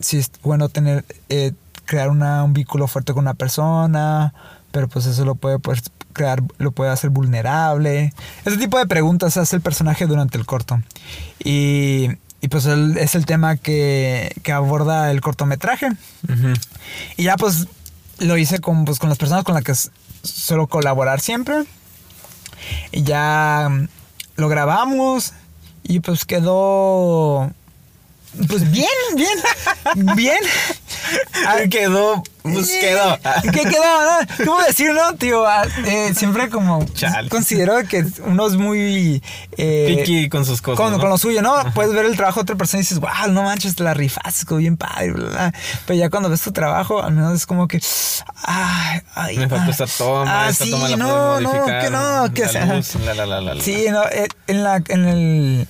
[0.00, 1.52] sí es bueno tener, eh,
[1.84, 4.34] crear una, un vínculo fuerte con una persona,
[4.70, 5.82] pero pues eso lo puede pues,
[6.12, 8.12] crear, lo puede hacer vulnerable.
[8.44, 10.80] Ese tipo de preguntas hace el personaje durante el corto.
[11.42, 12.08] Y,
[12.42, 15.90] y pues es el tema que, que, aborda el cortometraje.
[17.16, 17.68] Y ya pues
[18.18, 19.74] lo hice con, pues, con las personas con las que
[20.26, 21.64] suelo colaborar siempre.
[22.90, 23.70] Y ya
[24.34, 25.32] lo grabamos
[25.84, 27.52] y pues quedó
[28.48, 30.40] pues bien, bien, bien.
[31.46, 33.18] Ah, quedó, pues quedó.
[33.42, 34.44] ¿Qué quedó?
[34.44, 35.46] ¿Cómo decirlo, tío?
[35.46, 36.84] Ah, eh, siempre como
[37.28, 39.22] considero que uno es muy...
[39.56, 41.54] Eh, Piqui con sus cosas, con, lo suyo, ¿no?
[41.74, 44.44] Puedes ver el trabajo de otra persona y dices, wow, no manches, te la rifas,
[44.56, 45.52] bien padre, bla,
[45.86, 47.80] Pero ya cuando ves tu trabajo, al menos es como que...
[48.44, 52.34] Ay, ay, Me falta esta toma, ah, esta sí, toma la no, no, que no,
[52.34, 52.82] que sea...
[52.82, 54.82] Sí, no, eh, en la...
[54.88, 55.68] En el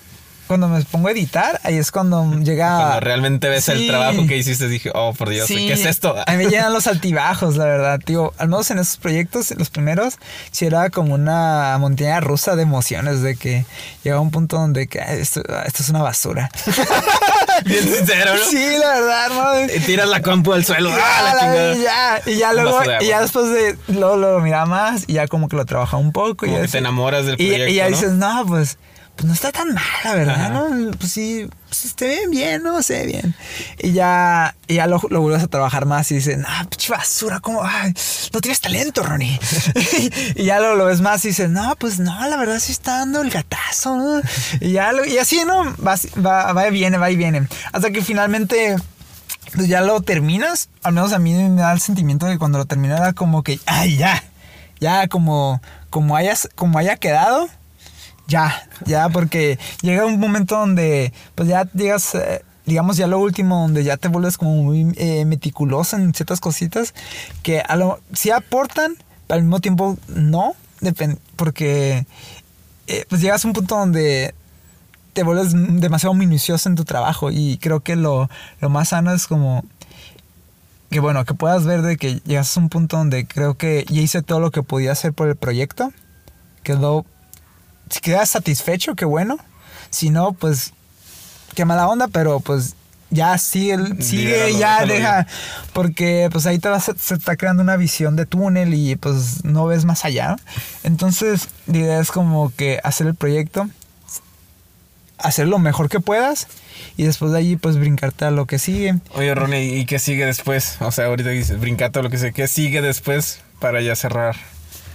[0.53, 2.77] cuando me pongo a editar, ahí es cuando llega.
[2.83, 6.15] Cuando realmente ves el trabajo que hiciste, dije, oh, por Dios, ¿qué es esto?
[6.27, 8.35] A mí me llegan los altibajos, la verdad, tío.
[8.37, 10.19] Al menos en esos proyectos, los primeros,
[10.51, 13.65] sí era como una montaña rusa de emociones, de que
[14.05, 16.51] llegaba un punto donde que esto, es una basura.
[17.65, 18.45] Bien sincero, ¿no?
[18.51, 19.75] Sí, la verdad, ¿no?
[19.75, 20.91] Y tiras la compu al suelo.
[20.93, 25.05] ¡ah, la y ya, y ya luego, y ya después de, luego lo mira más,
[25.07, 26.45] y ya como que lo trabaja un poco.
[26.45, 28.77] y te enamoras del proyecto, Y, ya dices, no, pues
[29.17, 30.91] pues no está tan mal, la verdad, ¿no?
[30.93, 32.83] Pues sí, pues esté bien, bien, ¿no?
[32.83, 33.35] sé bien.
[33.79, 37.41] Y ya, y ya lo, lo, vuelves a trabajar más y dices, ah, pinche basura,
[37.41, 37.63] ¿cómo?
[37.63, 37.93] Ay,
[38.33, 39.39] no tienes talento, Ronnie.
[40.35, 42.99] y ya lo, lo, ves más y dices, no, pues no, la verdad sí está
[42.99, 44.23] dando el gatazo, ¿no?
[44.61, 45.65] Y ya lo, y así, ¿no?
[45.77, 47.47] Va, va, va y viene, va y viene.
[47.73, 48.77] Hasta que finalmente
[49.55, 50.71] pues ya lo terminas.
[50.83, 53.43] Al menos a mí me da el sentimiento de que cuando lo terminé era como
[53.43, 54.23] que, ay, ya,
[54.81, 55.61] ya como,
[55.91, 57.49] como, hayas, como haya quedado
[58.33, 63.61] Ya, ya, porque llega un momento donde pues ya llegas, eh, digamos ya lo último,
[63.61, 66.95] donde ya te vuelves como muy eh, meticuloso en ciertas cositas
[67.43, 68.95] que a lo, sí aportan,
[69.27, 70.55] pero al mismo tiempo no,
[71.37, 72.07] porque
[72.87, 74.35] eh, pues llegas a un punto donde
[75.13, 78.31] te vuelves demasiado minucioso en tu trabajo y creo que lo,
[78.63, 79.63] lo más sano es como
[80.89, 84.01] que bueno, que puedas ver de que llegas a un punto donde creo que ya
[84.01, 85.93] hice todo lo que podía hacer por el proyecto.
[86.63, 87.05] Quedó,
[87.93, 89.37] si quedas satisfecho, qué bueno.
[89.91, 90.73] Si no, pues,
[91.55, 92.75] qué mala onda, pero pues
[93.11, 95.27] ya sigue, sigue, ya deja,
[95.75, 99.67] porque pues ahí te vas, se está creando una visión de túnel y pues no
[99.67, 100.37] ves más allá.
[100.83, 103.69] Entonces, la idea es como que hacer el proyecto,
[105.19, 106.47] hacer lo mejor que puedas
[106.97, 108.95] y después de allí pues brincarte a lo que sigue.
[109.15, 110.79] Oye, Ronnie, ¿y qué sigue después?
[110.81, 112.33] O sea, ahorita dices, brincate o lo que sea.
[112.33, 114.37] ¿Qué sigue después para ya cerrar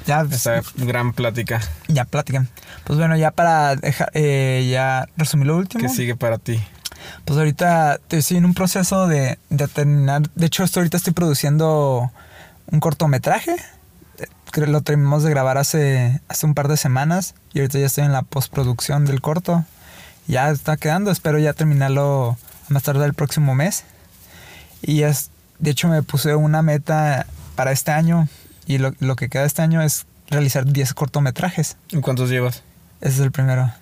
[0.08, 1.62] Ya, pues, esta gran plática?
[1.90, 2.48] ya platican.
[2.86, 5.82] Pues bueno, ya para dejar, eh, ya resumir lo último.
[5.82, 6.60] ¿Qué sigue para ti?
[7.26, 10.24] Pues ahorita estoy en un proceso de, de terminar.
[10.34, 12.10] De hecho, esto ahorita estoy produciendo
[12.72, 13.56] un cortometraje.
[14.56, 17.36] Lo terminamos de grabar hace, hace un par de semanas.
[17.54, 19.66] Y ahorita ya estoy en la postproducción del corto.
[20.28, 21.12] Ya está quedando.
[21.12, 22.38] Espero ya terminarlo
[22.70, 23.84] más tarde el próximo mes.
[24.82, 27.26] Y es, de hecho, me puse una meta
[27.56, 28.28] para este año.
[28.68, 31.78] Y lo, lo que queda este año es realizar 10 cortometrajes.
[31.90, 32.62] ¿Y ¿Cuántos llevas?
[33.02, 33.72] Ese es el primero.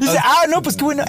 [0.00, 1.04] Dice, ah, no, pues qué bueno.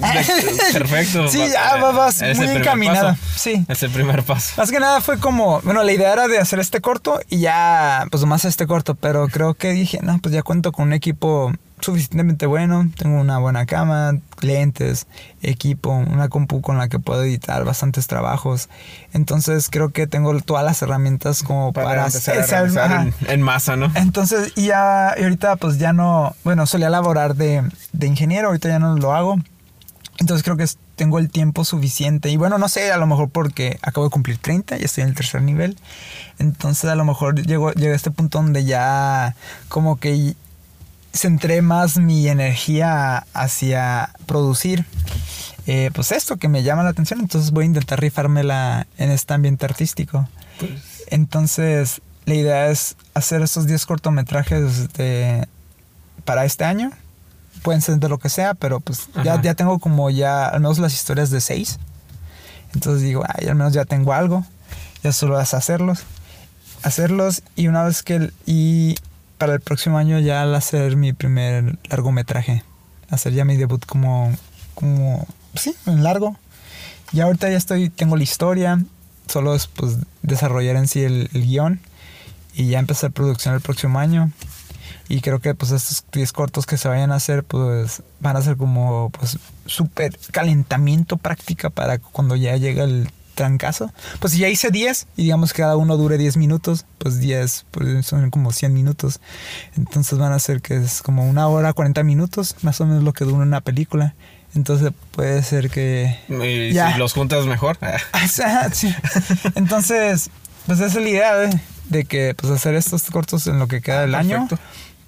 [0.73, 1.29] Perfecto.
[1.29, 3.15] Sí, ya va- vas muy encaminada.
[3.35, 3.63] Sí.
[3.69, 4.53] Es el primer paso.
[4.57, 8.05] Más que nada fue como, bueno, la idea era de hacer este corto y ya,
[8.11, 11.53] pues nomás este corto, pero creo que dije, no, pues ya cuento con un equipo
[11.81, 15.07] suficientemente bueno, tengo una buena cama, lentes,
[15.41, 18.69] equipo, una compu con la que puedo editar bastantes trabajos.
[19.13, 23.41] Entonces creo que tengo todas las herramientas como para, Para, empezar a hacer- en, en
[23.41, 23.91] masa, ¿no?
[23.95, 27.63] Entonces, y ya, y ahorita pues ya no, bueno, solía laborar de,
[27.93, 29.37] de ingeniero, ahorita ya no lo hago.
[30.19, 32.29] Entonces creo que tengo el tiempo suficiente.
[32.29, 35.09] Y bueno, no sé, a lo mejor porque acabo de cumplir 30, ya estoy en
[35.09, 35.77] el tercer nivel.
[36.37, 39.35] Entonces a lo mejor llego, llegué a este punto donde ya
[39.67, 40.35] como que
[41.13, 44.85] centré más mi energía hacia producir.
[45.67, 49.33] eh, pues esto que me llama la atención, entonces voy a intentar rifármela en este
[49.33, 50.27] ambiente artístico.
[50.59, 50.71] Pues,
[51.07, 55.47] Entonces, la idea es hacer esos 10 cortometrajes de,
[56.25, 56.91] para este año.
[57.63, 60.79] Pueden ser de lo que sea, pero pues ya, ya tengo como ya al menos
[60.79, 61.77] las historias de 6.
[62.73, 64.45] Entonces digo, ay, al menos ya tengo algo.
[65.03, 66.03] Ya solo es hacerlos.
[66.83, 68.31] Hacerlos y una vez que...
[68.45, 68.95] y
[69.41, 72.61] para el próximo año ya al hacer mi primer largometraje.
[73.09, 74.31] Hacer ya mi debut como...
[74.75, 76.37] como sí, en largo.
[77.11, 78.79] Y ahorita ya estoy, tengo la historia,
[79.25, 81.79] solo es pues desarrollar en sí el, el guion
[82.53, 84.31] y ya empezar producción el próximo año.
[85.09, 88.43] Y creo que pues estos 10 cortos que se vayan a hacer pues van a
[88.43, 93.09] ser como pues súper calentamiento práctica para cuando ya llega el
[93.41, 93.91] trancazo.
[94.19, 97.65] Pues si ya hice 10 y digamos que cada uno dure 10 minutos, pues 10
[97.71, 99.19] pues son como 100 minutos.
[99.75, 103.13] Entonces van a ser que es como una hora 40 minutos, más o menos lo
[103.13, 104.13] que dura una película.
[104.53, 106.93] Entonces puede ser que y Ya.
[106.93, 107.79] si los juntas mejor.
[108.73, 108.93] Sí.
[109.55, 110.29] Entonces,
[110.67, 111.59] pues esa es la idea de,
[111.89, 114.47] de que pues hacer estos cortos en lo que queda del año.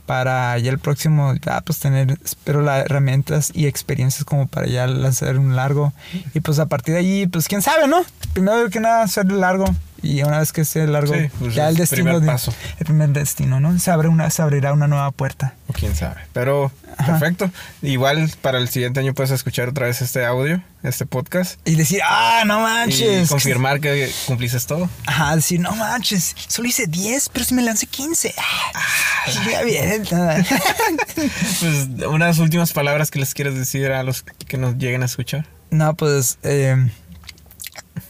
[0.06, 4.86] Para ya el próximo ya pues tener espero las herramientas y experiencias como para ya
[4.86, 5.94] hacer un largo
[6.34, 8.04] y pues a partir de allí pues quién sabe, ¿no?
[8.34, 9.66] Primero que nada hacer el largo
[10.04, 12.54] y una vez que sea el largo Sí, pues, ya el es destino primer paso.
[12.80, 13.80] el primer destino, ¿no?
[13.80, 15.56] Se abre una se abrirá una nueva puerta.
[15.68, 16.22] O quién sabe.
[16.34, 17.18] Pero Ajá.
[17.18, 17.50] perfecto.
[17.82, 21.60] Igual para el siguiente año puedes escuchar otra vez este audio, este podcast.
[21.66, 23.30] Y decir, ah, no Y manches.
[23.30, 24.90] confirmar que cumpliste todo.
[25.08, 28.34] Ajá, decir, no manches, solo hice 10, pero si me lancé 15.
[28.38, 30.04] Ah, ya bien.
[31.16, 35.46] Pues unas últimas palabras que les quieres decir a los que nos lleguen a escuchar.
[35.72, 36.90] No, pues eh,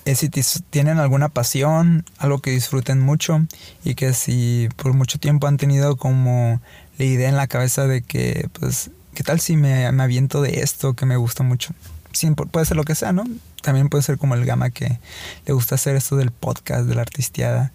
[0.06, 3.42] eh, si tienen alguna pasión, algo que disfruten mucho
[3.84, 6.62] y que si por mucho tiempo han tenido como
[6.98, 10.60] la idea en la cabeza de que, pues, ¿qué tal si me, me aviento de
[10.62, 11.74] esto que me gusta mucho?
[12.12, 13.24] Sí, pu- puede ser lo que sea, ¿no?
[13.62, 15.00] También puede ser como el gama que
[15.46, 17.72] le gusta hacer esto del podcast, de la artisteada.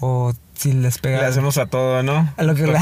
[0.00, 1.18] O si les pega...
[1.20, 2.32] Le hacemos a todo, ¿no?
[2.36, 2.72] A lo que, lo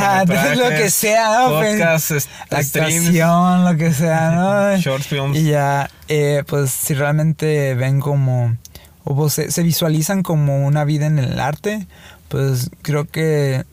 [0.68, 1.56] que sea, ¿no?
[1.58, 4.76] Pues, Podcast, est- la streams, actuación, lo que sea, ¿no?
[4.80, 5.36] short films.
[5.36, 8.56] Y ya, eh, pues si realmente ven como,
[9.04, 11.86] o pues, se, se visualizan como una vida en el arte,
[12.28, 13.64] pues creo que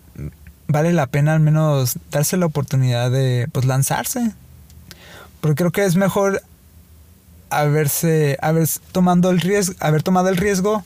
[0.67, 4.31] vale la pena al menos darse la oportunidad de pues lanzarse.
[5.41, 6.41] Porque creo que es mejor
[7.49, 10.83] haberse, haber tomando el riesgo, haber tomado el riesgo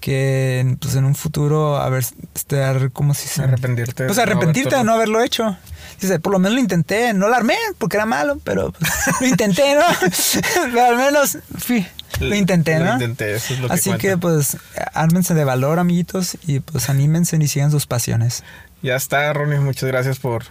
[0.00, 2.04] que pues en un futuro haber
[2.34, 5.56] estar como si se arrepentirte pues arrepentirte de no haberlo hecho.
[5.98, 8.90] Dice por lo menos lo intenté no lo armé porque era malo pero pues,
[9.20, 9.80] lo intenté no
[10.72, 11.86] pero al menos fui,
[12.20, 14.00] lo intenté no Lo intenté, eso es lo que así cuenta.
[14.08, 14.56] que pues
[14.92, 18.42] ármense de valor amiguitos y pues anímense y sigan sus pasiones
[18.82, 19.58] Ya está, Ronnie.
[19.60, 20.44] Muchas gracias por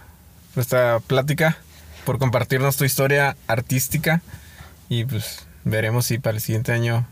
[0.56, 1.56] nuestra plática,
[2.04, 4.20] por compartirnos tu historia artística.
[4.88, 7.06] Y pues veremos si para el siguiente año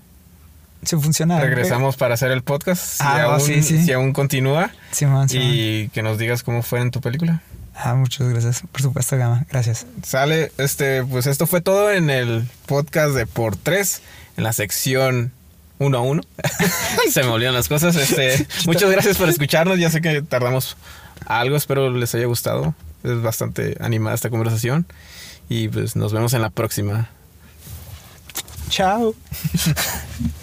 [0.84, 2.82] si funciona regresamos para hacer el podcast.
[2.82, 3.84] Si, Ah, aún, sí, sí.
[3.84, 4.70] si aún continúa.
[4.90, 5.46] Simón, Simón.
[5.48, 7.40] Y que nos digas cómo fue en tu película.
[7.74, 8.62] Ah, muchas gracias.
[8.70, 9.46] Por supuesto, Gama.
[9.50, 9.86] Gracias.
[10.02, 14.02] Sale, este, pues esto fue todo en el podcast de Por Tres,
[14.36, 15.32] en la sección
[15.78, 16.22] 1 a 1.
[17.10, 17.96] Se me olvidan las cosas.
[17.96, 19.78] Este, muchas gracias por escucharnos.
[19.78, 20.76] Ya sé que tardamos
[21.26, 22.74] algo, espero les haya gustado.
[23.04, 24.86] Es bastante animada esta conversación.
[25.48, 27.08] Y pues nos vemos en la próxima.
[28.68, 29.14] Chao.